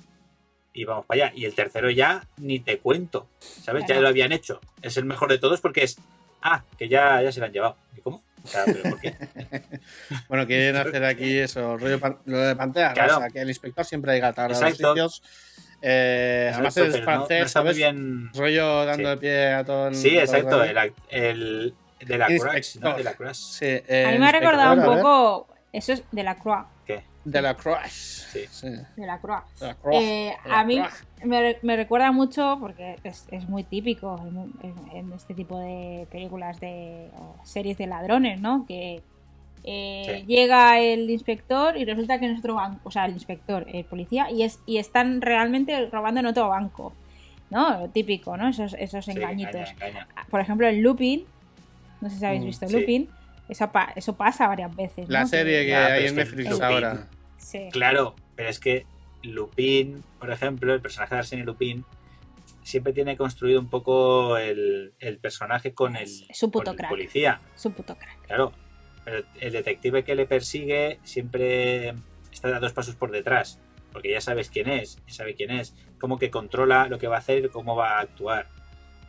Y 0.73 0.85
vamos 0.85 1.05
para 1.05 1.25
allá. 1.25 1.33
Y 1.35 1.45
el 1.45 1.53
tercero 1.53 1.89
ya 1.91 2.27
ni 2.37 2.59
te 2.59 2.79
cuento. 2.79 3.27
¿Sabes? 3.39 3.85
Ya 3.87 3.99
lo 3.99 4.07
habían 4.07 4.31
hecho. 4.31 4.59
Es 4.81 4.97
el 4.97 5.05
mejor 5.05 5.29
de 5.29 5.37
todos 5.37 5.61
porque 5.61 5.83
es. 5.83 5.97
Ah, 6.41 6.63
que 6.77 6.87
ya, 6.89 7.21
ya 7.21 7.31
se 7.31 7.39
lo 7.39 7.45
han 7.45 7.53
llevado. 7.53 7.77
¿Y 7.95 8.01
cómo? 8.01 8.23
O 8.43 8.47
sea, 8.47 8.63
¿pero 8.65 8.81
por 8.83 8.99
qué? 8.99 9.15
Bueno, 10.27 10.45
quieren 10.47 10.75
hacer 10.75 11.03
aquí 11.05 11.37
eso, 11.37 11.77
rollo 11.77 11.99
lo 12.25 12.37
de 12.39 12.55
Pantera. 12.55 12.93
Claro. 12.93 13.17
O 13.17 13.19
sea, 13.19 13.29
que 13.29 13.39
el 13.41 13.47
inspector 13.49 13.85
siempre 13.85 14.13
llega 14.13 14.33
tarde 14.33 14.55
a 14.57 14.59
los 14.69 14.75
sitios. 14.77 15.23
Eh, 15.81 16.49
además 16.53 16.75
Exacto, 16.77 16.95
es 16.97 17.01
pero 17.01 17.05
no- 17.05 17.25
francés, 17.27 17.37
no 17.37 17.43
muy 17.43 17.49
¿sabes? 17.73 17.77
bien. 17.77 18.29
Rollo 18.33 18.85
dando 18.85 19.03
Sí. 19.09 19.15
de 19.15 19.17
pie 19.17 19.53
a 19.53 19.63
todo 19.65 19.87
el. 19.89 19.95
Sí, 19.95 20.17
exacto. 20.17 20.63
el- 20.63 20.69
El, 20.71 20.77
act- 20.77 20.93
el 21.09 21.73
de 22.05 22.17
la 22.17 22.27
Crash, 22.27 22.77
¿no? 22.77 22.95
De 22.95 23.03
la. 23.03 23.15
Sí, 23.33 23.65
eh, 23.65 24.05
A 24.07 24.11
mí 24.11 24.19
me 24.19 24.27
ha 24.27 24.31
recordado 24.31 24.73
un 24.73 24.79
ver, 24.79 25.01
poco, 25.01 25.47
eso 25.71 25.93
es 25.93 26.03
de 26.11 26.23
la 26.23 26.35
Croix, 26.35 26.65
¿Qué? 26.85 27.03
De 27.25 27.41
la 27.41 27.55
Crash. 27.55 27.91
Sí. 27.91 28.39
sí. 28.49 28.67
de 28.97 29.05
la 29.07 29.19
Croix. 29.19 29.43
De 29.59 29.67
la 29.67 29.75
Croix. 29.75 29.95
Eh, 30.01 30.35
de 30.43 30.49
la 30.49 30.59
a 30.59 30.63
mí 30.65 30.77
Croix. 30.79 31.03
me, 31.23 31.57
me 31.61 31.75
recuerda 31.75 32.11
mucho, 32.11 32.57
porque 32.59 32.97
es, 33.03 33.25
es 33.31 33.47
muy 33.47 33.63
típico 33.63 34.19
en, 34.27 34.53
en- 34.69 34.97
en 34.97 35.13
este 35.13 35.33
tipo 35.33 35.57
de 35.59 36.07
películas 36.11 36.59
de 36.59 37.09
o 37.17 37.35
series 37.45 37.77
de 37.77 37.87
ladrones, 37.87 38.41
¿no? 38.41 38.65
Que 38.67 39.01
eh, 39.65 40.03
Sí. 40.19 40.25
llega 40.25 40.79
el 40.81 41.09
inspector 41.09 41.77
y 41.77 41.85
resulta 41.85 42.19
que 42.19 42.25
en 42.25 42.37
otro 42.37 42.55
banco, 42.55 42.81
o 42.83 42.91
sea, 42.91 43.05
el 43.05 43.13
inspector, 43.13 43.65
el 43.71 43.85
policía, 43.85 44.29
y, 44.29 44.43
es, 44.43 44.59
y 44.65 44.77
están 44.77 45.21
realmente 45.21 45.89
robando 45.89 46.19
en 46.19 46.25
otro 46.25 46.49
banco, 46.49 46.91
¿no? 47.49 47.79
Lo 47.79 47.87
típico, 47.89 48.35
¿no? 48.35 48.49
Esos, 48.49 48.73
esos 48.77 49.05
Sí, 49.05 49.11
engañitos. 49.11 49.55
engaña, 49.55 49.87
engaña. 49.87 50.07
Por 50.29 50.41
ejemplo, 50.41 50.67
en 50.67 50.83
Lupin, 50.83 51.25
no 52.03 52.09
sé 52.09 52.17
si 52.19 52.25
habéis 52.25 52.43
Mm, 52.43 52.45
visto 52.45 52.67
sí. 52.67 52.79
Lupin, 52.79 53.09
eso, 53.49 53.71
pa- 53.71 53.93
eso 53.95 54.15
pasa 54.15 54.47
varias 54.47 54.75
veces. 54.75 55.07
La 55.09 55.21
¿no? 55.21 55.27
serie 55.27 55.65
que 55.65 55.75
hay 55.75 56.03
es 56.05 56.11
en 56.11 56.17
Netflix 56.17 56.49
Lupin- 56.49 56.63
ahora. 56.63 57.07
Sí. 57.37 57.69
Claro, 57.71 58.15
pero 58.35 58.49
es 58.49 58.59
que 58.59 58.85
Lupin, 59.23 60.03
por 60.19 60.31
ejemplo, 60.31 60.73
el 60.73 60.81
personaje 60.81 61.15
de 61.15 61.21
Arsène 61.21 61.43
Lupin, 61.45 61.85
siempre 62.63 62.93
tiene 62.93 63.17
construido 63.17 63.59
un 63.59 63.69
poco 63.69 64.37
el, 64.37 64.93
el 64.99 65.17
personaje 65.17 65.73
con 65.73 65.95
el, 65.95 66.03
Es- 66.03 66.25
es 66.29 66.43
un 66.43 66.51
puto 66.51 66.65
con 66.65 66.73
el 66.73 66.77
crack. 66.77 66.89
policía. 66.89 67.41
Es 67.55 67.65
un 67.65 67.73
puto 67.73 67.95
crack. 67.97 68.21
Claro, 68.27 68.51
pero 69.05 69.23
el 69.39 69.51
detective 69.53 70.03
que 70.03 70.15
le 70.15 70.25
persigue 70.25 70.99
siempre 71.03 71.93
está 72.31 72.49
a 72.55 72.59
dos 72.59 72.73
pasos 72.73 72.95
por 72.95 73.11
detrás, 73.11 73.59
porque 73.91 74.11
ya 74.11 74.21
sabes 74.21 74.49
quién 74.49 74.69
es, 74.69 74.97
ya 75.07 75.13
sabe 75.13 75.35
quién 75.35 75.51
es, 75.51 75.73
como 75.99 76.17
que 76.17 76.29
controla 76.31 76.87
lo 76.87 76.97
que 76.99 77.07
va 77.07 77.15
a 77.17 77.19
hacer 77.19 77.45
y 77.45 77.49
cómo 77.49 77.75
va 77.75 77.97
a 77.97 78.01
actuar. 78.01 78.47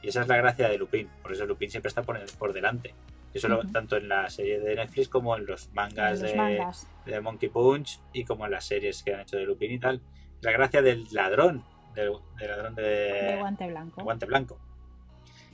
Y 0.05 0.09
esa 0.09 0.21
es 0.21 0.29
la 0.29 0.37
gracia 0.37 0.69
de 0.69 0.77
Lupin. 0.77 1.09
Por 1.23 1.33
eso 1.33 1.47
Lupin 1.47 1.71
siempre 1.71 1.89
está 1.89 2.03
por, 2.03 2.19
por 2.37 2.53
delante. 2.53 2.95
Eso 3.33 3.49
lo- 3.49 3.65
tanto 3.65 3.97
en 3.97 4.09
la 4.09 4.29
serie 4.29 4.61
de 4.61 4.75
Netflix 4.77 5.09
como 5.09 5.35
en 5.37 5.47
los 5.47 5.73
mangas, 5.73 6.21
Los 6.21 6.31
de, 6.31 6.37
mangas. 6.37 6.87
de 7.07 7.21
Monkey 7.21 7.49
Punch 7.49 8.01
y 8.13 8.25
como 8.25 8.45
en 8.45 8.51
las 8.53 8.65
series 8.67 9.03
que 9.03 9.15
han 9.15 9.21
hecho 9.21 9.39
de 9.39 9.45
Lupin 9.47 9.73
y 9.73 9.79
tal. 9.79 10.01
La 10.43 10.53
gracia 10.53 10.83
del 10.83 11.07
ladrón, 11.11 11.65
del, 11.95 12.13
del 12.39 12.49
ladrón 12.51 12.75
de, 12.75 12.83
De 12.83 13.37
guante 13.39 13.67
blanco. 13.67 13.97
de 13.97 14.03
guante 14.05 14.27
blanco. 14.27 14.59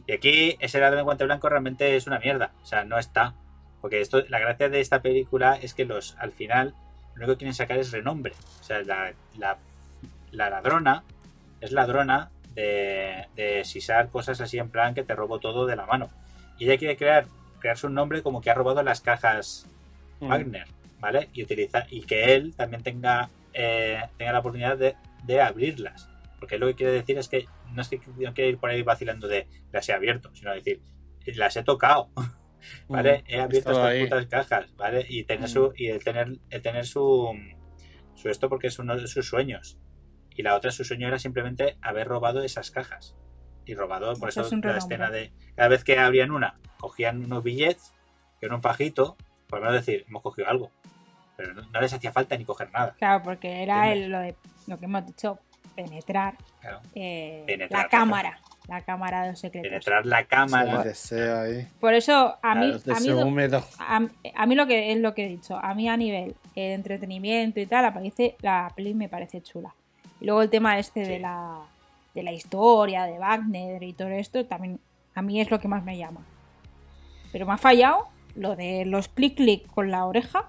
Y 0.06 0.12
aquí 0.12 0.56
ese 0.58 0.80
ladrón 0.80 0.98
de 0.98 1.02
guante 1.04 1.24
blanco 1.24 1.48
realmente 1.48 1.94
es 1.94 2.06
una 2.08 2.18
mierda. 2.18 2.52
O 2.62 2.66
sea, 2.66 2.84
no 2.84 2.98
está. 2.98 3.34
Porque 3.80 4.00
esto, 4.00 4.22
la 4.28 4.40
gracia 4.40 4.68
de 4.68 4.80
esta 4.80 5.00
película 5.00 5.54
es 5.56 5.72
que 5.74 5.84
los 5.84 6.16
al 6.18 6.32
final 6.32 6.74
lo 7.14 7.20
único 7.24 7.32
que 7.34 7.38
quieren 7.38 7.54
sacar 7.54 7.78
es 7.78 7.92
renombre. 7.92 8.32
O 8.60 8.64
sea, 8.64 8.82
la, 8.82 9.12
la, 9.38 9.58
la 10.32 10.50
ladrona 10.50 11.04
es 11.60 11.70
ladrona 11.72 12.30
de, 12.54 13.26
de 13.36 13.64
sisar 13.64 14.10
cosas 14.10 14.40
así 14.40 14.58
en 14.58 14.70
plan 14.70 14.94
que 14.94 15.02
te 15.04 15.14
robo 15.14 15.38
todo 15.40 15.66
de 15.66 15.76
la 15.76 15.86
mano. 15.86 16.10
Y 16.58 16.64
ella 16.64 16.78
quiere 16.78 16.96
crear, 16.96 17.26
crearse 17.60 17.86
un 17.86 17.94
nombre 17.94 18.22
como 18.22 18.40
que 18.40 18.50
ha 18.50 18.54
robado 18.54 18.82
las 18.82 19.00
cajas 19.00 19.66
Mm. 20.20 20.28
Wagner, 20.28 20.66
¿vale? 20.98 21.30
Y 21.32 21.42
utiliza, 21.44 21.86
y 21.88 22.02
que 22.02 22.34
él 22.34 22.54
también 22.54 22.82
tenga, 22.82 23.30
eh, 23.54 24.02
tenga 24.18 24.32
la 24.32 24.40
oportunidad 24.40 24.76
de, 24.76 24.94
de 25.24 25.40
abrirlas. 25.40 26.10
Porque 26.38 26.58
lo 26.58 26.66
que 26.66 26.74
quiere 26.74 26.92
decir 26.92 27.16
es 27.16 27.28
que 27.30 27.46
no 27.72 27.80
es 27.80 27.88
que 27.88 28.00
no 28.18 28.34
quiere 28.34 28.50
ir 28.50 28.58
por 28.58 28.68
ahí 28.68 28.82
vacilando 28.82 29.26
de 29.26 29.46
las 29.72 29.88
he 29.88 29.94
abierto, 29.94 30.30
sino 30.34 30.52
decir, 30.52 30.82
las 31.36 31.56
he 31.56 31.62
tocado, 31.62 32.10
¿vale? 32.88 33.24
He 33.28 33.40
abierto 33.40 33.70
estas 33.70 33.86
ahí. 33.86 34.02
putas 34.04 34.26
cajas, 34.26 34.76
¿vale? 34.76 35.06
Y 35.08 35.24
tener 35.24 35.48
Mm. 35.48 35.52
su, 35.52 35.72
y 35.74 35.86
el 35.86 36.04
tener, 36.04 36.32
el 36.50 36.60
tener 36.60 36.84
su, 36.86 37.30
su 38.14 38.28
esto 38.28 38.50
porque 38.50 38.66
es 38.66 38.78
uno 38.78 38.94
de 38.96 39.06
sus 39.06 39.26
sueños. 39.26 39.78
Y 40.36 40.42
la 40.42 40.54
otra, 40.54 40.70
su 40.70 40.84
sueño 40.84 41.08
era 41.08 41.18
simplemente 41.18 41.76
haber 41.82 42.08
robado 42.08 42.42
esas 42.42 42.70
cajas. 42.70 43.14
Y 43.66 43.74
robado, 43.74 44.14
por 44.16 44.28
Eso 44.30 44.40
eso, 44.42 44.56
es 44.56 44.64
la 44.64 44.78
escena 44.78 45.10
de 45.10 45.32
cada 45.54 45.68
vez 45.68 45.84
que 45.84 45.98
abrían 45.98 46.30
una, 46.30 46.58
cogían 46.78 47.24
unos 47.24 47.42
billetes, 47.44 47.92
que 48.40 48.46
era 48.46 48.54
un 48.54 48.62
fajito, 48.62 49.16
por 49.48 49.58
lo 49.60 49.66
menos 49.66 49.84
decir, 49.84 50.04
hemos 50.08 50.22
cogido 50.22 50.48
algo. 50.48 50.70
Pero 51.36 51.54
no, 51.54 51.62
no 51.62 51.80
les 51.80 51.92
hacía 51.92 52.10
falta 52.12 52.36
ni 52.36 52.44
coger 52.44 52.70
nada. 52.72 52.94
Claro, 52.98 53.22
porque 53.22 53.62
era 53.62 53.92
el- 53.92 54.10
lo, 54.10 54.18
de, 54.20 54.34
lo 54.66 54.78
que 54.78 54.84
hemos 54.86 55.06
dicho, 55.06 55.38
penetrar, 55.74 56.36
Claro. 56.60 56.80
eh, 56.94 57.44
Penetrar, 57.46 57.82
la 57.84 57.88
cámara. 57.88 58.40
La 58.68 58.82
cámara 58.82 59.22
de 59.22 59.30
los 59.30 59.40
secretos. 59.40 59.68
Penetrar 59.68 60.06
la 60.06 60.24
cámara. 60.24 60.76
El 60.78 60.82
deseo 60.84 61.40
ahí. 61.40 61.66
Por 61.80 61.92
eso, 61.94 62.38
a 62.42 62.54
mí, 62.54 62.72
a 62.86 63.00
mí, 63.00 63.08
a, 63.78 64.00
a 64.36 64.46
mí 64.46 64.54
lo 64.54 64.66
que 64.66 64.92
es 64.92 64.98
lo 64.98 65.12
que 65.14 65.24
he 65.24 65.28
dicho, 65.28 65.56
a 65.56 65.74
mí 65.74 65.88
a 65.88 65.96
nivel 65.96 66.36
eh, 66.54 66.68
de 66.68 66.74
entretenimiento 66.74 67.58
y 67.58 67.66
tal, 67.66 67.84
aparece, 67.86 68.36
la 68.42 68.70
peli 68.76 68.94
me 68.94 69.08
parece 69.08 69.42
chula. 69.42 69.74
Y 70.20 70.26
luego 70.26 70.42
el 70.42 70.50
tema 70.50 70.78
este 70.78 71.00
de 71.00 71.18
la 71.18 71.60
de 72.14 72.22
la 72.22 72.32
historia, 72.32 73.04
de 73.04 73.18
Wagner 73.18 73.82
y 73.82 73.92
todo 73.92 74.08
esto, 74.08 74.44
también 74.44 74.80
a 75.14 75.22
mí 75.22 75.40
es 75.40 75.50
lo 75.50 75.60
que 75.60 75.68
más 75.68 75.84
me 75.84 75.96
llama. 75.96 76.20
Pero 77.32 77.46
me 77.46 77.52
ha 77.52 77.58
fallado 77.58 78.08
lo 78.34 78.56
de 78.56 78.84
los 78.84 79.08
clic 79.08 79.36
clic 79.36 79.66
con 79.68 79.90
la 79.90 80.04
oreja. 80.04 80.48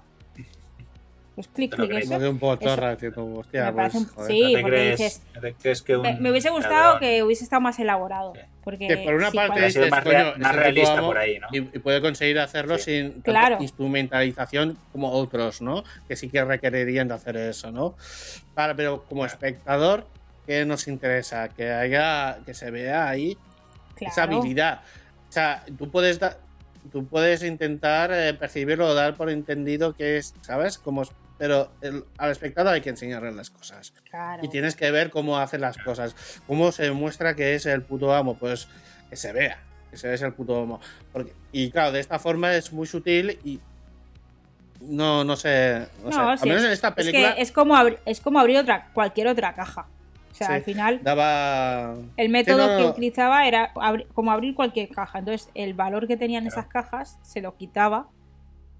Los 1.38 1.47
clic 1.47 1.71
¿Te 1.71 1.77
lo 1.77 1.84
clic 1.88 1.91
crees? 1.99 2.11
eso. 2.11 2.29
Un 2.29 3.38
Hostia, 3.39 3.65
Me 3.65 3.73
parece 3.73 3.97
pues, 3.99 4.09
un- 4.09 4.15
joder. 4.15 4.32
sí. 4.32 4.41
¿No 4.41 4.47
te 4.47 4.61
porque 4.61 4.69
crees, 4.75 4.99
dices- 4.99 5.21
no 5.34 5.41
te 5.41 5.53
crees 5.53 5.82
que 5.82 5.95
un 5.95 6.01
Me, 6.01 6.13
me 6.19 6.32
hubiese 6.32 6.49
gustado 6.49 6.99
que 6.99 7.23
hubiese 7.23 7.43
estado 7.45 7.61
más 7.61 7.79
elaborado. 7.79 8.34
Sí. 8.36 8.41
Porque 8.63 8.88
Que 8.88 8.97
por 8.97 9.15
una 9.15 9.32
sí, 9.32 9.38
parte 9.38 9.65
dices, 9.65 9.89
más 9.89 10.03
realista 10.03 10.97
amo 10.97 11.07
por 11.07 11.17
ahí, 11.17 11.39
¿no? 11.39 11.47
Y, 11.51 11.57
y 11.57 11.79
puede 11.79 11.99
conseguir 12.01 12.38
hacerlo 12.39 12.77
Sí. 12.77 12.84
sin 12.84 13.21
Claro. 13.21 13.57
instrumentalización 13.61 14.77
como 14.91 15.11
otros, 15.11 15.61
¿no? 15.61 15.84
Que 16.07 16.15
sí 16.15 16.29
que 16.29 16.43
requerirían 16.43 17.07
de 17.07 17.13
hacer 17.15 17.38
eso, 17.38 17.71
¿no? 17.71 17.95
Pero 18.75 19.03
como 19.05 19.25
espectador, 19.25 20.05
¿qué 20.45 20.65
nos 20.65 20.88
interesa? 20.88 21.49
Que 21.49 21.71
haya, 21.71 22.39
que 22.45 22.53
se 22.53 22.69
vea 22.71 23.07
ahí 23.09 23.38
esa 23.99 24.23
habilidad. 24.23 24.82
O 25.29 25.32
sea, 25.32 25.63
tú 25.77 25.89
puedes 25.89 26.19
dar, 26.19 26.38
tú 26.91 27.05
puedes 27.07 27.43
intentar 27.43 28.11
eh, 28.13 28.34
percibirlo 28.34 28.88
o 28.88 28.93
dar 28.93 29.15
por 29.15 29.29
entendido 29.29 29.93
que 29.93 30.17
es, 30.17 30.34
¿sabes? 30.41 30.77
Como, 30.77 31.03
pero 31.38 31.71
el- 31.82 32.05
al 32.17 32.32
espectador 32.32 32.73
hay 32.73 32.82
que 32.82 32.89
enseñarle 32.89 33.32
las 33.32 33.49
cosas. 33.49 33.93
claro. 34.09 34.43
Y 34.43 34.47
tienes 34.49 34.75
que 34.75 34.89
ver 34.91 35.09
cómo 35.09 35.38
hace 35.39 35.57
las 35.57 35.77
cosas. 35.77 36.15
Cómo 36.47 36.71
se 36.71 36.91
muestra 36.91 37.36
que 37.36 37.55
es 37.55 37.65
el 37.65 37.82
puto 37.84 38.13
amo. 38.13 38.36
Pues 38.38 38.67
que 39.09 39.15
se 39.15 39.32
vea. 39.34 39.59
Que 39.89 39.97
se 39.97 40.07
vea 40.07 40.15
es 40.15 40.21
el 40.21 40.34
puto 40.34 40.61
amo. 40.61 40.79
Porque, 41.11 41.34
y 41.51 41.69
claro, 41.71 41.91
de 41.91 41.99
esta 41.99 42.17
forma 42.19 42.53
es 42.55 42.71
muy 42.71 42.88
sutil 42.88 43.39
y. 43.43 43.59
No, 44.82 45.23
no 45.23 45.36
sé. 45.36 45.88
No, 46.03 46.09
No, 46.09 46.11
sé. 46.11 46.19
Al 46.19 46.39
sí. 46.39 46.47
menos 46.49 46.63
en 46.63 46.71
esta 46.71 46.93
Es 46.97 47.09
que 47.11 47.34
es 47.38 47.51
como, 47.51 47.75
es 48.05 48.19
como 48.21 48.39
abrir 48.39 48.57
otra, 48.57 48.89
cualquier 48.93 49.27
otra 49.27 49.53
caja. 49.53 49.88
O 50.42 50.48
sea, 50.48 50.56
Sí. 50.56 50.60
al 50.60 50.64
final, 50.64 51.00
daba. 51.04 51.96
el 52.18 52.30
método 52.30 52.68
no, 52.68 52.78
que 52.78 52.86
utilizaba 52.86 53.48
era 53.48 53.74
abri- 53.76 54.08
como 54.14 54.32
abrir 54.32 54.56
cualquier 54.56 54.89
caja. 54.89 55.20
Entonces, 55.20 55.50
el 55.56 55.74
valor 55.74 56.08
que 56.08 56.18
tenían 56.18 56.44
Claro. 56.44 56.60
esas 56.60 56.68
cajas 56.72 57.20
se 57.22 57.42
lo 57.42 57.56
quitaba 57.58 58.08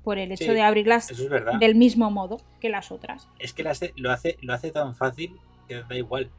por 0.04 0.18
el 0.18 0.32
hecho 0.32 0.46
Sí, 0.46 0.52
de 0.52 0.62
abrirlas 0.62 1.12
es 1.12 1.30
verdad. 1.30 1.54
del 1.60 1.76
mismo 1.76 2.10
modo 2.10 2.38
que 2.60 2.70
las 2.70 2.92
otras. 2.92 3.28
Es 3.40 3.54
que 3.54 3.64
lo 3.64 3.70
hace, 3.70 3.94
lo 3.96 4.12
hace, 4.12 4.38
lo 4.42 4.54
hace 4.54 4.72
tan 4.72 4.96
fácil 4.96 5.38
que 5.68 5.84
da 5.84 5.96
igual. 5.96 6.30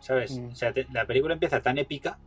¿Sabes? 0.00 0.38
Mm. 0.38 0.46
O 0.50 0.54
sea, 0.54 0.72
te- 0.72 0.86
la 0.92 1.06
película 1.06 1.34
empieza 1.34 1.60
tan 1.60 1.78
épica. 1.78 2.18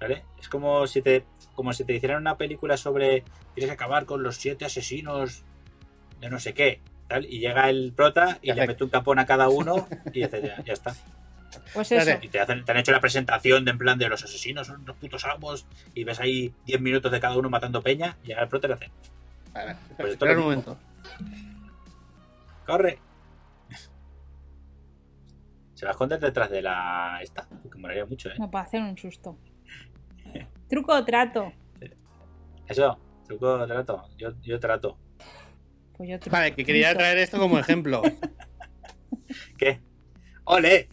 ¿Vale? 0.00 0.24
Es 0.40 0.48
como 0.48 0.86
si 0.88 1.00
te. 1.02 1.24
Como 1.54 1.72
si 1.72 1.84
te 1.84 1.94
hicieran 1.94 2.20
una 2.20 2.36
película 2.36 2.76
sobre. 2.76 3.22
Tienes 3.54 3.70
que 3.70 3.74
acabar 3.74 4.04
con 4.04 4.22
los 4.24 4.36
siete 4.36 4.64
asesinos 4.64 5.44
de 6.20 6.28
no 6.28 6.40
sé 6.40 6.54
qué. 6.54 6.80
Tal, 7.08 7.24
y 7.26 7.38
llega 7.40 7.68
el 7.70 7.92
prota 7.94 8.38
y 8.42 8.52
le 8.52 8.66
mete 8.66 8.82
un 8.84 8.90
capón 8.90 9.18
a 9.18 9.26
cada 9.26 9.48
uno 9.48 9.86
y 10.12 10.22
dice, 10.22 10.40
ya, 10.42 10.62
ya 10.64 10.72
está. 10.72 10.94
Pues 11.74 11.92
eso. 11.92 12.18
Y 12.22 12.28
te, 12.28 12.40
hacen, 12.40 12.64
te 12.64 12.72
han 12.72 12.78
hecho 12.78 12.92
la 12.92 13.00
presentación 13.00 13.64
de 13.64 13.72
en 13.72 13.78
plan 13.78 13.98
de 13.98 14.08
los 14.08 14.22
asesinos 14.22 14.66
son 14.66 14.84
los 14.86 14.96
putos 14.96 15.24
amos 15.24 15.66
y 15.94 16.04
ves 16.04 16.20
ahí 16.20 16.54
10 16.66 16.80
minutos 16.80 17.10
de 17.12 17.20
cada 17.20 17.36
uno 17.36 17.50
matando 17.50 17.82
peña 17.82 18.16
y 18.22 18.28
llega 18.28 18.42
el 18.42 18.48
prota 18.48 18.66
y 18.66 18.68
le 18.68 18.74
hace, 18.74 18.90
Vale, 19.52 19.76
Pues 19.96 20.12
esto 20.12 20.24
espera 20.24 20.32
lo 20.34 20.38
un 20.38 20.44
momento. 20.44 20.78
¡corre! 22.66 22.98
Se 25.74 25.84
va 25.84 25.90
a 25.90 25.92
esconder 25.92 26.20
detrás 26.20 26.50
de 26.50 26.62
la 26.62 27.18
esta, 27.22 27.48
que 27.70 27.78
molaría 27.78 28.06
mucho, 28.06 28.30
¿eh? 28.30 28.34
No 28.38 28.50
para 28.50 28.64
hacer 28.64 28.80
un 28.80 28.96
susto. 28.96 29.36
Truco 30.68 30.94
o 30.94 31.04
trato. 31.04 31.52
Eso, 32.66 32.98
truco 33.26 33.66
trato, 33.66 34.08
yo, 34.16 34.30
yo 34.40 34.60
trato. 34.60 34.96
Pues 35.96 36.08
yo 36.08 36.18
truco. 36.20 36.36
Vale, 36.36 36.54
que 36.54 36.64
quería 36.64 36.94
traer 36.94 37.18
esto 37.18 37.38
como 37.38 37.58
ejemplo. 37.58 38.00
¿Qué? 39.58 39.80
¡Ole! 40.44 40.88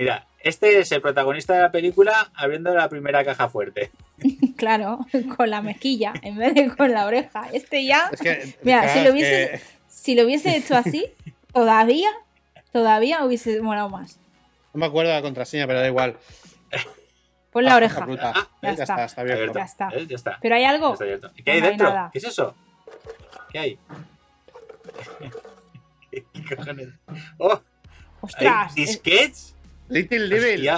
Mira, 0.00 0.26
este 0.40 0.78
es 0.78 0.90
el 0.92 1.02
protagonista 1.02 1.52
de 1.54 1.60
la 1.60 1.70
película 1.70 2.30
abriendo 2.34 2.74
la 2.74 2.88
primera 2.88 3.22
caja 3.24 3.48
fuerte. 3.48 3.90
Claro, 4.56 5.06
con 5.36 5.48
la 5.48 5.62
mezquilla 5.62 6.12
en 6.22 6.36
vez 6.36 6.52
de 6.54 6.68
con 6.76 6.92
la 6.92 7.06
oreja. 7.06 7.48
Este 7.52 7.84
ya, 7.86 8.10
Es 8.12 8.20
que. 8.20 8.54
Mira, 8.62 8.82
claro, 8.82 8.92
si 8.92 8.98
lo 9.04 9.08
es 9.08 9.14
hubiese- 9.14 9.50
que- 9.50 9.60
si 9.88 10.14
lo 10.14 10.24
hubiese 10.24 10.56
hecho 10.56 10.76
así, 10.76 11.06
todavía, 11.54 12.10
todavía 12.72 13.24
hubiese 13.24 13.60
molado 13.62 13.88
más. 13.88 14.18
No 14.74 14.80
me 14.80 14.86
acuerdo 14.86 15.10
de 15.10 15.16
la 15.16 15.22
contraseña, 15.22 15.66
pero 15.66 15.80
da 15.80 15.86
igual. 15.86 16.16
Pon 17.50 17.64
la 17.64 17.72
Ah, 17.72 17.76
oreja. 17.76 18.04
fruta. 18.04 18.32
Ah, 18.36 18.48
ya 18.62 18.68
ya, 18.68 18.82
está. 18.82 18.82
está, 18.82 19.04
está 19.06 19.20
abierto. 19.22 19.52
Ya 19.58 19.64
está. 19.64 19.88
¿Eh? 19.94 20.06
Ya 20.06 20.16
está. 20.16 20.38
Pero 20.42 20.54
hay 20.54 20.64
algo. 20.64 20.92
está 20.92 21.04
abierto. 21.04 21.30
¿Y 21.36 21.42
¿Qué 21.42 21.50
hay 21.52 21.60
No 21.60 21.64
hay 21.66 21.70
dentro? 21.70 22.10
¿Qué 22.12 22.18
es 22.18 22.24
eso? 22.24 22.54
¿Qué 23.50 23.58
hay? 23.58 23.78
¿Qué 26.10 26.56
cojones? 26.56 26.88
¡Oh! 27.38 27.52
¿Hay 27.52 27.60
Ostras. 28.20 28.74
disquets? 28.74 29.54
Little 29.90 30.28
Devil. 30.28 30.70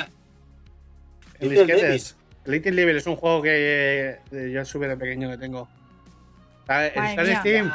Little 2.44 2.72
Devil 2.72 2.96
es 2.96 3.06
un 3.06 3.16
juego 3.16 3.42
que 3.42 4.18
eh, 4.32 4.50
yo 4.52 4.64
súper 4.64 4.88
de 4.88 4.96
pequeño 4.96 5.30
que 5.30 5.38
tengo. 5.38 5.68
Está, 6.60 6.88
en. 6.88 7.36
Steam. 7.36 7.72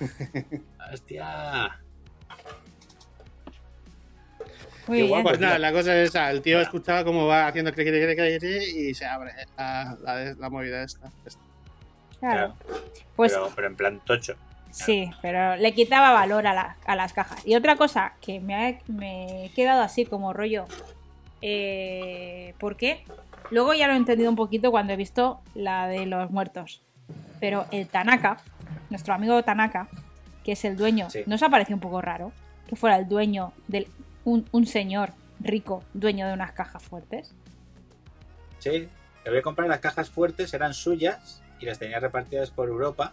Hostia. 0.92 1.80
Muy 4.86 5.08
guapo. 5.08 5.28
Pues 5.28 5.40
nada, 5.40 5.58
la 5.58 5.72
cosa 5.72 5.96
es 6.00 6.10
esa. 6.10 6.30
El 6.30 6.42
tío 6.42 6.60
escuchaba 6.60 7.04
cómo 7.04 7.26
va 7.26 7.46
haciendo 7.46 7.72
clic, 7.72 7.88
clic, 7.88 8.16
clic, 8.16 8.40
clic, 8.40 8.62
y 8.74 8.94
se 8.94 9.06
abre 9.06 9.32
la, 9.56 9.96
la, 10.02 10.34
la 10.34 10.50
movida 10.50 10.82
esta. 10.82 11.10
Claro. 12.20 12.54
Claro. 12.66 12.84
Pues 13.16 13.32
pero, 13.32 13.52
pero 13.54 13.66
en 13.68 13.76
plan 13.76 14.00
tocho. 14.04 14.36
Sí, 14.72 15.10
pero 15.22 15.56
le 15.56 15.72
quitaba 15.72 16.12
valor 16.12 16.46
a, 16.46 16.54
la- 16.54 16.76
a 16.86 16.96
las 16.96 17.12
cajas. 17.12 17.46
Y 17.46 17.54
otra 17.54 17.76
cosa 17.76 18.14
que 18.20 18.40
me, 18.40 18.54
ha- 18.54 18.78
me 18.88 19.46
he 19.46 19.50
quedado 19.52 19.82
así 19.82 20.04
como 20.04 20.32
rollo. 20.32 20.64
Eh, 21.42 22.54
¿Por 22.58 22.76
qué? 22.76 23.04
Luego 23.50 23.74
ya 23.74 23.86
lo 23.86 23.92
he 23.94 23.96
entendido 23.96 24.30
un 24.30 24.36
poquito 24.36 24.70
cuando 24.70 24.92
he 24.92 24.96
visto 24.96 25.40
la 25.54 25.86
de 25.88 26.06
los 26.06 26.30
muertos. 26.30 26.82
Pero 27.40 27.66
el 27.70 27.88
Tanaka, 27.88 28.38
nuestro 28.90 29.14
amigo 29.14 29.42
Tanaka, 29.42 29.88
que 30.44 30.52
es 30.52 30.64
el 30.64 30.76
dueño, 30.76 31.10
Sí. 31.10 31.22
¿nos 31.26 31.42
ha 31.42 31.48
parecido 31.50 31.76
un 31.76 31.80
poco 31.80 32.00
raro 32.00 32.32
que 32.68 32.76
fuera 32.76 32.96
el 32.96 33.08
dueño 33.08 33.52
de 33.68 33.88
un, 34.24 34.48
un 34.52 34.66
señor 34.66 35.10
rico, 35.40 35.82
dueño 35.92 36.26
de 36.28 36.32
unas 36.34 36.52
cajas 36.52 36.82
fuertes? 36.82 37.34
Sí. 38.60 38.88
Le 39.24 39.30
voy 39.30 39.38
a 39.40 39.42
comprar 39.42 39.68
las 39.68 39.80
cajas 39.80 40.08
fuertes, 40.10 40.52
eran 40.54 40.74
suyas 40.74 41.42
y 41.60 41.66
las 41.66 41.78
tenía 41.78 42.00
repartidas 42.00 42.50
por 42.50 42.68
Europa. 42.68 43.12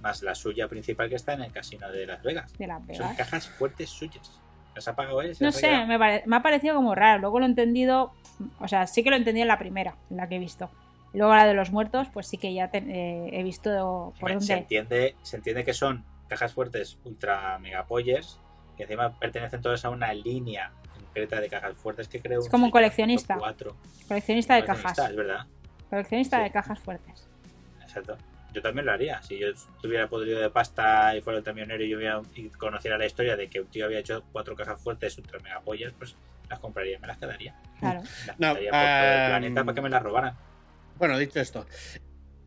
Más 0.00 0.22
la 0.22 0.34
suya 0.34 0.66
principal 0.68 1.08
que 1.08 1.16
está 1.16 1.34
en 1.34 1.42
el 1.42 1.52
casino 1.52 1.90
de 1.90 2.06
Las 2.06 2.22
Vegas. 2.22 2.52
De 2.58 2.66
Las 2.66 2.78
Son 2.78 2.86
Vegas. 2.88 3.16
cajas 3.16 3.48
fuertes 3.48 3.90
suyas. 3.90 4.40
¿Has 4.76 4.86
apagado, 4.88 5.20
eh? 5.22 5.34
¿Se 5.34 5.42
No 5.44 5.48
ha 5.48 5.52
sé, 5.52 5.84
me, 5.86 5.98
pare- 5.98 6.22
me 6.26 6.36
ha 6.36 6.42
parecido 6.42 6.74
como 6.76 6.94
raro. 6.94 7.20
Luego 7.20 7.38
lo 7.40 7.46
he 7.46 7.48
entendido. 7.48 8.12
O 8.60 8.68
sea, 8.68 8.86
sí 8.86 9.02
que 9.02 9.10
lo 9.10 9.16
entendí 9.16 9.42
en 9.42 9.48
la 9.48 9.58
primera, 9.58 9.96
en 10.10 10.16
la 10.16 10.28
que 10.28 10.36
he 10.36 10.38
visto. 10.38 10.70
Y 11.12 11.18
luego 11.18 11.34
la 11.34 11.44
de 11.46 11.54
los 11.54 11.70
muertos, 11.72 12.08
pues 12.12 12.26
sí 12.28 12.38
que 12.38 12.54
ya 12.54 12.70
te- 12.70 12.78
eh, 12.78 13.30
he 13.32 13.42
visto 13.42 14.14
por 14.20 14.30
Hombre, 14.30 14.46
se, 14.46 14.52
dónde. 14.54 14.62
entiende, 14.62 15.16
se 15.22 15.36
entiende 15.36 15.64
que 15.64 15.74
son 15.74 16.04
cajas 16.28 16.52
fuertes 16.54 16.98
ultra 17.04 17.58
mega 17.58 17.84
pollers, 17.86 18.38
que 18.76 18.84
encima 18.84 19.12
pertenecen 19.18 19.60
todas 19.60 19.84
a 19.84 19.90
una 19.90 20.14
línea 20.14 20.70
concreta 20.94 21.40
de 21.40 21.48
cajas 21.48 21.74
fuertes 21.76 22.06
que 22.08 22.20
creo 22.20 22.40
Es 22.40 22.48
como 22.48 22.66
un 22.66 22.70
coleccionista. 22.70 23.36
Coleccionista 24.08 24.54
de 24.54 24.62
Coleccionista, 24.64 24.64
cajas. 24.64 25.10
Es 25.10 25.16
verdad, 25.16 25.46
Coleccionista 25.90 26.36
Sí. 26.38 26.42
de 26.44 26.50
cajas 26.52 26.78
fuertes. 26.78 27.28
exacto. 27.82 28.16
Yo 28.52 28.62
también 28.62 28.86
lo 28.86 28.92
haría. 28.92 29.22
Si 29.22 29.38
yo 29.38 29.48
tuviera 29.80 30.08
podrido 30.08 30.40
de 30.40 30.50
pasta 30.50 31.16
y 31.16 31.20
fuera 31.20 31.38
el 31.38 31.44
camionero 31.44 31.84
y 31.84 31.88
yo 31.88 31.98
hubiera- 31.98 32.20
y 32.34 32.48
conociera 32.50 32.98
la 32.98 33.06
historia 33.06 33.36
de 33.36 33.48
que 33.48 33.60
un 33.60 33.68
tío 33.68 33.86
había 33.86 34.00
hecho 34.00 34.24
cuatro 34.32 34.56
cajas 34.56 34.80
fuertes 34.80 35.16
ultra 35.18 35.38
mega 35.40 35.60
pollers, 35.60 35.94
pues 35.96 36.16
las 36.48 36.58
compraría 36.58 36.96
y 36.96 37.00
me 37.00 37.06
las 37.06 37.18
quedaría. 37.18 37.54
Claro. 37.78 38.00
Las 38.26 38.38
No, 38.40 38.46
mandaría 38.48 38.70
por 38.70 38.80
todo 38.80 38.88
el 38.88 39.20
ah, 39.20 39.26
planeta 39.28 39.64
para 39.64 39.74
que 39.74 39.80
me 39.82 39.90
las 39.90 40.02
robaran. 40.02 40.36
Bueno, 40.98 41.16
dicho 41.18 41.40
esto, 41.40 41.66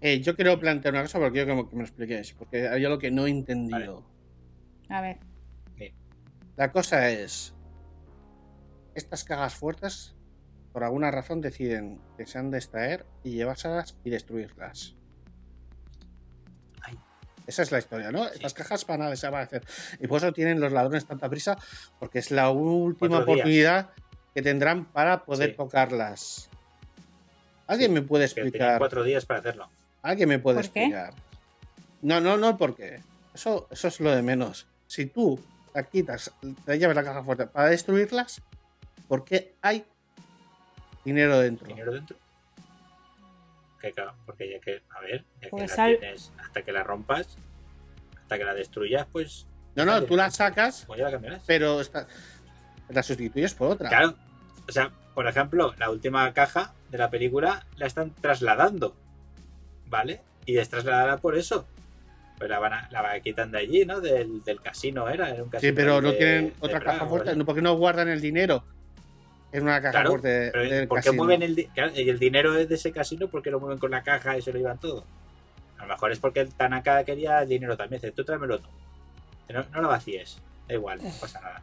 eh, 0.01 0.19
yo 0.19 0.35
quiero 0.35 0.59
plantear 0.59 0.93
una 0.93 1.03
cosa 1.03 1.19
porque 1.19 1.31
quiero 1.43 1.47
que 1.47 1.63
me, 1.63 1.69
que 1.69 1.75
me 1.75 1.81
lo 1.83 1.87
expliquéis, 1.87 2.33
porque 2.33 2.67
hay 2.67 2.83
algo 2.83 2.99
que 2.99 3.11
no 3.11 3.25
he 3.25 3.29
entendido. 3.29 4.03
A 4.89 5.01
ver. 5.01 5.17
La 6.55 6.71
cosa 6.71 7.09
es, 7.09 7.55
estas 8.93 9.23
cajas 9.23 9.55
fuertes, 9.55 10.15
por 10.71 10.83
alguna 10.83 11.09
razón, 11.09 11.41
deciden 11.41 11.99
que 12.15 12.27
se 12.27 12.37
han 12.37 12.51
de 12.51 12.59
extraer 12.59 13.07
y 13.23 13.31
llevárselas 13.31 13.97
y 14.03 14.11
destruirlas. 14.11 14.95
Esa 17.45 17.61
es 17.63 17.71
la 17.71 17.79
historia, 17.79 18.11
¿no? 18.11 18.23
Sí. 18.25 18.31
Estas 18.35 18.53
cajas 18.53 18.85
van 18.87 19.01
a 19.01 19.09
desaparecer. 19.09 19.63
Y 19.99 20.07
por 20.07 20.17
eso 20.17 20.31
tienen 20.31 20.59
los 20.59 20.71
ladrones 20.71 21.05
tanta 21.05 21.29
prisa, 21.29 21.57
porque 21.99 22.19
es 22.19 22.31
la 22.31 22.49
última 22.49 23.17
días. 23.17 23.23
oportunidad 23.23 23.89
que 24.33 24.41
tendrán 24.41 24.85
para 24.85 25.23
poder 25.25 25.51
Sí. 25.51 25.57
tocarlas. 25.57 26.49
¿Alguien 27.67 27.91
Sí, 27.91 27.93
me 27.95 28.01
puede 28.01 28.25
explicar? 28.25 28.77
cuatro 28.79 29.03
días 29.03 29.25
para 29.25 29.39
hacerlo. 29.39 29.69
¿Alguien 30.01 30.29
me 30.29 30.39
puede 30.39 30.61
¿Por 30.61 30.69
qué? 30.71 30.79
explicar? 30.85 31.13
No, 32.01 32.19
no, 32.19 32.37
no, 32.37 32.57
¿por 32.57 32.75
qué? 32.75 33.01
Eso, 33.33 33.67
eso 33.71 33.87
es 33.87 33.99
lo 33.99 34.11
de 34.15 34.21
menos. 34.21 34.67
Si 34.87 35.05
tú 35.05 35.39
la 35.73 35.83
quitas, 35.83 36.31
te 36.65 36.77
llevas 36.77 36.95
la 36.95 37.03
caja 37.03 37.23
fuerte 37.23 37.47
para 37.47 37.69
destruirlas, 37.69 38.41
¿por 39.07 39.23
qué 39.25 39.55
hay 39.61 39.85
dinero 41.05 41.39
dentro? 41.39 41.67
dinero 41.67 41.93
dentro. 41.93 42.17
Que 43.83 43.93
porque 44.25 44.49
ya 44.49 44.59
que, 44.61 44.81
a 44.95 45.01
ver, 45.01 45.25
ya 45.35 45.41
que 45.41 45.49
Pues 45.49 45.69
la 45.69 45.75
sal- 45.75 45.97
tienes 45.99 46.31
hasta 46.41 46.61
que 46.61 46.71
la 46.71 46.83
rompas, 46.83 47.37
hasta 48.21 48.37
que 48.37 48.45
la 48.45 48.53
destruyas, 48.53 49.05
pues, 49.11 49.45
No, 49.75 49.83
no, 49.83 50.01
tú 50.03 50.15
la 50.15 50.31
sacas, 50.31 50.85
pues 50.87 50.99
ya 50.99 51.05
la 51.05 51.11
cambiarás. 51.11 51.43
pero 51.45 51.81
está- 51.81 52.07
la 52.87 53.03
sustituyes 53.03 53.53
por 53.53 53.71
otra. 53.71 53.89
Claro, 53.89 54.15
o 54.69 54.71
sea, 54.71 54.91
por 55.13 55.27
ejemplo, 55.27 55.73
la 55.77 55.89
última 55.89 56.31
caja 56.33 56.73
de 56.91 56.97
la 56.97 57.09
película 57.09 57.65
la 57.75 57.85
están 57.87 58.11
trasladando, 58.11 58.95
¿vale? 59.89 60.21
Y 60.45 60.57
es 60.59 60.69
trasladada 60.69 61.17
por 61.17 61.35
eso. 61.37 61.67
Pues 62.37 62.49
la 62.49 62.59
van 62.59 62.73
a, 62.73 62.89
la 62.89 63.01
van 63.01 63.21
quitan 63.21 63.51
de 63.51 63.57
allí, 63.59 63.85
¿no? 63.85 63.99
Del, 63.99 64.43
del 64.45 64.61
casino 64.61 65.09
era, 65.09 65.29
era 65.29 65.43
un 65.43 65.49
casino. 65.49 65.69
Sí, 65.71 65.75
pero 65.75 66.01
no 66.01 66.13
tienen 66.13 66.53
otra 66.61 66.79
caja 66.79 67.05
fuerte. 67.05 67.35
¿Por 67.43 67.55
qué 67.55 67.61
no 67.61 67.73
guardan 67.75 68.07
el 68.07 68.21
dinero 68.21 68.63
en 69.53 69.63
una 69.63 69.79
caja 69.81 69.91
Claro, 69.91 70.09
fuerte 70.09 70.49
Pero, 70.51 70.69
del 70.69 70.87
¿Por 70.87 70.99
qué 70.99 71.05
casino? 71.05 71.23
mueven 71.23 71.41
el, 71.43 71.69
el 71.75 72.19
dinero 72.19 72.57
es 72.57 72.67
de 72.67 72.75
ese 72.75 72.91
casino? 72.91 73.27
¿Por 73.29 73.41
qué 73.41 73.51
lo 73.51 73.59
mueven 73.59 73.77
con 73.77 73.91
la 73.91 74.03
caja 74.03 74.37
y 74.37 74.41
se 74.41 74.51
lo 74.51 74.57
llevan 74.59 74.79
todo? 74.79 75.05
A 75.77 75.83
lo 75.83 75.87
mejor 75.93 76.11
es 76.11 76.19
porque 76.19 76.41
el 76.41 76.53
Tanaka 76.53 77.03
quería 77.03 77.41
el 77.41 77.49
dinero 77.49 77.77
también. 77.77 78.01
Dice, 78.01 78.11
tú 78.13 78.23
tráemelo 78.25 78.59
todo. 78.59 78.71
No, 79.49 79.65
no 79.71 79.81
lo 79.81 79.87
vacíes. 79.89 80.41
Da 80.67 80.73
igual, 80.73 80.99
no 81.03 81.09
pasa 81.19 81.39
nada. 81.41 81.61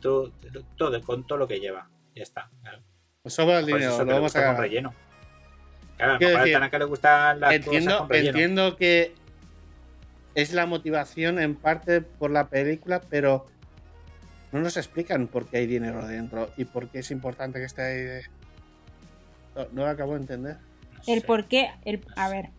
Tú, 0.00 0.32
todo, 0.76 1.00
con 1.02 1.26
todo 1.26 1.38
lo 1.38 1.48
que 1.48 1.58
lleva. 1.58 1.88
Ya 2.14 2.22
está. 2.22 2.50
Claro. 2.62 2.80
Pues 3.22 3.34
sobra 3.34 3.58
el 3.58 3.64
eso 3.68 3.76
dinero, 3.76 3.92
es 3.92 3.98
lo 3.98 4.04
que 4.04 4.08
le 4.08 4.12
vamos 4.14 4.32
gusta 4.32 4.46
con 4.46 4.56
a... 4.56 4.60
relleno. 4.60 4.94
Claro, 5.96 6.12
a 6.12 6.14
lo 6.14 6.20
mejor 6.20 6.40
al 6.42 6.52
Tanaka 6.52 6.78
le 6.78 6.84
gustan 6.84 7.40
las 7.40 7.48
cosas 7.50 7.66
Entiendo, 7.66 7.98
con 7.98 8.08
relleno. 8.10 8.28
entiendo 8.28 8.76
que 8.76 9.14
es 10.34 10.52
la 10.52 10.66
motivación 10.66 11.40
en 11.40 11.56
parte 11.56 12.00
por 12.02 12.30
la 12.30 12.48
película, 12.48 13.00
pero 13.10 13.46
no 14.52 14.60
nos 14.60 14.76
explican 14.76 15.26
por 15.28 15.46
qué 15.48 15.58
hay 15.58 15.66
dinero 15.66 16.06
dentro 16.06 16.50
y 16.56 16.64
por 16.64 16.88
qué 16.88 17.00
es 17.00 17.10
importante 17.10 17.58
que 17.58 17.64
esté 17.66 17.82
ahí. 17.82 18.00
de- 18.02 18.22
No, 19.56 19.66
no 19.72 19.82
lo 19.84 19.88
acabo 19.88 20.14
de 20.14 20.20
entender. 20.20 20.56
No 20.56 21.12
El 21.14 21.20
sé. 21.20 21.26
por 21.26 21.46
qué. 21.46 21.70
El, 21.84 22.04
a 22.16 22.28
ver. 22.28 22.50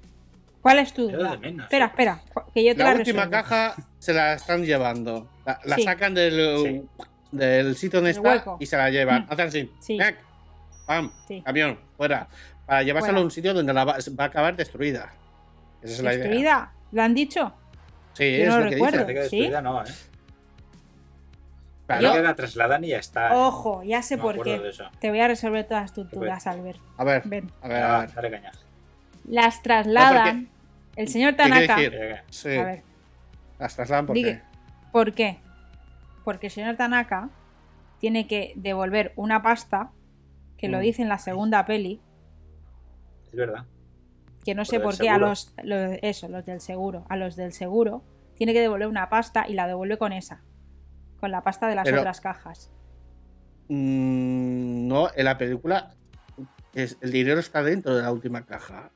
¿Cuál 0.62 0.80
es 0.80 0.94
tu 0.94 1.10
duda? 1.10 1.38
menos, 1.38 1.64
espera, 1.66 1.86
sí. 1.88 1.92
espera. 1.92 2.22
Que 2.54 2.64
yo 2.66 2.74
te 2.76 2.80
la, 2.84 2.92
La 2.94 2.96
última 3.00 3.24
resuelvo. 3.26 3.32
caja 3.32 3.76
se 3.98 4.14
la 4.14 4.34
están 4.34 4.66
llevando. 4.66 5.30
La, 5.46 5.60
la 5.64 5.76
Sí. 5.78 5.84
sacan 5.84 6.14
del, 6.14 6.58
Sí. 6.64 7.06
del 7.32 7.76
sitio 7.78 8.00
donde 8.00 8.12
está 8.12 8.30
hueco. 8.30 8.58
y 8.60 8.66
se 8.66 8.76
la 8.76 8.90
llevan. 8.90 9.24
Mm. 9.26 9.32
Hacen 9.32 9.48
así. 9.48 9.72
Sí. 9.80 9.98
¡Pam! 10.86 11.12
Sí. 11.28 11.42
Camión, 11.46 11.80
fuera. 11.96 12.28
Para 12.66 12.84
llevársela 12.84 13.20
a 13.20 13.22
un 13.22 13.32
sitio 13.32 13.54
donde 13.54 13.74
la 13.74 13.84
va, 13.86 13.98
va 14.20 14.24
a 14.26 14.28
acabar 14.28 14.56
destruida. 14.56 15.14
Esa 15.82 15.94
es 15.94 16.02
la 16.02 16.14
idea. 16.14 16.24
¿Destruida? 16.26 16.74
¿Lo 16.92 17.02
han 17.04 17.14
dicho? 17.16 17.54
Sí, 18.14 18.38
Yo 18.38 18.44
es 18.44 18.50
no 18.50 18.58
lo 18.58 18.64
lo 18.66 18.70
que 18.70 18.76
recuerdo. 18.76 18.98
dice. 19.06 19.30
¿Sí? 19.30 19.38
destruida 19.40 19.62
no, 19.62 19.82
¿eh? 19.84 19.88
Que 21.98 22.22
la 22.22 22.36
trasladan 22.36 22.84
y 22.84 22.90
ya 22.90 22.98
está. 23.00 23.36
Ojo, 23.36 23.82
ya 23.84 24.02
sé 24.04 24.18
No 24.18 24.24
por 24.24 24.44
qué. 24.44 24.62
Te 25.00 25.10
voy 25.10 25.20
a 25.20 25.28
resolver 25.28 25.68
todas 25.68 25.92
tus 25.92 26.10
dudas, 26.12 26.46
Albert. 26.46 26.80
A 26.98 27.04
ver, 27.04 27.24
Ven. 27.26 27.52
a 27.62 27.68
ver, 27.68 27.84
a 27.84 28.00
ver. 28.02 28.14
dale 28.14 28.32
caña. 28.32 28.52
Las 29.26 29.62
trasladan. 29.64 30.50
El 30.96 31.08
señor 31.08 31.34
Tanaka. 31.36 31.76
decir? 31.76 31.92
Venga, 31.92 32.24
Sí, 32.30 32.56
A 32.56 32.64
ver, 32.66 32.84
las 33.58 33.76
trasladan 33.76 34.06
por 34.06 34.16
qué. 34.16 34.42
¿por 34.92 35.14
qué? 35.14 35.40
Porque 36.24 36.48
el 36.48 36.52
señor 36.52 36.76
Tanaka 36.76 37.30
tiene 38.00 38.28
que 38.28 38.54
devolver 38.56 39.14
una 39.16 39.42
pasta, 39.42 39.92
que 40.58 40.68
lo 40.68 40.78
Mm. 40.78 40.82
dice 40.82 41.02
en 41.02 41.10
la 41.10 41.18
segunda 41.18 41.66
peli, 41.66 42.02
Es 43.28 43.36
verdad. 43.36 43.66
que 44.46 44.54
no 44.56 44.66
sé 44.66 44.80
Por 44.80 44.98
qué 44.98 45.10
a 45.10 45.18
los- 45.18 45.54
eso, 46.02 46.28
los 46.30 46.46
del 46.46 46.62
seguro, 46.62 47.06
a 47.10 47.16
los 47.16 47.36
del 47.36 47.54
seguro, 47.54 48.04
tiene 48.36 48.54
que 48.54 48.62
devolver 48.62 48.88
una 48.88 49.10
pasta 49.10 49.46
y 49.48 49.54
la 49.54 49.68
devuelve 49.68 49.98
con 49.98 50.12
esa, 50.14 50.42
con 51.20 51.32
la 51.32 51.42
pasta 51.42 51.68
de 51.68 51.76
las 51.76 51.84
Pero- 51.86 52.00
otras 52.00 52.22
cajas. 52.22 52.70
Mm, 53.68 54.88
no, 54.88 55.10
en 55.16 55.26
la 55.26 55.38
película 55.38 55.92
es- 56.74 56.98
el 57.02 57.12
dinero 57.12 57.40
está 57.40 57.62
dentro 57.64 57.96
de 57.96 58.02
la 58.04 58.12
última 58.12 58.46
caja. 58.46 58.90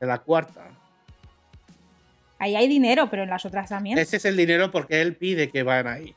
De 0.00 0.06
la 0.06 0.18
cuarta. 0.18 0.68
Ahí 2.38 2.56
hay 2.56 2.68
dinero, 2.68 3.08
pero 3.10 3.22
en 3.22 3.30
las 3.30 3.44
otras 3.46 3.68
también. 3.68 3.96
Ese 3.98 4.16
es 4.16 4.24
el 4.24 4.36
dinero 4.36 4.70
porque 4.70 5.00
él 5.00 5.16
pide 5.16 5.50
que 5.50 5.62
van 5.62 5.86
ahí. 5.86 6.14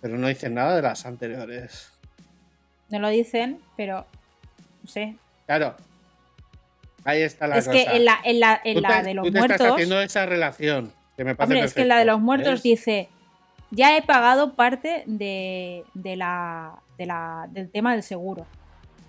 Pero 0.00 0.18
no 0.18 0.28
dicen 0.28 0.54
nada 0.54 0.76
de 0.76 0.82
las 0.82 1.06
anteriores. 1.06 1.90
No 2.90 2.98
lo 3.00 3.08
dicen, 3.08 3.60
pero 3.76 4.06
no 4.82 4.88
sé. 4.88 5.16
Claro. 5.46 5.74
Ahí 7.04 7.22
está 7.22 7.46
la 7.46 7.58
es 7.58 7.66
cosa. 7.66 7.76
que 7.76 7.96
en 7.96 8.04
la, 8.04 8.18
en 8.24 8.40
la, 8.40 8.60
en 8.64 8.74
Tú 8.76 8.80
la 8.82 8.88
te- 8.88 9.02
de 9.08 9.14
los 9.14 9.26
tú 9.26 9.32
te 9.32 9.38
estás 9.38 9.58
muertos. 9.58 9.72
haciendo 9.74 10.00
esa 10.00 10.26
relación. 10.26 10.92
Que 11.16 11.24
me 11.24 11.34
parece 11.34 11.54
Hombre, 11.54 11.66
es 11.66 11.74
que 11.74 11.82
en 11.82 11.88
la 11.88 11.98
de 11.98 12.04
los 12.04 12.20
muertos 12.20 12.52
¿ves? 12.54 12.62
dice, 12.62 13.08
ya 13.74 13.96
he 13.96 14.02
pagado 14.02 14.54
parte 14.54 15.02
de, 15.06 15.84
de 15.94 16.16
la, 16.16 16.76
de 16.98 17.06
la, 17.06 17.46
del 17.50 17.70
tema 17.70 17.92
del 17.92 18.02
seguro. 18.02 18.46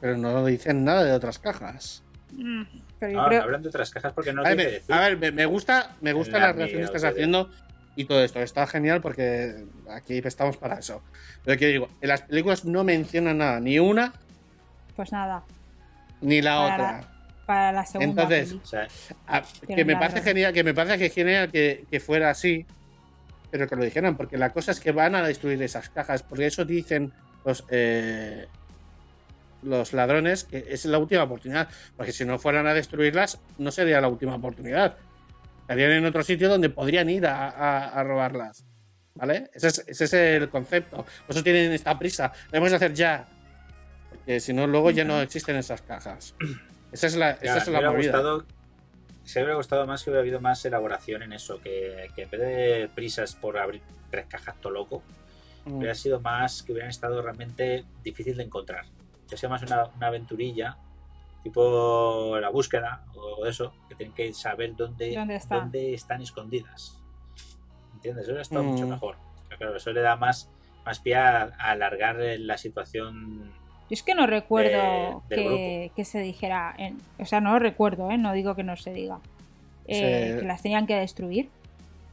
Pero 0.02 0.18
no 0.18 0.46
dicen 0.46 0.84
nada 0.84 1.04
de 1.04 1.12
otras 1.14 1.40
cajas. 1.40 2.04
Mm, 2.34 2.64
Pero 3.00 3.12
yo 3.14 3.22
No, 3.22 3.28
creo, 3.28 3.40
no 3.40 3.46
hablan 3.46 3.62
de 3.64 3.70
otras 3.70 3.90
cajas 3.92 4.14
porque 4.14 4.34
no 4.34 4.42
a, 4.42 4.50
ver, 4.50 4.58
que 4.58 4.64
me- 4.66 4.72
decir. 4.72 4.94
a 4.94 5.00
ver, 5.02 5.18
me, 5.18 5.32
me 5.32 5.46
gusta, 5.46 5.96
me 6.02 6.14
gusta 6.14 6.40
la 6.40 6.48
la 6.48 6.54
relación 6.54 6.80
que 6.80 6.86
estás 6.86 7.04
haciendo 7.04 7.50
y 7.96 8.06
todo 8.06 8.24
esto. 8.24 8.40
Está 8.42 8.68
genial 8.68 9.02
porque 9.02 9.66
aquí 9.90 10.22
estamos 10.24 10.58
para 10.58 10.80
eso. 10.80 11.02
Pero 11.44 11.58
que 11.58 11.68
digo, 11.68 11.88
en 12.02 12.10
las 12.10 12.22
películas 12.24 12.66
no 12.66 12.84
mencionan 12.84 13.38
nada, 13.38 13.60
ni 13.60 13.80
una 13.80 14.14
pues 14.96 15.12
nada, 15.12 15.44
ni 16.22 16.42
la 16.42 16.56
Para 16.58 16.74
otra. 16.74 16.92
la- 17.02 17.12
para 17.46 17.72
la 17.72 17.86
segunda 17.86 18.24
Entonces. 18.24 18.54
O 18.54 18.66
sea, 18.66 18.88
Ah, 19.28 19.44
que 19.68 19.86
me 19.86 19.96
parece 19.96 20.22
genial, 20.22 20.52
que 20.54 20.64
me 20.64 20.74
parece 20.74 20.98
que 20.98 21.10
genial 21.10 21.52
que, 21.52 21.86
que 21.92 22.00
fuera 22.00 22.30
así, 22.32 22.66
pero 23.56 23.70
que 23.70 23.76
lo 23.78 23.86
dijeran, 23.86 24.18
porque 24.18 24.38
la 24.38 24.52
cosa 24.52 24.72
es 24.72 24.82
que 24.82 24.92
van 24.92 25.16
a 25.16 25.26
destruir 25.26 25.62
esas 25.64 25.90
cajas, 25.90 26.24
porque 26.24 26.46
eso 26.48 26.66
dicen 26.66 27.14
los 27.46 27.64
eh, 27.70 28.48
los 29.62 29.94
ladrones 29.94 30.44
que 30.44 30.66
es 30.68 30.84
la 30.84 30.98
última 31.00 31.24
oportunidad, 31.24 31.70
porque 31.96 32.12
si 32.12 32.26
no 32.26 32.38
fueran 32.38 32.68
a 32.68 32.74
destruirlas, 32.74 33.40
no 33.58 33.72
sería 33.72 34.02
la 34.02 34.10
última 34.10 34.36
oportunidad. 34.36 34.98
Estarían 35.62 35.92
en 35.92 36.06
otro 36.06 36.22
sitio 36.22 36.50
donde 36.50 36.70
podrían 36.70 37.10
ir 37.10 37.26
a, 37.26 37.50
a- 37.50 37.88
a 38.00 38.04
robarlas. 38.04 38.66
¿Vale? 39.16 39.50
Ese 39.54 39.68
es, 39.70 39.84
ese 39.88 40.04
es 40.04 40.14
el 40.14 40.50
concepto. 40.50 40.98
Por 40.98 41.30
eso 41.36 41.42
tienen 41.42 41.72
esta 41.72 41.98
prisa. 41.98 42.34
Debemos 42.52 42.74
hacer 42.74 42.94
ya. 42.94 43.26
Porque 44.10 44.42
si 44.42 44.52
no, 44.52 44.68
luego 44.68 44.92
ya 44.92 45.06
no 45.06 45.22
existen 45.22 45.56
esas 45.56 45.82
cajas. 45.82 46.36
Esa 46.92 47.08
es 47.08 47.16
la, 47.16 47.40
ya, 47.40 47.52
esa 47.52 47.58
es 47.60 47.68
me 47.68 47.74
la 47.74 47.80
hubiera 47.80 47.92
movida. 47.94 48.12
gustado. 48.12 48.46
Se 49.26 49.40
hubiera 49.40 49.56
gustado 49.56 49.86
más 49.86 50.04
que 50.04 50.10
hubiera 50.12 50.22
habido 50.22 50.40
más 50.40 50.64
elaboración 50.66 51.24
en 51.24 51.34
eso, 51.34 51.60
que, 51.60 52.10
que 52.16 52.24
en 52.24 52.30
vez 52.30 52.40
de 52.42 52.90
prisas 52.96 53.36
por 53.36 53.58
abrir 53.58 53.82
tres 54.10 54.26
cajas 54.28 54.56
todo 54.62 54.72
loco, 54.74 55.04
Mm. 55.66 55.78
hubiera 55.78 55.96
sido 55.96 56.20
más 56.22 56.62
que 56.62 56.72
hubieran 56.74 56.92
estado 56.92 57.20
realmente 57.24 57.86
difícil 58.04 58.38
de 58.38 58.44
encontrar. 58.44 58.86
Que 59.28 59.36
sea 59.36 59.50
más 59.50 59.64
una, 59.64 59.86
una 59.88 60.08
aventurilla, 60.08 60.78
tipo 61.44 62.38
la 62.40 62.50
búsqueda 62.50 63.04
o 63.16 63.48
eso, 63.48 63.74
que 63.90 63.96
tienen 63.96 64.14
que 64.14 64.32
saber 64.34 64.76
dónde, 64.76 65.16
¿Dónde 65.16 65.36
está? 65.38 65.56
dónde 65.56 65.96
están 65.96 66.22
escondidas. 66.22 67.02
¿Entiendes? 67.96 68.24
Eso 68.26 68.32
hubiera 68.34 68.42
estado 68.44 68.64
Mm. 68.64 68.68
mucho 68.68 68.88
mejor. 68.88 69.16
Pero 69.50 69.58
claro, 69.58 69.78
eso 69.78 69.92
le 69.92 70.02
da 70.02 70.16
más 70.16 70.52
más 70.86 71.00
pie 71.00 71.16
a, 71.16 71.42
a 71.58 71.72
alargar 71.72 72.18
la 72.38 72.60
situación. 72.60 73.52
Yo 73.90 73.94
es 73.94 74.04
que 74.04 74.16
no 74.16 74.26
recuerdo 74.26 75.24
De- 75.30 75.36
del 75.36 75.48
que, 75.48 75.92
que 75.96 76.06
se 76.06 76.20
dijera. 76.20 76.74
en- 76.78 76.98
o 77.20 77.26
sea, 77.26 77.40
no 77.42 77.54
lo 77.54 77.60
recuerdo, 77.60 78.10
¿eh? 78.12 78.18
No 78.18 78.34
digo 78.34 78.56
que 78.56 78.64
no 78.64 78.76
se 78.78 78.92
diga. 78.94 79.20
Eh. 79.88 80.38
Que 80.40 80.46
las 80.46 80.62
tenían 80.64 80.88
que 80.88 80.96
destruir. 80.96 81.50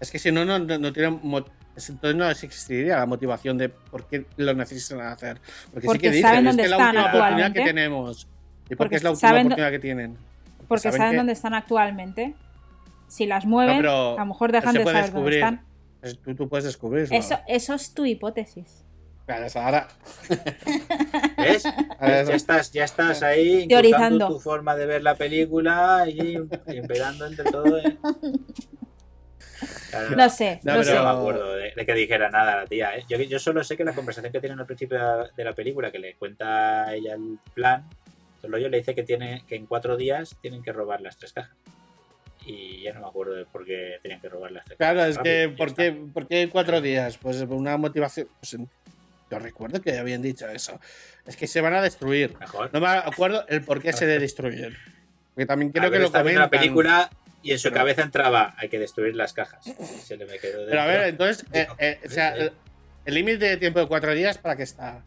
Es 0.01 0.11
que 0.11 0.19
si 0.19 0.31
no, 0.33 0.45
no, 0.45 0.59
no, 0.59 0.79
no 0.79 0.93
tienen. 0.93 1.21
Entonces 1.75 2.15
no 2.17 2.29
existiría 2.29 2.99
la 2.99 3.07
motivación 3.07 3.57
de 3.57 3.71
por 3.71 4.05
qué 4.07 4.27
lo 4.37 4.53
necesitan 4.53 5.01
hacer. 5.01 5.41
Porque, 5.73 5.87
Porque 5.87 5.99
sí 5.99 5.99
que 6.03 6.11
dicen, 6.11 6.23
saben 6.23 6.39
es 6.41 6.45
dónde 6.53 6.63
que 6.63 6.65
es 6.67 6.71
la 6.71 6.77
están 6.77 6.97
última 6.97 7.15
oportunidad 7.19 7.53
que 7.53 7.61
tenemos. 7.63 8.27
¿Y 8.67 8.69
por 8.69 8.77
Porque 8.77 8.91
qué 8.91 8.97
es 8.97 9.03
la 9.05 9.11
última 9.11 9.29
saben 9.31 9.47
oportunidad 9.47 9.71
que 9.71 9.79
tienen? 9.79 10.17
Porque 10.69 10.93
saben, 10.93 11.11
que- 11.13 11.17
dónde 11.17 11.33
están 11.33 11.55
actualmente. 11.55 12.35
Si 13.09 13.25
las 13.27 13.47
mueven, 13.47 13.87
a 13.87 14.15
lo 14.19 14.27
mejor 14.27 14.53
dejan 14.53 14.75
de 14.75 14.81
saber 14.81 14.93
dónde 14.95 15.03
descubrir. 15.07 15.39
están. 15.39 15.63
es- 16.03 16.19
Tú, 16.19 16.35
tú 16.35 16.49
puedes 16.49 16.65
descubrirlo. 16.65 17.17
Eso, 17.17 17.39
eso 17.47 17.75
es 17.75 17.95
tu 17.95 18.05
hipótesis. 18.05 18.85
Claro, 19.27 19.47
eso 19.47 19.61
ahora. 19.61 19.89
¿Ves? 21.39 21.63
Ya 22.01 22.21
estás, 22.35 22.73
ya 22.73 22.85
estás 22.85 23.23
ahí 23.23 23.67
Teorizando. 23.69 24.29
tu 24.29 24.41
forma 24.41 24.75
de 24.77 24.87
ver 24.87 25.03
la 25.03 25.15
película 25.15 26.05
y 26.09 26.37
empezando 26.67 27.27
entre 27.27 27.51
todo. 27.51 27.79
¿eh? 27.79 27.97
Claro, 29.91 30.17
No 30.17 30.29
sé, 30.29 30.59
No, 30.65 30.73
no, 30.73 30.79
no 30.79 30.85
sé. 30.85 30.93
me 30.93 30.99
acuerdo 30.99 31.55
de, 31.55 31.73
de 31.77 31.87
que 31.87 31.95
dijera 31.95 32.31
nada 32.31 32.57
la 32.57 32.67
tía. 32.67 32.97
¿eh? 32.97 33.05
Yo, 33.09 33.17
yo 33.19 33.39
solo 33.39 33.63
sé 33.63 33.77
que 33.77 33.85
la 33.85 33.93
conversación 33.95 34.33
que 34.33 34.41
tienen 34.41 34.59
al 34.59 34.67
principio 34.67 34.99
de 34.99 35.05
la, 35.05 35.29
de 35.37 35.45
la 35.45 35.53
película, 35.53 35.93
que 35.93 35.99
le 36.01 36.15
cuenta 36.17 36.93
ella 36.95 37.15
el 37.15 37.39
plan, 37.55 37.89
solo 38.41 38.59
yo 38.59 38.69
le 38.69 38.79
dice 38.79 38.95
que 38.95 39.05
tiene 39.05 39.45
que 39.47 39.55
en 39.55 39.67
cuatro 39.67 39.97
días 39.97 40.37
tienen 40.41 40.63
que 40.63 40.73
robar 40.73 41.01
las 41.01 41.17
tres 41.17 41.33
cajas. 41.33 41.55
Y 42.45 42.83
ya 42.83 42.93
no 42.95 43.01
me 43.03 43.07
acuerdo 43.07 43.35
de 43.35 43.45
por 43.47 43.65
qué 43.65 43.99
tenían 44.03 44.21
que 44.21 44.29
robar 44.29 44.51
las 44.51 44.65
tres 44.65 44.77
Claro, 44.79 44.99
cajas. 44.99 45.17
es 45.17 45.23
que 45.23 45.55
¿por 45.57 45.75
qué, 45.77 45.93
¿por 45.93 46.27
qué 46.27 46.49
cuatro 46.51 46.81
días? 46.81 47.17
Pues 47.19 47.37
por 47.45 47.57
una 47.57 47.77
motivación. 47.77 48.27
Pues, 48.41 48.57
yo 49.33 49.39
recuerdo 49.39 49.81
que 49.81 49.97
habían 49.99 50.21
dicho 50.21 50.47
eso. 50.49 50.79
Es 51.27 51.37
que 51.37 51.47
se 51.47 51.61
van 51.63 51.73
a 51.75 51.81
destruir. 51.83 52.37
Mejor. 52.39 52.71
No 52.73 52.81
me 52.81 52.89
acuerdo 52.89 53.47
el 53.49 53.63
por 53.63 53.81
qué 53.81 53.93
se 53.95 54.07
destruyen. 54.07 54.77
Porque 55.35 55.47
también 55.47 55.71
A 55.71 55.73
creo 55.73 55.85
que 55.85 55.91
ver, 55.93 56.01
lo 56.03 56.07
está 56.07 56.23
viendo 56.23 56.41
comentan. 56.43 56.59
la 56.59 56.61
película 56.61 57.11
y 57.43 57.53
en 57.53 57.59
su 57.59 57.69
Pero- 57.71 57.77
cabeza 57.77 58.03
entraba 58.03 58.55
hay 58.59 58.69
que 58.69 58.79
destruir 58.79 59.17
las 59.17 59.33
cajas. 59.33 59.65
Se 60.05 60.17
le 60.19 60.27
me 60.27 60.39
quedó 60.39 60.67
Pero 60.69 60.81
a 60.83 60.87
ver, 60.87 61.09
entonces, 61.09 61.47
eh, 61.53 61.67
eh, 61.79 61.99
o 62.05 62.11
sea, 62.11 62.35
el 62.37 63.15
límite 63.15 63.47
de 63.47 63.57
tiempo 63.57 63.81
de 63.81 63.87
cuatro 63.89 64.13
días, 64.15 64.37
¿para 64.39 64.57
qué 64.57 64.65
está? 64.65 65.03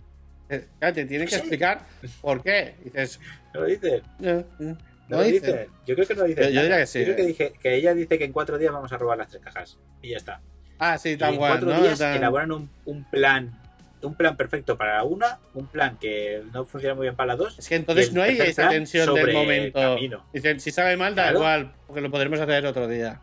Eh, 0.49 0.65
Claro, 0.79 0.95
te 0.95 1.05
tienen 1.05 1.27
que 1.27 1.35
Sí. 1.35 1.39
explicar 1.41 1.81
por 2.21 2.41
qué. 2.41 2.75
Dices, 2.83 3.19
¿No 3.53 3.61
lo 3.61 3.65
dice? 3.67 4.01
no, 4.19 4.43
no, 4.59 4.77
¿No 5.07 5.17
lo 5.17 5.21
dice. 5.23 5.45
dice? 5.45 5.69
Yo 5.85 5.95
creo 5.95 6.07
que 6.07 6.15
no 6.15 6.21
lo 6.21 6.27
dice. 6.27 6.41
Yo- 6.45 6.49
yo 6.49 6.61
diría 6.63 6.77
que 6.79 6.87
sí, 6.87 6.99
Yo 6.99 7.05
creo 7.05 7.15
que, 7.17 7.21
eh. 7.21 7.27
dije, 7.27 7.53
que 7.61 7.75
ella 7.75 7.93
dice 7.93 8.17
que 8.17 8.25
en 8.25 8.31
cuatro 8.31 8.57
días 8.57 8.73
vamos 8.73 8.91
a 8.91 8.97
robar 8.97 9.17
las 9.19 9.27
tres 9.29 9.43
cajas. 9.43 9.77
Y 10.01 10.09
ya 10.09 10.17
está. 10.17 10.41
Ah, 10.79 10.97
sí, 10.97 11.11
Y 11.11 11.17
tan 11.17 11.33
en 11.33 11.39
cuatro 11.39 11.71
¿no? 11.71 11.81
días 11.81 11.99
Tan- 11.99 12.17
elaboran 12.17 12.51
un, 12.51 12.69
un 12.85 13.03
plan 13.05 13.57
un 14.05 14.15
plan 14.15 14.37
perfecto 14.37 14.77
para 14.77 15.03
una, 15.03 15.39
un 15.53 15.67
plan 15.67 15.97
que 15.97 16.43
no 16.53 16.65
funciona 16.65 16.95
muy 16.95 17.03
bien 17.05 17.15
para 17.15 17.27
las 17.27 17.37
dos. 17.37 17.59
Es 17.59 17.67
que 17.67 17.75
entonces 17.75 18.13
no 18.13 18.21
hay 18.21 18.39
esa 18.39 18.69
tensión 18.69 19.13
del 19.13 19.33
momento. 19.33 19.79
camino. 19.79 20.25
Dicen, 20.33 20.59
si 20.59 20.71
sabe 20.71 20.97
mal, 20.97 21.15
da 21.15 21.23
Claro. 21.23 21.37
igual, 21.39 21.73
porque 21.87 22.01
lo 22.01 22.11
podremos 22.11 22.39
hacer 22.39 22.65
otro 22.65 22.87
día. 22.87 23.19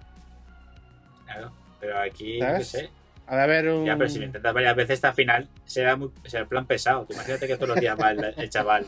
Claro, 1.25 1.53
pero 1.81 1.99
aquí, 2.01 2.39
qué 2.41 2.65
sé. 2.65 2.91
De 3.31 3.41
haber 3.41 3.69
un. 3.71 3.87
Ya, 3.87 3.97
pero 3.97 4.11
si 4.11 4.19
lo 4.19 4.27
intentas 4.27 4.53
varias 4.53 4.77
veces, 4.77 4.95
esta 4.95 5.13
final 5.15 5.49
será, 5.65 5.97
muy, 5.97 6.11
será 6.27 6.43
el 6.43 6.49
plan 6.49 6.67
pesado. 6.67 7.07
Tú 7.07 7.15
imagínate 7.15 7.47
que 7.47 7.55
todos 7.57 7.71
los 7.71 7.81
días 7.81 7.97
va 7.99 8.11
el, 8.11 8.35
el 8.37 8.51
chaval 8.51 8.87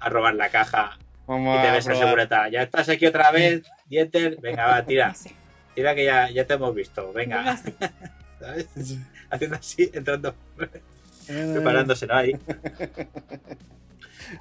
a 0.00 0.08
robar 0.10 0.34
la 0.34 0.50
caja 0.50 0.98
Vamos 1.26 1.58
y 1.58 1.62
te 1.62 1.68
a 1.68 1.72
ves 1.72 1.88
a. 2.32 2.48
Ya 2.48 2.62
estás 2.62 2.88
aquí 2.88 3.06
otra 3.06 3.30
vez, 3.30 3.62
Dieter. 3.86 4.38
Venga, 4.40 4.66
va, 4.66 4.84
tira. 4.84 5.08
No. 5.08 5.30
Tira 5.74 5.94
que 5.94 6.04
ya, 6.04 6.30
ya 6.30 6.46
te 6.46 6.54
hemos 6.54 6.74
visto. 6.74 7.12
Venga. 7.12 7.56
¿sabes? 8.40 8.68
Haciendo 9.30 9.56
así, 9.56 9.90
entrando, 9.92 10.34
Preparándose, 11.26 12.06
¿no? 12.06 12.14
Ahí. 12.14 12.32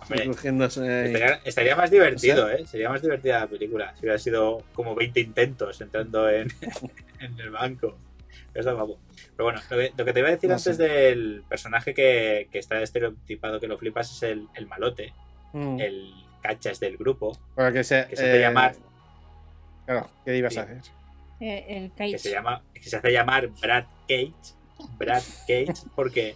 Hombre, 0.02 0.30
estaría, 0.32 1.40
estaría 1.44 1.76
más 1.76 1.92
divertido, 1.92 2.50
¿eh? 2.50 2.66
Sería 2.66 2.90
más 2.90 3.02
divertida 3.02 3.42
la 3.42 3.48
película 3.48 3.94
si 3.96 4.02
hubiera 4.02 4.18
sido 4.18 4.64
como 4.74 4.96
20 4.96 5.20
intentos 5.20 5.80
entrando 5.82 6.28
en, 6.30 6.48
en 7.20 7.40
el 7.40 7.50
banco. 7.52 7.98
Guapo. 8.54 8.98
Pero 9.36 9.44
bueno, 9.44 9.60
lo 9.70 9.78
que, 9.78 9.92
lo 9.98 10.06
que 10.06 10.14
te 10.14 10.20
iba 10.20 10.30
a 10.30 10.32
decir 10.32 10.50
No 10.50 10.56
antes 10.56 10.78
sé. 10.78 10.82
del 10.84 11.44
personaje 11.48 11.94
que, 11.94 12.48
que 12.52 12.58
está 12.60 12.82
estereotipado 12.82 13.60
que 13.60 13.68
lo 13.68 13.78
flipas 13.78 14.10
es 14.12 14.24
el, 14.24 14.48
el 14.56 14.68
malote, 14.68 15.14
Mm. 15.54 15.80
el 15.80 16.12
cachas 16.42 16.80
del 16.82 16.98
grupo, 16.98 17.38
Para 17.56 17.72
que 17.72 17.84
se, 17.84 18.08
que 18.08 18.16
se 18.18 18.24
hace 18.24 18.38
eh, 18.38 18.42
llamar- 18.42 18.76
Claro, 19.86 20.10
¿qué 20.26 20.36
ibas 20.38 20.54
Sí. 20.54 20.60
a 20.60 20.64
hacer? 20.64 20.78
Eh, 21.42 21.66
el 21.70 21.92
que 21.92 22.12
Cage. 22.12 22.18
se 22.20 22.32
llama 22.32 22.62
que 22.74 22.84
se 22.90 22.96
hace 22.98 23.12
llamar 23.12 23.48
Brad 23.62 23.86
Cage. 24.08 24.34
Brad 24.98 25.24
Cage 25.48 25.74
porque 25.96 26.36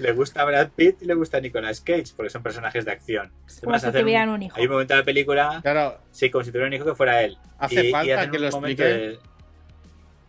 le 0.00 0.12
gusta 0.12 0.44
Brad 0.44 0.70
Pitt 0.74 1.02
y 1.02 1.04
le 1.04 1.14
gusta 1.14 1.40
Nicolas 1.40 1.80
Cage 1.80 2.12
porque 2.16 2.30
son 2.30 2.42
personajes 2.42 2.84
de 2.84 2.90
acción. 2.92 3.32
como 3.62 3.78
si 3.78 3.90
tuvieran 3.92 4.28
un 4.30 4.42
hijo. 4.42 4.56
Hay 4.56 4.64
un 4.66 4.72
momento 4.72 4.94
de 4.94 5.00
la 5.00 5.04
película, 5.04 5.60
Claro, 5.62 5.98
sí, 6.10 6.30
como 6.30 6.44
si 6.44 6.50
tuviera 6.50 6.66
un 6.68 6.72
hijo 6.72 6.84
que 6.84 6.94
fuera 6.94 7.22
él. 7.22 7.36
hace 7.58 7.86
Y- 7.88 7.90
falta 7.92 8.30
que 8.30 8.36
un 8.36 8.42
lo 8.42 8.48
explique. 8.48 8.82
de- 8.84 9.18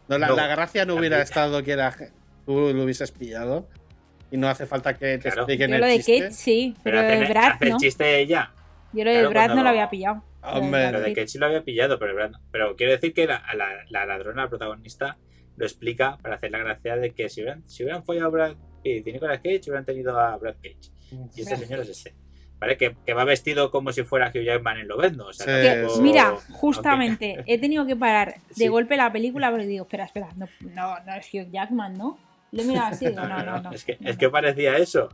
No, 0.08 0.18
la, 0.18 0.28
No. 0.28 0.36
la 0.36 0.48
gracia 0.48 0.86
no 0.86 0.96
hubiera 0.96 1.22
estado 1.22 1.64
que 1.64 1.72
era, 1.72 1.96
tú 2.46 2.72
lo 2.74 2.84
hubieses 2.84 3.12
pillado. 3.12 3.68
Y 4.30 4.38
no 4.38 4.48
hace 4.48 4.66
falta 4.66 4.94
que 4.94 5.18
te 5.18 5.20
Claro. 5.24 5.42
expliquen 5.42 5.70
Yo 5.70 5.76
el 5.76 5.82
lo 5.82 5.88
de 5.88 5.96
chiste. 5.98 6.20
Kate 6.20 6.32
sí, 6.34 6.76
pero, 6.84 7.02
Pero 7.02 7.20
de 7.20 7.28
Brad 7.28 7.52
hace 7.54 7.66
no. 7.70 7.76
el 7.76 7.82
chiste 7.82 8.04
de 8.06 8.20
ella. 8.22 8.52
Yo 8.94 9.04
lo 9.04 9.10
de 9.12 9.18
Claro, 9.18 9.30
Brad 9.30 9.56
no 9.56 9.64
lo 9.64 9.70
había 9.70 9.90
pillado. 9.90 10.24
Hombre. 10.44 10.92
Lo 10.92 11.02
de 11.02 11.14
que 11.14 11.28
sí 11.28 11.38
lo 11.38 11.46
había 11.48 11.64
pillado, 11.64 12.00
pero, 12.00 12.16
Brad- 12.16 12.40
pero 12.52 12.76
quiero 12.78 12.94
decir 12.94 13.14
que 13.14 13.28
la, 13.28 13.44
la- 13.56 13.84
la 13.90 14.06
ladrona, 14.06 14.44
la 14.44 14.50
protagonista, 14.50 15.18
lo 15.58 15.66
explica 15.66 16.18
para 16.22 16.36
hacer 16.36 16.52
la 16.52 16.60
gracia 16.60 16.96
de 16.96 17.12
que 17.12 17.28
si 17.30 17.42
hubieran, 17.42 17.68
si 17.68 17.84
hubieran 17.84 18.04
follado 18.06 18.32
Brad 18.32 18.56
Y 18.84 19.02
Nicolas 19.02 19.38
Cage, 19.40 19.62
hubieran 19.68 19.86
tenido 19.86 20.20
a 20.20 20.38
Brad 20.38 20.56
Cage. 20.56 20.92
Y 21.36 21.42
este 21.42 21.58
señor 21.58 21.80
es 21.82 21.90
este. 21.90 22.14
¿Vale? 22.60 22.78
Que, 22.78 22.96
que 23.06 23.14
va 23.14 23.24
vestido 23.24 23.72
como 23.72 23.92
si 23.92 24.04
fuera 24.04 24.30
Hugh 24.30 24.44
Jackman 24.44 24.78
en 24.78 24.88
Lobezno. 24.88 25.28
O 25.28 25.34
sea, 25.34 25.46
Sí, 25.48 25.62
Que, 25.68 25.74
tampoco- 25.76 25.96
sí. 25.96 26.02
mira, 26.04 26.36
justamente, 26.52 27.36
aunque- 27.38 27.44
he 27.54 27.58
tenido 27.60 27.86
que 27.88 27.96
parar 27.96 28.36
de 28.50 28.54
Sí. 28.56 28.68
golpe 28.68 28.98
la 28.98 29.12
película 29.12 29.50
porque 29.50 29.66
digo, 29.66 29.84
espera, 29.86 30.06
espera, 30.06 30.30
no, 30.36 30.48
no, 30.62 31.00
no 31.04 31.14
es 31.16 31.28
Hugh 31.34 31.50
Jackman, 31.52 31.94
¿no? 31.98 32.20
Lo 32.52 32.62
he 32.62 32.66
mirado 32.66 32.88
así, 32.88 33.08
digo, 33.08 33.22
no, 33.26 33.44
no, 33.44 33.62
no. 33.62 33.72
Es 33.74 33.84
que, 33.84 33.98
no, 34.00 34.10
es 34.10 34.18
que 34.18 34.30
parecía 34.30 34.78
eso. 34.78 35.10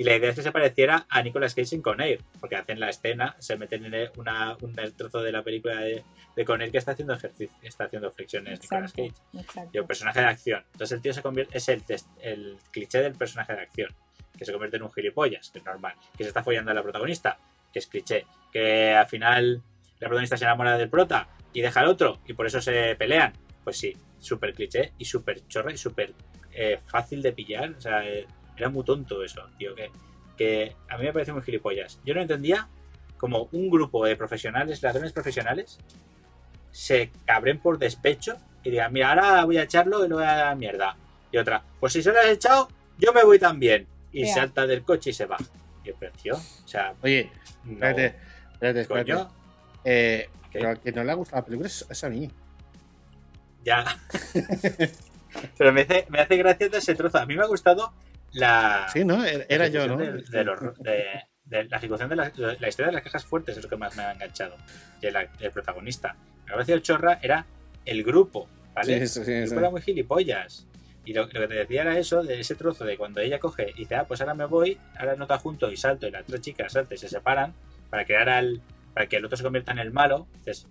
Y 0.00 0.02
la 0.02 0.16
idea 0.16 0.30
es 0.30 0.36
que 0.36 0.42
se 0.42 0.50
pareciera 0.50 1.04
a 1.10 1.22
Nicolas 1.22 1.54
Cage 1.54 1.74
en 1.74 1.82
Conair, 1.82 2.22
porque 2.40 2.56
hacen 2.56 2.80
la 2.80 2.88
escena, 2.88 3.36
se 3.38 3.58
meten 3.58 3.84
en 3.84 4.10
una, 4.16 4.56
un 4.62 4.72
trozo 4.96 5.20
de 5.22 5.30
la 5.30 5.42
película 5.42 5.78
de, 5.78 6.02
de 6.34 6.44
Conair 6.46 6.72
que 6.72 6.78
está 6.78 6.92
haciendo 6.92 7.12
ejercicio, 7.12 7.54
está 7.60 7.84
haciendo 7.84 8.10
flexiones 8.10 8.62
Nicolas 8.62 8.92
Exacto, 8.92 9.20
Cage. 9.30 9.42
exacto. 9.42 9.70
Y 9.74 9.76
el 9.76 9.84
personaje 9.84 10.20
de 10.20 10.24
acción. 10.24 10.64
Entonces 10.72 10.96
el 10.96 11.02
tío 11.02 11.12
se 11.12 11.20
convierte, 11.20 11.58
es 11.58 11.68
el, 11.68 11.84
el 12.22 12.56
cliché 12.70 13.02
del 13.02 13.12
personaje 13.12 13.52
de 13.52 13.60
acción, 13.60 13.94
que 14.38 14.46
se 14.46 14.52
convierte 14.52 14.78
en 14.78 14.84
un 14.84 14.90
gilipollas, 14.90 15.50
que 15.50 15.58
es 15.58 15.64
normal, 15.66 15.92
que 16.16 16.24
se 16.24 16.28
está 16.28 16.42
follando 16.42 16.70
a 16.70 16.74
la 16.74 16.82
protagonista, 16.82 17.38
que 17.70 17.80
es 17.80 17.86
cliché, 17.86 18.24
que 18.50 18.94
al 18.94 19.06
final 19.06 19.62
la 19.98 20.08
protagonista 20.08 20.38
se 20.38 20.44
enamora 20.46 20.78
del 20.78 20.88
prota 20.88 21.28
y 21.52 21.60
deja 21.60 21.80
al 21.80 21.88
otro, 21.88 22.20
y 22.26 22.32
por 22.32 22.46
eso 22.46 22.62
se 22.62 22.96
pelean. 22.96 23.34
Pues 23.62 23.76
sí, 23.76 23.94
súper 24.18 24.54
cliché 24.54 24.94
y 24.96 25.04
súper 25.04 25.46
chorra 25.46 25.72
y 25.72 25.76
súper 25.76 26.14
eh, 26.52 26.78
fácil 26.86 27.20
de 27.20 27.32
pillar. 27.32 27.74
O 27.76 27.80
sea, 27.82 28.08
eh, 28.08 28.26
era 28.60 28.68
muy 28.70 28.84
tonto 28.84 29.22
eso, 29.24 29.42
tío, 29.58 29.74
que, 29.74 29.90
que 30.36 30.76
a 30.88 30.96
mí 30.98 31.04
me 31.04 31.12
parece 31.12 31.32
muy 31.32 31.42
gilipollas. 31.42 31.98
Yo 32.04 32.14
no 32.14 32.20
entendía 32.20 32.68
como 33.16 33.48
un 33.52 33.70
grupo 33.70 34.04
de 34.06 34.16
profesionales, 34.16 34.82
ladrones 34.82 35.12
profesionales, 35.12 35.78
se 36.70 37.10
cabren 37.26 37.58
por 37.58 37.78
despecho 37.78 38.36
y 38.62 38.70
digan, 38.70 38.92
mira, 38.92 39.10
ahora 39.10 39.44
voy 39.44 39.58
a 39.58 39.62
echarlo 39.64 40.04
y 40.04 40.08
lo 40.08 40.16
voy 40.16 40.24
a 40.24 40.28
dar 40.28 40.38
a 40.46 40.50
la 40.50 40.54
mierda. 40.54 40.96
Y 41.32 41.36
otra, 41.38 41.62
pues 41.78 41.92
si 41.92 42.02
se 42.02 42.12
lo 42.12 42.18
has 42.18 42.26
echado, 42.26 42.68
yo 42.98 43.12
me 43.12 43.24
voy 43.24 43.38
también. 43.38 43.86
Y 44.12 44.26
salta 44.26 44.66
del 44.66 44.82
coche 44.82 45.10
y 45.10 45.12
se 45.12 45.26
va. 45.26 45.36
Y 45.84 45.92
tío, 46.22 46.34
o 46.36 46.68
sea, 46.68 46.94
Oye, 47.02 47.30
no, 47.64 47.72
espérate, 47.72 48.14
espérate, 48.52 48.80
espérate. 48.82 49.12
coño, 49.12 49.30
Eh, 49.84 50.28
¿Qué? 50.50 50.58
pero 50.58 50.68
al 50.70 50.80
que 50.80 50.92
no 50.92 51.04
le 51.04 51.12
ha 51.12 51.14
gustado 51.14 51.40
la 51.42 51.44
película 51.46 51.68
es, 51.68 51.86
es 51.88 52.04
a 52.04 52.08
mí. 52.10 52.30
ya. 53.64 53.84
pero 55.58 55.72
me 55.72 55.82
hace, 55.82 56.06
me 56.08 56.20
hace 56.20 56.36
gracia 56.36 56.68
de 56.68 56.78
ese 56.78 56.94
trozo. 56.94 57.18
A 57.18 57.26
mí 57.26 57.36
me 57.36 57.42
ha 57.42 57.46
gustado 57.46 57.92
la... 58.32 58.86
Sí, 58.92 59.04
¿no? 59.04 59.24
Era, 59.24 59.68
yo, 59.68 59.86
¿no? 59.88 59.96
De, 59.96 60.12
de 60.22 60.44
los- 60.44 60.60
de- 60.78 61.24
de 61.44 61.64
la 61.64 61.78
ejecución 61.78 62.08
de 62.08 62.14
la, 62.16 62.32
la 62.36 62.68
historia 62.68 62.86
de 62.86 62.92
las 62.92 63.02
cajas 63.02 63.24
fuertes 63.24 63.56
es 63.56 63.62
lo 63.64 63.68
que 63.68 63.76
más 63.76 63.96
me 63.96 64.04
ha 64.04 64.12
enganchado. 64.12 64.56
Y 65.02 65.06
el, 65.06 65.16
el 65.40 65.50
protagonista. 65.50 66.14
Me 66.46 66.52
ha 66.52 66.54
parecido 66.54 66.78
chorra 66.78 67.18
era 67.22 67.44
el 67.84 68.04
grupo, 68.04 68.48
¿vale? 68.72 69.00
Sí, 69.00 69.20
sí, 69.20 69.24
sí, 69.24 69.32
El 69.32 69.42
sí. 69.44 69.46
grupo 69.46 69.60
era 69.60 69.70
muy 69.70 69.82
gilipollas. 69.82 70.66
Y 71.04 71.12
lo, 71.12 71.22
lo 71.24 71.28
que 71.28 71.48
te 71.48 71.54
decía 71.54 71.82
era 71.82 71.98
eso, 71.98 72.22
de 72.22 72.38
ese 72.38 72.54
trozo 72.54 72.84
de 72.84 72.96
cuando 72.96 73.20
ella 73.20 73.40
coge 73.40 73.70
y 73.74 73.80
dice, 73.80 73.96
ah, 73.96 74.04
pues 74.06 74.20
ahora 74.20 74.34
me 74.34 74.44
voy, 74.44 74.78
ahora 74.96 75.16
nota 75.16 75.38
junto 75.38 75.72
y 75.72 75.76
salto, 75.76 76.06
y 76.06 76.12
las 76.12 76.24
tres 76.24 76.40
chicas 76.40 76.72
saltan 76.74 76.94
y 76.94 76.98
se 76.98 77.08
separan 77.08 77.52
para 77.88 78.04
crear 78.04 78.28
al. 78.28 78.60
para 78.94 79.06
que 79.06 79.16
el 79.16 79.24
otro 79.24 79.36
se 79.36 79.42
convierta 79.42 79.72
en 79.72 79.80
el 79.80 79.90
malo. 79.92 80.28
Dices, 80.34 80.68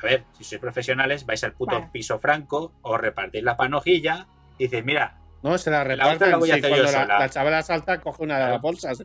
a 0.00 0.06
ver, 0.06 0.22
si 0.38 0.44
sois 0.44 0.60
profesionales, 0.60 1.26
vais 1.26 1.42
al 1.42 1.54
puto 1.54 1.74
Vale. 1.74 1.88
piso 1.92 2.20
franco, 2.20 2.72
os 2.82 3.00
repartís 3.00 3.42
la 3.42 3.56
panojilla 3.56 4.28
y 4.58 4.64
dices, 4.64 4.84
mira, 4.84 5.18
No, 5.42 5.56
se 5.56 5.70
la 5.70 5.84
reparten. 5.84 6.30
la 6.30 6.36
voy 6.36 6.50
a 6.50 6.54
sí, 6.54 6.60
hacer 6.60 6.70
yo 6.70 6.82
cuando 6.82 7.06
la, 7.06 7.18
la 7.18 7.28
chavala 7.30 7.62
salta, 7.62 8.00
coge 8.00 8.22
una 8.22 8.38
de 8.38 8.52
las 8.52 8.60
bolsas. 8.60 9.02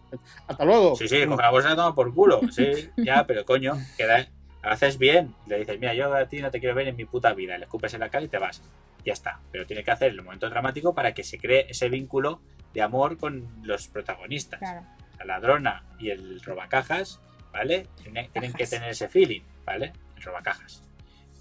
Hasta 0.48 0.66
luego. 0.66 0.96
Sí, 0.96 1.08
sí, 1.08 1.26
coge 1.26 1.42
la 1.42 1.50
bolsa 1.50 1.70
y 1.70 1.72
la 1.72 1.76
toma 1.78 1.96
por 1.96 2.14
culo. 2.14 2.42
Sí, 2.52 2.90
ya, 2.98 3.24
pero 3.28 3.46
coño, 3.46 3.78
queda, 3.98 4.28
haces 4.62 4.98
bien. 4.98 5.34
Le 5.48 5.60
dices, 5.60 5.80
mira, 5.80 5.94
yo 5.94 6.14
a 6.14 6.26
ti 6.26 6.42
no 6.42 6.52
te 6.52 6.60
quiero 6.60 6.76
ver 6.76 6.90
en 6.90 6.96
mi 6.96 7.06
puta 7.06 7.34
vida. 7.34 7.58
Le 7.58 7.66
escupes 7.66 7.94
en 7.94 8.02
la 8.02 8.10
cara 8.10 8.26
y 8.26 8.28
te 8.28 8.38
vas. 8.38 8.62
Ya 9.06 9.14
está. 9.14 9.40
Pero 9.52 9.66
tiene 9.66 9.84
que 9.84 9.92
hacer 9.92 10.12
el 10.12 10.22
momento 10.22 10.50
dramático 10.50 10.94
para 10.94 11.14
que 11.14 11.24
se 11.24 11.38
cree 11.38 11.68
ese 11.70 11.88
vínculo 11.90 12.42
de 12.74 12.82
amor 12.82 13.18
con 13.18 13.48
los 13.64 13.88
protagonistas. 13.88 14.60
Claro. 14.60 14.86
La 15.20 15.26
ladrona 15.26 15.84
y 15.98 16.10
el 16.10 16.42
robacajas, 16.42 17.22
¿vale? 17.54 17.88
Tienen, 18.02 18.30
tienen 18.32 18.52
que 18.52 18.68
tener 18.68 18.90
ese 18.90 19.08
feeling, 19.08 19.42
¿vale? 19.64 19.94
El 20.18 20.24
robacajas. 20.24 20.84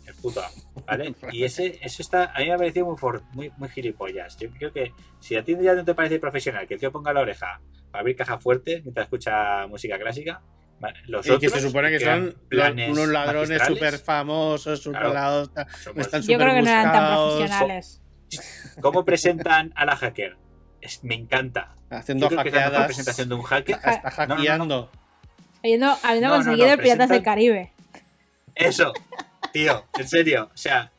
El 0.06 0.14
puto 0.16 0.42
amo, 0.44 0.84
¿vale? 0.86 1.14
Y 1.32 1.44
ese, 1.44 1.78
eso 1.82 2.02
está, 2.02 2.32
a 2.34 2.40
mí 2.40 2.46
me 2.46 2.52
ha 2.52 2.56
parecido 2.58 2.86
muy, 2.86 2.96
for- 2.98 3.22
muy, 3.32 3.50
muy 3.56 3.68
gilipollas. 3.70 4.36
Yo 4.36 4.50
creo 4.50 4.72
que 4.72 4.92
si 5.20 5.34
a 5.36 5.42
ti 5.44 5.56
ya 5.62 5.74
no 5.74 5.84
te 5.84 5.94
parece 5.94 6.18
profesional 6.18 6.66
que 6.66 6.74
el 6.74 6.80
tío 6.80 6.92
ponga 6.92 7.12
la 7.12 7.20
oreja 7.20 7.60
para 7.90 8.00
abrir 8.00 8.16
caja 8.16 8.38
fuerte 8.38 8.80
mientras 8.82 9.04
escucha 9.06 9.66
música 9.66 9.98
clásica, 9.98 10.42
los 11.06 11.24
Y 11.24 11.30
que 11.30 11.34
otros 11.36 11.52
se 11.52 11.60
supone 11.60 11.88
que 11.90 12.00
son 12.00 12.34
planes 12.48 12.90
unos 12.90 13.08
ladrones 13.08 13.62
súper 13.66 13.98
famosos, 13.98 14.82
súper 14.82 15.00
Claro. 15.00 15.14
la 15.14 15.32
hostia, 15.40 15.66
somos- 15.82 16.04
están 16.06 16.20
Yo 16.22 16.36
creo 16.38 16.54
que 16.54 16.62
no 16.62 16.68
eran 16.70 16.92
tan 16.92 17.16
profesionales. 17.16 18.02
¿Cómo 18.80 19.04
presentan 19.04 19.72
a 19.76 19.86
la 19.86 19.96
hacker? 19.96 20.36
Es- 20.82 21.02
me 21.02 21.14
encanta. 21.14 21.76
Haciendo 21.88 22.28
Yo 22.28 22.36
creo 22.36 22.42
que 22.42 22.48
es 22.58 22.72
la 22.72 22.84
presentación 22.86 23.28
de 23.30 23.34
un 23.36 23.42
hacker. 23.42 23.76
Está, 23.76 23.90
está 23.92 24.26
No, 24.26 24.34
no, 24.34 24.36
no, 24.36 24.36
no. 24.36 24.36
hackeando. 24.36 24.90
Habiendo, 25.62 25.96
habiendo 26.02 26.28
conseguido 26.30 26.66
no, 26.66 26.72
el 26.74 26.78
Piratas 26.80 27.08
del 27.08 27.22
Caribe. 27.22 27.72
Eso, 28.54 28.92
tío, 29.54 29.84
en 29.98 30.08
serio. 30.08 30.50
O 30.52 30.56
sea, 30.56 30.90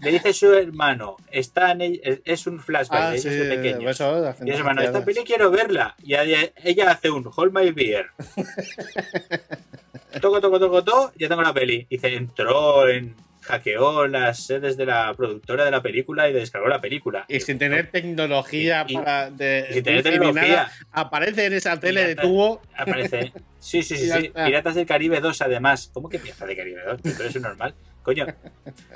le 0.00 0.10
dice 0.12 0.32
su 0.32 0.52
hermano, 0.54 1.16
está 1.30 1.72
en 1.72 1.80
el- 1.82 2.22
es 2.24 2.46
un 2.46 2.60
flashback 2.60 3.00
Ah, 3.02 3.10
de 3.10 3.18
sí, 3.18 3.28
de 3.28 3.56
pequeños. 3.56 3.90
eso, 3.90 4.22
Y 4.22 4.26
haciendo 4.26 4.52
es 4.52 4.58
hermano, 4.58 4.80
esta 4.82 5.04
peli 5.04 5.20
quiero 5.24 5.50
verla. 5.50 5.94
Y 6.02 6.14
ella, 6.14 6.50
ella 6.62 6.90
hace 6.92 7.10
un 7.10 7.30
Hold 7.34 7.52
My 7.52 7.70
Beer. 7.72 8.06
toco, 10.20 10.40
toco, 10.40 10.58
toco, 10.58 10.84
toco, 10.84 11.12
ya 11.18 11.28
tengo 11.28 11.42
la 11.42 11.52
peli. 11.52 11.86
Dice, 11.90 12.14
entró 12.14 12.88
en. 12.88 13.14
hackeó 13.46 14.06
las 14.06 14.46
sedes 14.46 14.78
de 14.78 14.86
la 14.86 15.12
productora 15.12 15.66
de 15.66 15.70
la 15.70 15.82
película 15.82 16.30
y 16.30 16.32
descargó 16.32 16.66
la 16.66 16.80
película. 16.80 17.26
Y 17.28 17.40
sin 17.40 17.58
tener 17.58 17.90
tecnología 17.90 18.86
Y- 18.88 18.92
y- 18.92 18.96
para 18.96 19.30
de 19.30 19.66
y 19.68 19.74
sin 19.74 19.82
tener 19.82 20.02
tecnología. 20.02 20.70
aparece 20.92 21.44
en 21.44 21.52
esa 21.52 21.78
tele 21.78 22.06
de 22.06 22.16
tubo. 22.16 22.62
Aparece. 22.74 23.32
Sí, 23.58 23.82
sí, 23.82 23.98
sí, 23.98 24.08
sí. 24.10 24.32
Piratas 24.34 24.74
del 24.76 24.86
Caribe 24.86 25.20
2, 25.20 25.42
además. 25.42 25.90
¿Cómo 25.92 26.08
que 26.08 26.18
Piratas 26.18 26.48
del 26.48 26.56
Caribe 26.56 26.80
2? 26.86 27.00
Pero 27.02 27.28
es 27.28 27.38
normal. 27.40 27.74
Coño, 28.04 28.26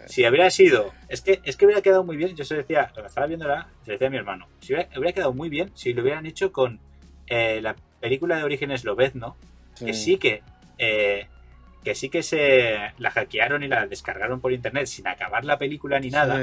si 0.06 0.24
hubiera 0.28 0.48
sido. 0.50 0.92
Es 1.08 1.22
que, 1.22 1.40
es 1.42 1.56
que 1.56 1.64
hubiera 1.64 1.82
quedado 1.82 2.04
muy 2.04 2.16
bien. 2.16 2.36
Yo 2.36 2.44
se 2.44 2.54
decía, 2.56 2.92
lo 2.94 3.02
que 3.02 3.08
estaba 3.08 3.26
viendo 3.26 3.46
ahora, 3.46 3.66
se 3.84 3.92
decía 3.92 4.06
a 4.06 4.10
mi 4.10 4.18
hermano. 4.18 4.46
Si 4.60 4.72
hubiera, 4.74 4.88
hubiera 4.96 5.12
quedado 5.12 5.32
muy 5.32 5.48
bien 5.48 5.72
si 5.74 5.92
lo 5.94 6.02
hubieran 6.02 6.26
hecho 6.26 6.52
con 6.52 6.78
eh, 7.26 7.60
la 7.62 7.74
película 8.00 8.36
de 8.36 8.44
origen 8.44 8.70
esloveno, 8.70 9.36
que 9.84 9.92
sí 9.94 10.18
que. 10.18 10.42
eh, 10.78 11.26
que 11.84 11.94
sí 11.94 12.10
que 12.10 12.22
se 12.24 12.76
la 12.98 13.10
hackearon 13.12 13.62
y 13.62 13.68
la 13.68 13.86
descargaron 13.86 14.40
por 14.40 14.52
internet 14.52 14.86
sin 14.86 15.06
acabar 15.06 15.44
la 15.44 15.56
película 15.58 15.98
ni 16.00 16.10
nada 16.10 16.36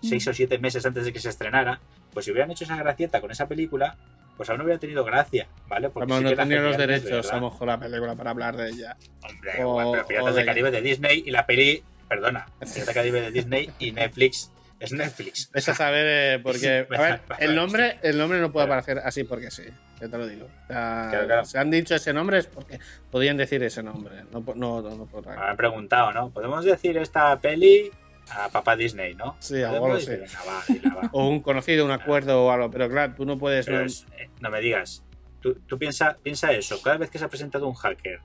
Sí. 0.00 0.08
seis 0.08 0.26
o 0.28 0.32
siete 0.34 0.58
meses 0.58 0.84
antes 0.86 1.04
de 1.04 1.12
que 1.12 1.20
se 1.20 1.28
estrenara, 1.28 1.78
pues 2.12 2.24
si 2.24 2.32
hubieran 2.32 2.50
hecho 2.50 2.64
esa 2.64 2.74
gracieta 2.76 3.20
con 3.20 3.30
esa 3.30 3.46
película, 3.46 3.96
pues 4.36 4.48
aún 4.48 4.58
no 4.58 4.64
hubiera 4.64 4.80
tenido 4.80 5.04
gracia, 5.04 5.46
¿vale? 5.68 5.90
Porque 5.90 6.08
Como 6.08 6.18
sí 6.18 6.24
no 6.24 6.30
que 6.30 6.36
la 6.36 6.42
tenía 6.44 6.60
los 6.62 6.76
derechos, 6.78 7.30
a 7.30 7.36
lo 7.38 7.50
mejor 7.50 7.68
la 7.68 7.78
película 7.78 8.14
para 8.16 8.30
hablar 8.30 8.56
de 8.56 8.70
ella. 8.70 8.96
Hombre, 9.22 9.52
o- 9.62 9.72
bueno, 9.74 9.92
pero 9.92 10.06
Piratas 10.06 10.34
de- 10.34 10.40
del 10.40 10.46
Caribe 10.46 10.70
de 10.70 10.80
Disney 10.80 11.22
y 11.26 11.30
la 11.32 11.46
peli, 11.46 11.82
perdona, 12.08 12.46
Piratas 12.58 12.86
del 12.86 12.94
Caribe 12.94 13.20
de 13.20 13.30
Disney 13.30 13.70
y 13.78 13.92
Netflix 13.92 14.50
es 14.80 14.92
Netflix. 14.92 15.50
Ves 15.52 15.68
a 15.68 15.74
saber, 15.74 16.06
eh, 16.08 16.38
porque. 16.42 16.86
A 16.96 17.00
ver, 17.00 17.20
el 17.40 17.54
nombre, 17.56 17.98
el 18.02 18.16
nombre 18.16 18.40
no 18.40 18.52
puede 18.52 18.66
aparecer 18.66 18.98
así 18.98 19.24
porque 19.24 19.50
sí. 19.50 19.64
Ya 20.00 20.08
te 20.08 20.16
lo 20.16 20.28
digo. 20.28 20.46
O 20.46 20.66
sea, 20.68 21.08
Claro, 21.10 21.26
claro. 21.26 21.44
Se 21.44 21.58
han 21.58 21.70
dicho 21.72 21.94
ese 21.96 22.12
nombre 22.12 22.38
es 22.38 22.46
porque 22.46 22.78
podían 23.10 23.36
decir 23.36 23.62
ese 23.64 23.82
nombre. 23.82 24.22
No, 24.30 24.44
no, 24.54 24.80
no, 24.80 24.96
no 24.96 25.06
por 25.06 25.20
otra 25.20 25.34
Me 25.34 25.42
han 25.46 25.56
preguntado, 25.56 26.12
¿no? 26.12 26.30
¿Podemos 26.30 26.64
decir 26.64 26.96
esta 26.98 27.36
peli 27.40 27.90
a 28.30 28.48
papá 28.48 28.76
Disney, 28.76 29.16
no? 29.16 29.36
Sí, 29.40 29.60
algo 29.62 29.96
Dice, 29.96 30.14
sí. 30.14 30.20
Venga, 30.22 30.44
va, 30.46 30.62
dila, 30.68 30.94
va. 30.94 31.08
O 31.12 31.28
un 31.28 31.40
conocido, 31.40 31.84
un 31.84 31.90
acuerdo 31.90 32.44
o 32.46 32.50
algo. 32.52 32.70
Pero 32.70 32.88
claro, 32.88 33.14
tú 33.16 33.24
no 33.24 33.36
puedes. 33.38 33.66
Pero 33.66 33.84
es- 33.84 34.06
eh, 34.16 34.30
no 34.40 34.50
me 34.50 34.60
digas. 34.60 35.02
Tú, 35.40 35.54
tú 35.66 35.76
piensa, 35.78 36.16
piensa 36.22 36.52
eso. 36.52 36.80
Cada 36.80 36.98
vez 36.98 37.10
que 37.10 37.18
se 37.18 37.24
ha 37.24 37.28
presentado 37.28 37.66
un 37.66 37.74
hacker, 37.74 38.20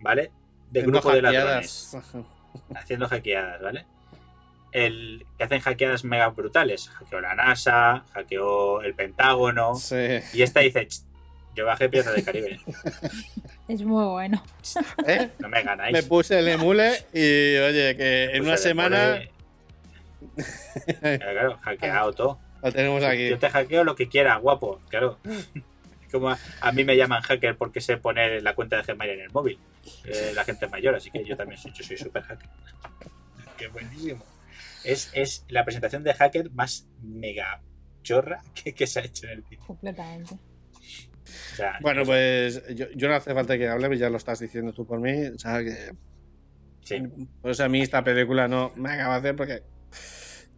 ¿vale? 0.00 0.30
De 0.70 0.82
grupo 0.82 1.10
de 1.12 1.22
ladrones. 1.22 1.96
Haciendo 2.74 3.08
hackeadas, 3.08 3.60
¿vale? 3.62 3.84
El 4.72 5.26
que 5.36 5.44
hacen 5.44 5.60
hackeadas 5.60 6.04
mega 6.04 6.28
brutales. 6.28 6.88
Hackeó 6.90 7.20
la 7.20 7.34
NASA, 7.34 8.04
hackeó 8.12 8.82
el 8.82 8.94
Pentágono. 8.94 9.74
Sí. 9.74 10.18
Y 10.32 10.42
esta 10.42 10.60
dice, 10.60 10.86
"Ch, 10.86 11.02
yo 11.56 11.66
bajé 11.66 11.88
Piratas 11.88 12.14
del 12.14 12.24
Caribe. 12.24 12.60
Es 13.68 13.82
muy 13.82 14.04
bueno. 14.04 14.42
¿Eh? 15.06 15.28
No 15.38 15.48
me 15.48 15.62
ganáis. 15.62 15.92
Me 15.92 16.02
puse 16.02 16.38
el 16.40 16.48
emule 16.48 16.90
y 17.12 17.56
oye, 17.58 17.96
que 17.96 18.24
en 18.34 18.42
una 18.42 18.56
semana 18.56 19.20
Claro, 21.00 21.18
claro, 21.18 21.58
hackeado 21.62 22.12
todo. 22.12 22.38
lo 22.62 22.72
tenemos 22.72 23.02
aquí. 23.04 23.28
Yo 23.28 23.38
te 23.38 23.48
hackeo 23.48 23.84
lo 23.84 23.94
que 23.94 24.08
quiera, 24.08 24.36
guapo, 24.36 24.80
claro. 24.88 25.18
Como 26.10 26.30
a, 26.30 26.38
a 26.60 26.72
mí 26.72 26.84
me 26.84 26.96
llaman 26.96 27.22
hacker 27.22 27.56
porque 27.56 27.80
sé 27.80 27.96
poner 27.96 28.42
la 28.42 28.54
cuenta 28.54 28.76
de 28.82 28.92
Gmail 28.92 29.10
en 29.10 29.20
el 29.20 29.30
móvil. 29.30 29.58
Eh, 30.04 30.32
la 30.34 30.44
gente 30.44 30.66
mayor, 30.68 30.94
así 30.94 31.10
que 31.10 31.24
yo 31.24 31.36
también 31.36 31.60
soy, 31.60 31.72
yo 31.72 31.84
soy 31.84 31.96
super 31.96 32.22
hacker. 32.22 32.48
Qué 33.56 33.68
buenísimo. 33.68 34.24
Es, 34.84 35.10
es 35.12 35.44
la 35.48 35.64
presentación 35.64 36.02
de 36.02 36.14
hacker 36.14 36.50
más 36.52 36.86
mega 37.02 37.60
chorra 38.02 38.42
que, 38.54 38.72
que 38.74 38.86
se 38.86 39.00
ha 39.00 39.04
hecho 39.04 39.26
en 39.26 39.32
el 39.32 39.44
cine. 39.44 39.62
Completamente. 39.66 40.34
O 40.34 41.56
sea, 41.56 41.78
Bueno, 41.80 42.04
pues 42.04 42.62
yo, 42.74 42.86
yo 42.94 43.08
no 43.08 43.14
hace 43.14 43.34
falta 43.34 43.56
que 43.58 43.68
hable, 43.68 43.96
ya 43.98 44.10
lo 44.10 44.16
estás 44.16 44.40
diciendo 44.40 44.72
tú 44.72 44.86
por 44.86 45.00
mí. 45.00 45.26
O 45.26 45.38
sea, 45.38 45.62
que 45.62 45.92
sí. 46.82 47.02
Pues 47.42 47.60
a 47.60 47.68
mí 47.68 47.82
esta 47.82 48.02
película 48.02 48.48
no 48.48 48.72
me 48.76 48.90
acaba 48.92 49.14
de 49.14 49.18
hacer 49.20 49.36
porque 49.36 49.62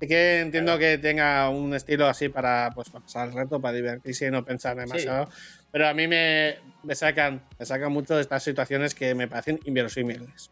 sí 0.03 0.09
que 0.09 0.40
entiendo 0.40 0.76
que 0.78 0.98
tenga 0.98 1.48
un 1.48 1.72
estilo 1.74 2.09
así 2.09 2.28
para 2.28 2.70
pues 2.74 2.90
pasar 2.90 3.28
el 3.28 3.34
reto, 3.34 3.61
para 3.61 3.76
divertirse 3.76 4.26
y 4.26 4.30
no 4.32 4.44
pensar 4.44 4.76
demasiado. 4.76 5.28
Pero 5.70 5.86
a 5.86 5.94
mí 5.94 6.09
me, 6.09 6.57
me 6.82 6.94
sacan, 6.96 7.40
me 7.57 7.64
sacan 7.64 7.92
mucho 7.92 8.16
de 8.16 8.22
estas 8.22 8.42
situaciones 8.42 8.96
que 8.96 9.14
me 9.14 9.28
parecen 9.28 9.61
inverosímiles. 9.64 10.50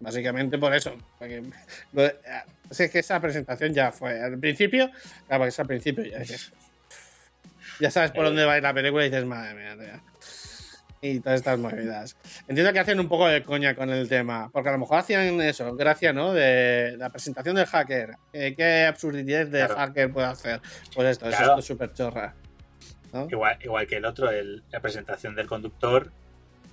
Básicamente 0.00 0.58
por 0.58 0.74
eso. 0.74 0.94
Porque, 1.18 1.42
es 2.78 2.90
que 2.90 2.98
esa 2.98 3.18
presentación 3.22 3.72
ya 3.72 3.90
fue 3.90 4.20
al 4.22 4.38
principio, 4.38 4.90
claro, 5.26 5.40
porque 5.44 5.48
es 5.48 5.60
al 5.60 5.66
principio 5.66 6.04
ya 6.04 6.18
dices, 6.18 6.52
ya 7.80 7.90
sabes 7.90 8.10
por 8.10 8.24
Eh. 8.26 8.28
dónde 8.28 8.44
va 8.44 8.52
a 8.52 8.56
ir 8.58 8.62
la 8.62 8.74
película 8.74 9.06
y 9.06 9.08
dices, 9.08 9.24
madre 9.24 9.54
mía, 9.54 9.76
tía". 9.78 10.02
Y 11.02 11.20
todas 11.20 11.40
estas 11.40 11.58
movidas. 11.58 12.14
Entiendo 12.46 12.74
que 12.74 12.78
hacen 12.78 13.00
un 13.00 13.08
poco 13.08 13.26
de 13.26 13.42
coña 13.42 13.74
con 13.74 13.88
el 13.88 14.06
tema, 14.06 14.50
porque 14.52 14.68
a 14.68 14.72
lo 14.72 14.78
mejor 14.78 14.98
hacían 14.98 15.40
eso, 15.40 15.74
gracia, 15.74 16.12
¿no? 16.12 16.34
De 16.34 16.94
la 16.98 17.08
presentación 17.08 17.56
del 17.56 17.64
hacker. 17.64 18.16
Eh, 18.34 18.54
¿Qué 18.54 18.84
absurdidad 18.84 19.46
de 19.46 19.60
Claro. 19.60 19.76
hacker 19.76 20.12
puede 20.12 20.26
hacer? 20.26 20.60
Pues 20.94 21.08
esto, 21.08 21.26
es 21.30 21.36
Claro. 21.36 21.52
esto 21.52 21.62
súper 21.62 21.92
chorra. 21.94 22.34
¿no? 23.14 23.26
Igual, 23.30 23.56
igual 23.64 23.86
que 23.88 23.96
el 23.96 24.04
otro, 24.04 24.30
el- 24.30 24.62
la 24.70 24.80
presentación 24.80 25.34
del 25.34 25.46
conductor, 25.48 26.12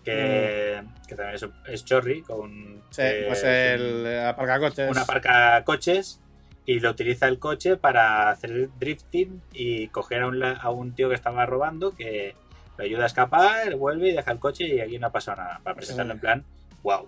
que, 0.04 0.84
que 1.08 1.16
también 1.16 1.36
es, 1.36 1.46
es 1.68 1.84
chorri, 1.86 2.22
con 2.22 2.84
Sí, 2.92 3.02
que 3.02 3.24
pues 3.28 3.40
es 3.40 3.46
el 3.80 4.06
un- 4.06 4.26
aparcacoches. 4.28 4.92
una 4.92 5.06
parca 5.06 5.64
coches 5.64 6.20
y 6.66 6.80
lo 6.80 6.92
utiliza 6.92 7.28
el 7.28 7.40
coche 7.40 7.76
para 7.78 8.30
hacer 8.30 8.70
drifting 8.78 9.42
y 9.54 9.88
coger 9.88 10.22
a 10.24 10.28
un, 10.28 10.44
a 10.44 10.70
un 10.70 10.94
tío 10.94 11.10
que 11.10 11.16
estaba 11.16 11.46
robando 11.48 11.96
que 11.96 12.36
lo 12.78 12.84
ayuda 12.84 13.04
a 13.04 13.08
escapar, 13.08 13.76
vuelve 13.76 14.10
y 14.10 14.14
deja 14.14 14.32
el 14.32 14.40
coche 14.40 14.66
y 14.68 14.80
aquí 14.80 15.00
no 15.00 15.08
ha 15.08 15.12
pasado 15.12 15.38
nada. 15.42 15.60
Para 15.64 15.76
presentarlo 15.76 16.14
en 16.14 16.20
plan, 16.20 16.44
wow, 16.84 17.08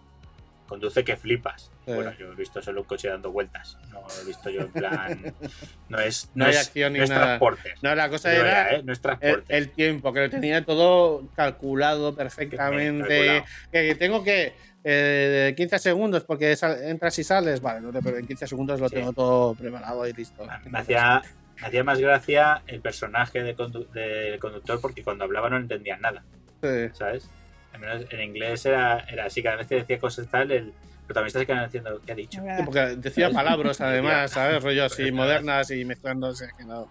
conduce 0.68 1.04
que 1.04 1.16
flipas. 1.16 1.72
Bueno, 1.86 2.14
yo 2.20 2.32
he 2.32 2.36
visto 2.36 2.62
solo 2.62 2.82
un 2.82 2.88
coche 2.88 3.08
dando 3.10 3.32
vueltas. 3.32 3.76
No 3.92 4.02
he 4.22 4.26
visto 4.26 4.50
yo 4.52 4.62
en 4.62 4.72
plan. 4.72 5.34
No 5.90 5.98
es, 6.00 6.30
No 6.36 6.44
no 6.44 6.46
hay 6.46 6.52
es, 6.52 6.68
acción 6.68 6.94
ni 6.94 7.00
no 7.00 7.06
es 7.06 7.10
nada. 7.10 7.26
transporte. 7.26 7.74
No, 7.82 7.96
la 7.96 8.10
cosa 8.10 8.32
era 8.32 8.76
¿eh? 8.76 8.84
No 8.84 8.92
es 8.94 9.00
el, 9.00 9.02
transporte. 9.02 9.58
el 9.58 9.70
tiempo, 9.72 10.14
que 10.14 10.20
lo 10.20 10.30
tenía 10.30 10.64
todo 10.64 11.24
calculado 11.36 12.14
perfectamente. 12.16 13.44
Que 13.72 13.96
tengo 13.96 14.24
que 14.24 14.54
eh, 14.84 15.56
15 15.58 15.80
segundos 15.80 16.24
porque 16.26 16.56
entras 16.84 17.18
y 17.18 17.24
sales. 17.24 17.60
Vale, 17.60 17.82
no 17.82 17.92
te, 17.92 18.08
en 18.08 18.28
15 18.28 18.46
segundos 18.46 18.80
lo 18.80 18.88
Sí. 18.88 18.96
tengo 18.96 19.12
todo 19.14 19.56
preparado 19.56 20.08
y 20.08 20.14
listo. 20.14 20.46
Me 20.70 20.78
hacía, 20.80 21.24
me 21.62 21.68
hacía 21.68 21.84
más 21.84 22.00
gracia 22.00 22.64
el 22.68 22.82
personaje 22.82 23.44
de 23.44 23.56
condu- 23.56 23.88
del 23.90 24.40
conductor 24.40 24.80
porque 24.82 25.04
cuando 25.04 25.24
hablaba 25.26 25.50
no 25.50 25.58
entendían 25.58 26.02
nada. 26.02 26.24
Sí. 26.62 26.90
¿sabes? 26.94 27.30
Al 27.74 27.80
menos 27.80 28.06
en 28.10 28.22
inglés 28.22 28.66
era, 28.66 29.00
era 29.08 29.26
así, 29.26 29.42
cada 29.44 29.58
vez 29.58 29.68
que 29.68 29.76
decía 29.76 30.00
cosas 30.00 30.28
tal, 30.28 30.52
el 30.52 30.74
protagonista 31.06 31.40
se 31.40 31.46
quedaba 31.46 31.66
diciendo, 31.66 32.02
¿qué 32.06 32.12
ha 32.12 32.16
dicho? 32.16 32.42
Sí, 32.42 32.64
porque 32.66 32.80
decía 32.98 33.30
palabras 33.32 33.80
además, 33.82 34.32
¿sabes? 34.32 34.62
Rollo 34.64 34.86
así 34.86 35.12
modernas 35.12 35.72
y 35.72 35.86
mezclándose 35.86 36.50
que 36.58 36.66
no. 36.66 36.90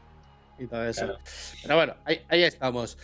Y 0.58 0.66
todo 0.66 0.84
eso. 0.86 1.04
Claro. 1.06 1.18
Pero 1.62 1.76
bueno, 1.76 1.94
ahí, 2.04 2.24
ahí 2.28 2.42
estamos. 2.42 2.98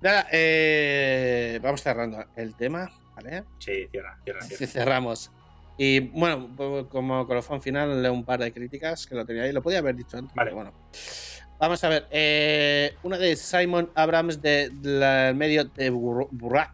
Nada, 0.00 0.26
eh, 0.32 1.58
vamos 1.62 1.82
cerrando 1.82 2.24
el 2.36 2.54
tema, 2.56 2.90
¿vale? 3.14 3.44
Sí, 3.58 3.86
cierra, 3.90 4.16
cierra, 4.24 4.40
cierra. 4.42 4.58
Sí, 4.58 4.66
cerramos. 4.66 5.30
Y 5.78 6.00
bueno, 6.00 6.48
como 6.88 7.26
colofón 7.26 7.60
final, 7.60 8.02
leo 8.02 8.12
un 8.12 8.24
par 8.24 8.40
de 8.40 8.52
críticas 8.52 9.06
que 9.06 9.14
lo 9.14 9.26
tenía 9.26 9.42
ahí. 9.42 9.52
Lo 9.52 9.62
podía 9.62 9.78
haber 9.78 9.94
dicho 9.96 10.16
antes. 10.16 10.34
Vale. 10.34 10.50
pero 10.50 10.56
bueno. 10.56 10.72
Vamos 11.58 11.82
a 11.84 11.88
ver. 11.88 12.06
eh, 12.10 12.94
una 13.02 13.16
de 13.18 13.34
Simon 13.36 13.90
Abrams 13.94 14.40
de- 14.42 14.70
del 14.70 15.34
medio 15.34 15.64
de 15.64 15.90
Bur- 15.92 16.28
Burrap. 16.30 16.70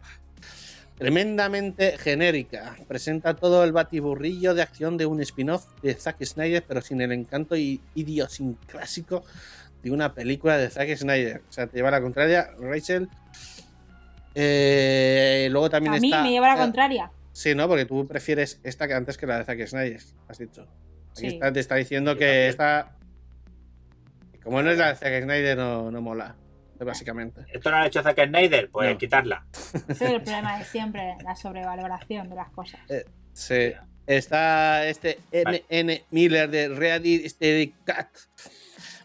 Tremendamente 0.97 1.97
genérica. 1.97 2.75
Presenta 2.87 3.35
todo 3.35 3.63
el 3.63 3.71
batiburrillo 3.71 4.53
de 4.53 4.61
acción 4.61 4.95
de 4.97 5.05
un 5.05 5.21
spin-off 5.21 5.65
de 5.81 5.95
Zack 5.95 6.23
Snyder, 6.23 6.63
pero 6.67 6.81
sin 6.81 7.01
el 7.01 7.11
encanto 7.11 7.55
y 7.57 7.81
idiosincrásico 7.95 9.23
de 9.81 9.91
una 9.91 10.13
película 10.13 10.57
de 10.57 10.69
Zack 10.69 10.95
Snyder. 10.95 11.41
O 11.49 11.51
sea, 11.51 11.67
te 11.67 11.77
lleva 11.77 11.91
la 11.91 11.99
contraria, 12.01 12.51
Rachel. 12.59 13.09
Eh, 14.35 15.47
luego 15.51 15.69
también 15.69 15.95
A 15.95 15.99
mí 15.99 16.07
está. 16.09 16.23
me 16.23 16.31
lleva 16.31 16.47
la 16.47 16.55
eh, 16.55 16.57
contraria. 16.59 17.11
Sí, 17.33 17.53
¿no? 17.55 17.67
Porque 17.67 17.85
tú 17.85 18.07
prefieres 18.07 18.59
esta 18.63 18.87
que 18.87 18.93
antes 18.93 19.17
que 19.17 19.27
la 19.27 19.39
de 19.39 19.43
Zack 19.45 19.65
Snyder, 19.67 20.01
has 20.29 20.37
dicho. 20.37 20.61
Aquí 21.11 21.21
Sí. 21.21 21.27
está- 21.27 21.51
te 21.51 21.59
está 21.59 21.75
diciendo 21.75 22.13
que 22.15 22.25
también. 22.25 22.49
esta. 22.49 22.95
Como 24.43 24.61
no 24.61 24.71
es 24.71 24.77
la 24.77 24.89
de 24.89 24.95
Zack 24.95 25.23
Snyder, 25.23 25.57
no, 25.57 25.91
no 25.91 26.01
mola. 26.01 26.35
Básicamente. 26.79 27.45
¿Esto 27.53 27.71
no 27.71 27.77
lo 27.77 27.83
ha 27.83 27.87
hecho 27.87 28.03
Zack 28.03 28.25
Snyder? 28.27 28.69
Pues 28.69 28.91
No. 28.91 28.97
quitarla. 28.97 29.45
Ese 29.87 30.05
es 30.05 30.11
el 30.11 30.21
problema 30.21 30.57
de 30.59 30.65
siempre, 30.65 31.15
la 31.23 31.33
sobrevaloración 31.35 32.29
de 32.29 32.35
las 32.35 32.49
cosas. 32.49 32.81
Sí. 33.31 33.73
Está 34.05 34.85
este 34.87 35.17
Vale. 35.45 35.63
N. 35.69 36.03
Miller 36.11 36.49
de 36.49 36.67
Ready 36.67 37.29
Steady 37.29 37.73
Cat. 37.85 38.09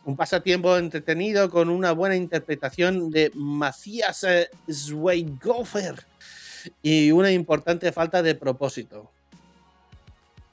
Un 0.07 0.17
pasatiempo 0.17 0.77
entretenido 0.77 1.51
con 1.51 1.69
una 1.69 1.93
buena 1.93 2.17
interpretación 2.17 3.11
de 3.11 3.31
Macías 3.35 4.25
eh, 4.25 4.49
Schweighöfer 4.67 6.03
y 6.83 7.11
una 7.13 7.31
importante 7.33 7.91
falta 7.93 8.23
de 8.23 8.35
propósito. 8.35 9.11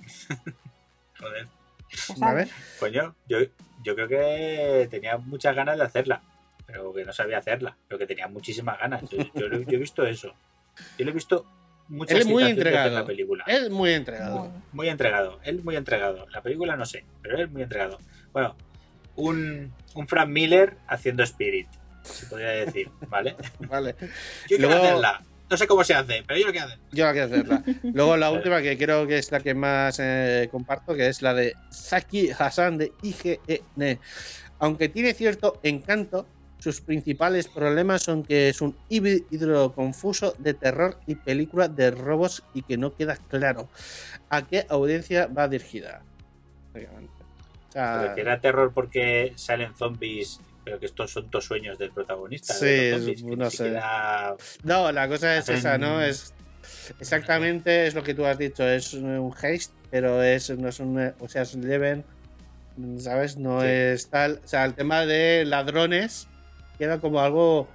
Joder. 1.20 1.47
Sabes. 2.18 2.49
Coño, 2.80 3.16
yo, 3.28 3.39
yo 3.84 3.95
creo 3.95 4.08
que 4.08 4.88
tenía 4.89 5.18
muchas 5.18 5.56
ganas 5.56 5.78
de 5.78 5.84
hacerla, 5.86 6.22
pero 6.66 6.93
que 6.93 7.06
no 7.06 7.14
sabía 7.14 7.38
hacerla, 7.38 7.78
pero 7.88 7.97
que 7.99 8.06
tenía 8.08 8.28
muchísimas 8.28 8.78
ganas. 8.80 9.03
Yo, 9.10 9.18
yo 9.34 9.47
lo- 9.47 9.62
yo 9.62 9.72
he 9.72 9.78
visto 9.78 10.06
eso. 10.06 10.34
Yo 10.97 11.06
lo 11.06 11.12
he 11.12 11.14
visto 11.14 11.45
muchas 11.88 12.16
Él 12.16 12.22
es 12.22 12.28
muy 12.28 12.43
entregado. 12.43 12.89
la 12.99 13.06
película. 13.06 13.43
Es 13.47 13.70
muy 13.70 13.91
entregado. 13.93 14.51
Muy 14.74 14.89
entregado, 14.89 15.39
él 15.43 15.64
muy 15.64 15.76
entregado. 15.78 16.28
La 16.32 16.41
película 16.41 16.76
no 16.76 16.86
sé, 16.86 17.06
pero 17.22 17.38
él 17.38 17.49
muy 17.49 17.62
entregado. 17.62 17.97
Bueno, 18.34 18.56
un, 19.16 19.72
un 19.93 20.08
Frank 20.08 20.28
Miller 20.28 20.76
haciendo 20.88 21.24
Spirit, 21.24 21.68
se 22.03 22.26
podría 22.26 22.49
decir, 22.49 22.89
¿vale? 23.08 23.36
Vale. 23.70 23.95
Yo 24.01 24.08
quiero 24.58 24.68
Luego- 24.68 24.84
hacerla. 24.84 25.24
No 25.50 25.58
sé 25.58 25.68
cómo 25.68 25.84
se 25.84 25.93
hace, 25.93 26.24
pero 26.26 26.39
yo 26.39 26.48
lo 26.48 26.52
quiero 26.52 26.68
hacer. 26.68 26.80
Yo 26.91 27.06
la 27.06 27.12
quiero 27.12 27.28
hacerla. 27.28 27.64
Luego 27.84 28.18
la 28.18 28.32
última 28.32 28.62
que 28.62 28.78
creo 28.78 29.06
que 29.06 29.18
es 29.18 29.32
la 29.32 29.39
que 29.39 29.54
más 29.54 30.00
eh, 30.00 30.48
comparto, 30.52 30.96
que 30.96 31.08
es 31.08 31.22
la 31.22 31.34
de 31.34 31.56
Saki 31.70 32.32
Hassan 32.32 32.78
de 32.78 32.91
IGN. 33.04 34.00
Aunque 34.60 34.89
tiene 34.89 35.14
cierto 35.14 35.60
encanto, 35.64 36.26
sus 36.60 36.82
principales 36.82 37.48
problemas 37.48 38.02
son 38.02 38.24
que 38.24 38.50
es 38.50 38.62
un 38.62 38.76
híbrido 38.89 39.74
confuso 39.74 40.34
de 40.39 40.56
terror 40.56 40.98
y 41.06 41.14
película 41.14 41.68
de 41.68 41.91
robos 41.91 42.43
y 42.56 42.64
que 42.64 42.78
no 42.78 42.96
queda 42.96 43.18
claro 43.18 43.70
a 44.30 44.48
qué 44.48 44.66
audiencia 44.70 45.28
va 45.28 45.48
dirigida. 45.48 46.02
O 46.74 47.72
sea, 47.72 48.16
era 48.18 48.39
terror 48.41 48.72
porque 48.74 49.34
salen 49.36 49.76
zombies, 49.76 50.39
pero 50.66 50.80
que 50.80 50.88
estos 50.88 51.11
son 51.11 51.30
todos 51.30 51.45
sueños 51.45 51.78
del 51.78 51.91
protagonista. 51.91 52.53
Sí, 52.53 52.66
de 52.66 52.91
los 52.91 52.99
zombies, 52.99 53.20
es- 53.22 53.26
que 53.30 53.36
no 53.38 53.49
sé. 53.51 53.57
siquiera- 53.57 54.36
No, 54.63 54.91
la 54.91 55.07
cosa 55.07 55.38
es 55.38 55.47
esa, 55.47 55.78
¿no? 55.78 56.01
Es 56.01 56.34
exactamente 56.99 57.88
es 57.88 57.93
lo 57.95 58.03
que 58.03 58.13
tú 58.13 58.26
has 58.26 58.38
dicho, 58.38 58.68
es 58.68 58.93
un 58.93 59.32
haste, 59.34 59.74
pero 59.91 60.22
es 60.24 60.49
no 60.49 60.68
es 60.68 60.80
un, 60.80 61.13
o 61.20 61.28
sea, 61.30 61.43
es 61.43 61.53
un 61.55 61.63
Eleven, 61.63 62.03
¿sabes? 62.97 63.38
No 63.38 63.61
Sí. 63.61 63.68
es 63.70 64.09
tal, 64.09 64.41
o 64.43 64.47
sea, 64.47 64.66
el 64.66 64.74
tema 64.74 65.05
de 65.05 65.45
ladrones 65.45 66.28
queda 66.78 66.99
como 66.99 67.22
algo 67.22 67.68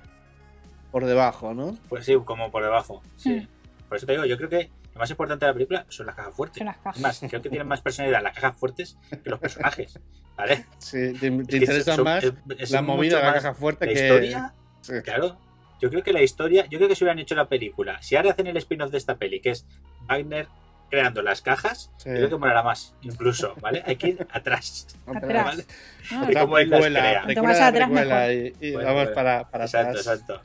por 0.90 1.06
debajo, 1.06 1.54
¿no? 1.54 1.78
Pues 1.88 2.04
sí, 2.04 2.14
como 2.24 2.50
por 2.50 2.62
debajo. 2.62 3.02
Sí. 3.16 3.30
Hmm. 3.40 3.48
Por 3.88 3.96
eso 3.96 4.06
te 4.06 4.12
digo, 4.12 4.24
yo 4.24 4.36
creo 4.36 4.48
que 4.48 4.70
lo 4.94 4.98
más 5.00 5.10
importante 5.10 5.44
de 5.44 5.50
la 5.50 5.54
película 5.54 5.86
son 5.88 6.06
las 6.06 6.14
cajas 6.16 6.34
fuertes. 6.34 6.58
son 6.58 6.66
las 6.66 6.76
cajas. 6.78 7.18
Creo 7.28 7.42
que 7.42 7.48
tienen 7.48 7.66
más 7.68 7.80
personalidad 7.80 8.22
las 8.22 8.34
cajas 8.34 8.56
fuertes 8.56 8.98
que 9.22 9.30
los 9.30 9.38
personajes. 9.38 9.98
¿Vale? 10.40 10.64
Sí, 10.78 11.12
te, 11.20 11.26
interesa 11.26 11.96
son- 11.96 12.04
más 12.04 12.24
es- 12.24 12.32
es 12.58 12.70
la 12.70 12.80
movida 12.82 13.18
de 13.18 13.24
la 13.24 13.34
caja 13.34 13.52
fuerte 13.54 13.84
La 13.86 13.92
que 13.92 14.00
historia, 14.00 14.54
Sí. 14.80 14.92
claro. 15.04 15.36
Yo 15.82 15.90
creo 15.90 16.02
que 16.02 16.12
la 16.12 16.22
historia, 16.22 16.66
yo 16.70 16.78
creo 16.78 16.88
que 16.88 16.94
si 16.96 17.04
hubieran 17.04 17.18
hecho 17.18 17.34
la 17.34 17.46
película, 17.48 18.00
si 18.02 18.16
ahora 18.16 18.30
hacen 18.32 18.46
el 18.46 18.56
spin-off 18.56 18.90
de 18.90 18.98
esta 18.98 19.16
peli, 19.16 19.40
que 19.40 19.50
es 19.50 19.66
Wagner 20.08 20.46
creando 20.90 21.22
las 21.22 21.40
cajas, 21.42 21.90
Sí. 21.98 22.08
yo 22.10 22.16
creo 22.16 22.28
que 22.30 22.36
molará 22.36 22.62
más, 22.62 22.94
incluso, 23.02 23.54
¿vale? 23.60 23.82
Hay 23.86 23.96
que 23.96 24.08
ir 24.08 24.26
atrás. 24.32 24.86
Atrás. 25.06 25.44
¿vale? 25.44 25.64
No, 26.10 26.26
de 26.26 26.34
cómo 26.34 26.58
él 26.58 26.70
las 26.70 26.80
precuela, 26.80 27.00
crea. 27.00 27.22
precuela, 27.22 27.24
Cuanto 27.24 27.42
más 27.42 27.60
atrás, 27.68 27.88
precuela, 27.88 28.14
mejor. 28.26 28.32
y, 28.60 28.66
y 28.66 28.72
Bueno, 28.72 28.88
vamos 28.94 29.08
para, 29.14 29.50
para 29.50 29.64
Exacto, 29.66 29.88
atrás. 30.00 30.06
exacto. 30.06 30.40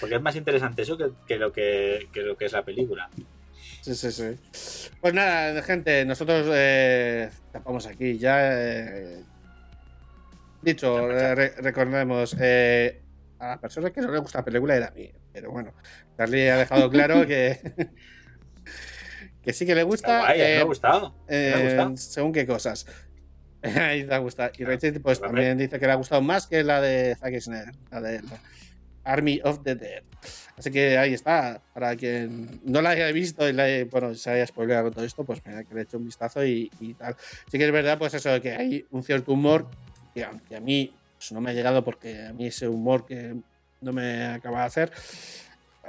Porque 0.00 0.14
es 0.16 0.22
más 0.22 0.36
interesante 0.36 0.82
eso 0.82 0.96
que, 0.98 1.10
que 1.26 1.36
lo 1.36 1.52
que, 1.52 2.08
que 2.12 2.20
lo 2.22 2.36
que 2.36 2.44
es 2.46 2.52
la 2.52 2.62
película. 2.64 3.08
Sí, 3.94 3.94
sí, 3.94 4.12
sí. 4.12 4.90
Pues 5.00 5.14
nada, 5.14 5.62
gente, 5.62 6.04
nosotros 6.04 6.46
eh, 6.52 7.30
tapamos 7.52 7.86
aquí 7.86 8.18
ya. 8.18 8.38
eh, 8.42 9.22
dicho, 10.60 11.08
re- 11.08 11.54
recordemos, 11.58 12.36
eh, 12.38 13.00
a 13.38 13.48
las 13.48 13.58
personas 13.58 13.92
que 13.92 14.00
no 14.02 14.10
les 14.10 14.20
gusta 14.20 14.38
la 14.40 14.44
película 14.44 14.76
era 14.76 14.88
a 14.88 14.90
mí. 14.90 15.10
Pero 15.32 15.50
bueno, 15.52 15.72
Charlie 16.18 16.50
ha 16.50 16.56
dejado 16.58 16.90
claro 16.90 17.26
que, 17.26 17.58
que 19.42 19.52
sí 19.54 19.64
que 19.64 19.74
le 19.74 19.84
gusta. 19.84 20.18
guay, 20.20 20.38
me 20.38 20.56
ha 20.58 20.64
gustado. 20.64 21.14
me 21.28 21.54
ha 21.54 21.62
gustado. 21.62 21.96
según 21.96 22.32
qué 22.32 22.46
cosas. 22.46 22.84
Te 23.62 24.06
ha 24.14 24.18
gustado. 24.18 24.52
Y 24.58 24.64
Rachel, 24.64 25.00
pues 25.00 25.18
también 25.20 25.56
dice 25.56 25.78
que 25.80 25.86
le 25.86 25.92
ha 25.92 25.96
gustado 25.96 26.20
más 26.20 26.46
que 26.46 26.62
la 26.62 26.80
de 26.82 27.16
Zack 27.16 27.40
Snyder, 27.40 27.74
la 27.90 28.00
de 28.02 28.20
Army 29.08 29.40
of 29.42 29.62
the 29.64 29.74
Dead. 29.74 30.02
Así 30.56 30.70
que 30.70 30.98
ahí 30.98 31.14
está. 31.14 31.60
Para 31.72 31.96
quien 31.96 32.60
no 32.64 32.82
la 32.82 32.90
haya 32.90 33.10
visto 33.12 33.48
y 33.48 33.52
la 33.52 33.64
haya- 33.64 33.84
bueno, 33.86 34.14
se 34.14 34.30
haya 34.30 34.46
spoileado 34.46 34.90
todo 34.90 35.04
esto, 35.04 35.24
pues 35.24 35.40
mira, 35.46 35.64
que 35.64 35.74
le 35.74 35.80
he 35.80 35.82
hecho 35.84 35.96
un 35.98 36.04
vistazo 36.04 36.44
y, 36.44 36.70
y 36.80 36.94
tal. 36.94 37.16
Sí 37.50 37.58
que 37.58 37.64
es 37.66 37.72
verdad, 37.72 37.98
pues 37.98 38.14
eso, 38.14 38.40
que 38.40 38.52
hay 38.52 38.86
un 38.90 39.02
cierto 39.02 39.32
humor 39.32 39.66
que 40.14 40.24
aunque 40.24 40.56
a 40.56 40.60
mí 40.60 40.92
pues, 41.16 41.32
no 41.32 41.40
me 41.40 41.50
ha 41.50 41.54
llegado 41.54 41.84
porque 41.84 42.26
a 42.26 42.32
mí 42.32 42.46
ese 42.46 42.68
humor 42.68 43.06
que 43.06 43.34
no 43.80 43.92
me 43.92 44.26
acaba 44.26 44.60
de 44.60 44.66
hacer, 44.66 44.92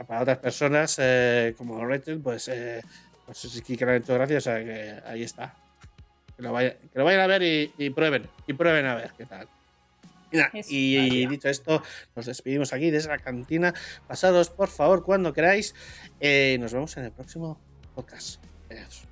para 0.08 0.22
otras 0.22 0.38
personas 0.38 0.96
eh, 1.00 1.54
como 1.58 1.84
Rachel, 1.86 2.20
pues, 2.22 2.48
eh, 2.48 2.82
pues 3.26 3.38
sí 3.40 3.76
que 3.76 3.86
le 3.86 3.92
han 3.92 3.98
hecho 4.02 4.14
gracia, 4.14 4.38
o 4.38 4.42
sea 4.42 4.64
que 4.64 4.96
ahí 5.06 5.24
está. 5.24 5.54
Que 6.38 6.44
lo, 6.44 6.54
vaya- 6.54 6.76
que 6.78 6.98
lo 7.00 7.04
vayan 7.04 7.22
a 7.22 7.28
ver 7.28 7.42
y, 7.44 7.74
y 7.78 7.90
prueben, 7.90 8.24
y 8.48 8.54
prueben 8.54 8.86
a 8.86 8.96
ver 8.96 9.12
qué 9.18 9.26
tal. 9.26 9.48
Y, 10.70 11.28
dicho 11.28 11.50
esto, 11.50 11.82
nos 12.16 12.26
despedimos 12.26 12.74
aquí 12.74 12.92
desde 12.92 13.10
la 13.10 13.18
cantina. 13.18 13.74
Pasados 14.08 14.50
por 14.50 14.70
favor 14.70 15.04
cuando 15.04 15.34
queráis. 15.34 15.76
Eh, 16.20 16.58
nos 16.60 16.74
vemos 16.74 16.96
en 16.98 17.06
el 17.06 17.12
próximo 17.12 17.60
podcast. 17.96 18.44
Adiós. 18.70 19.09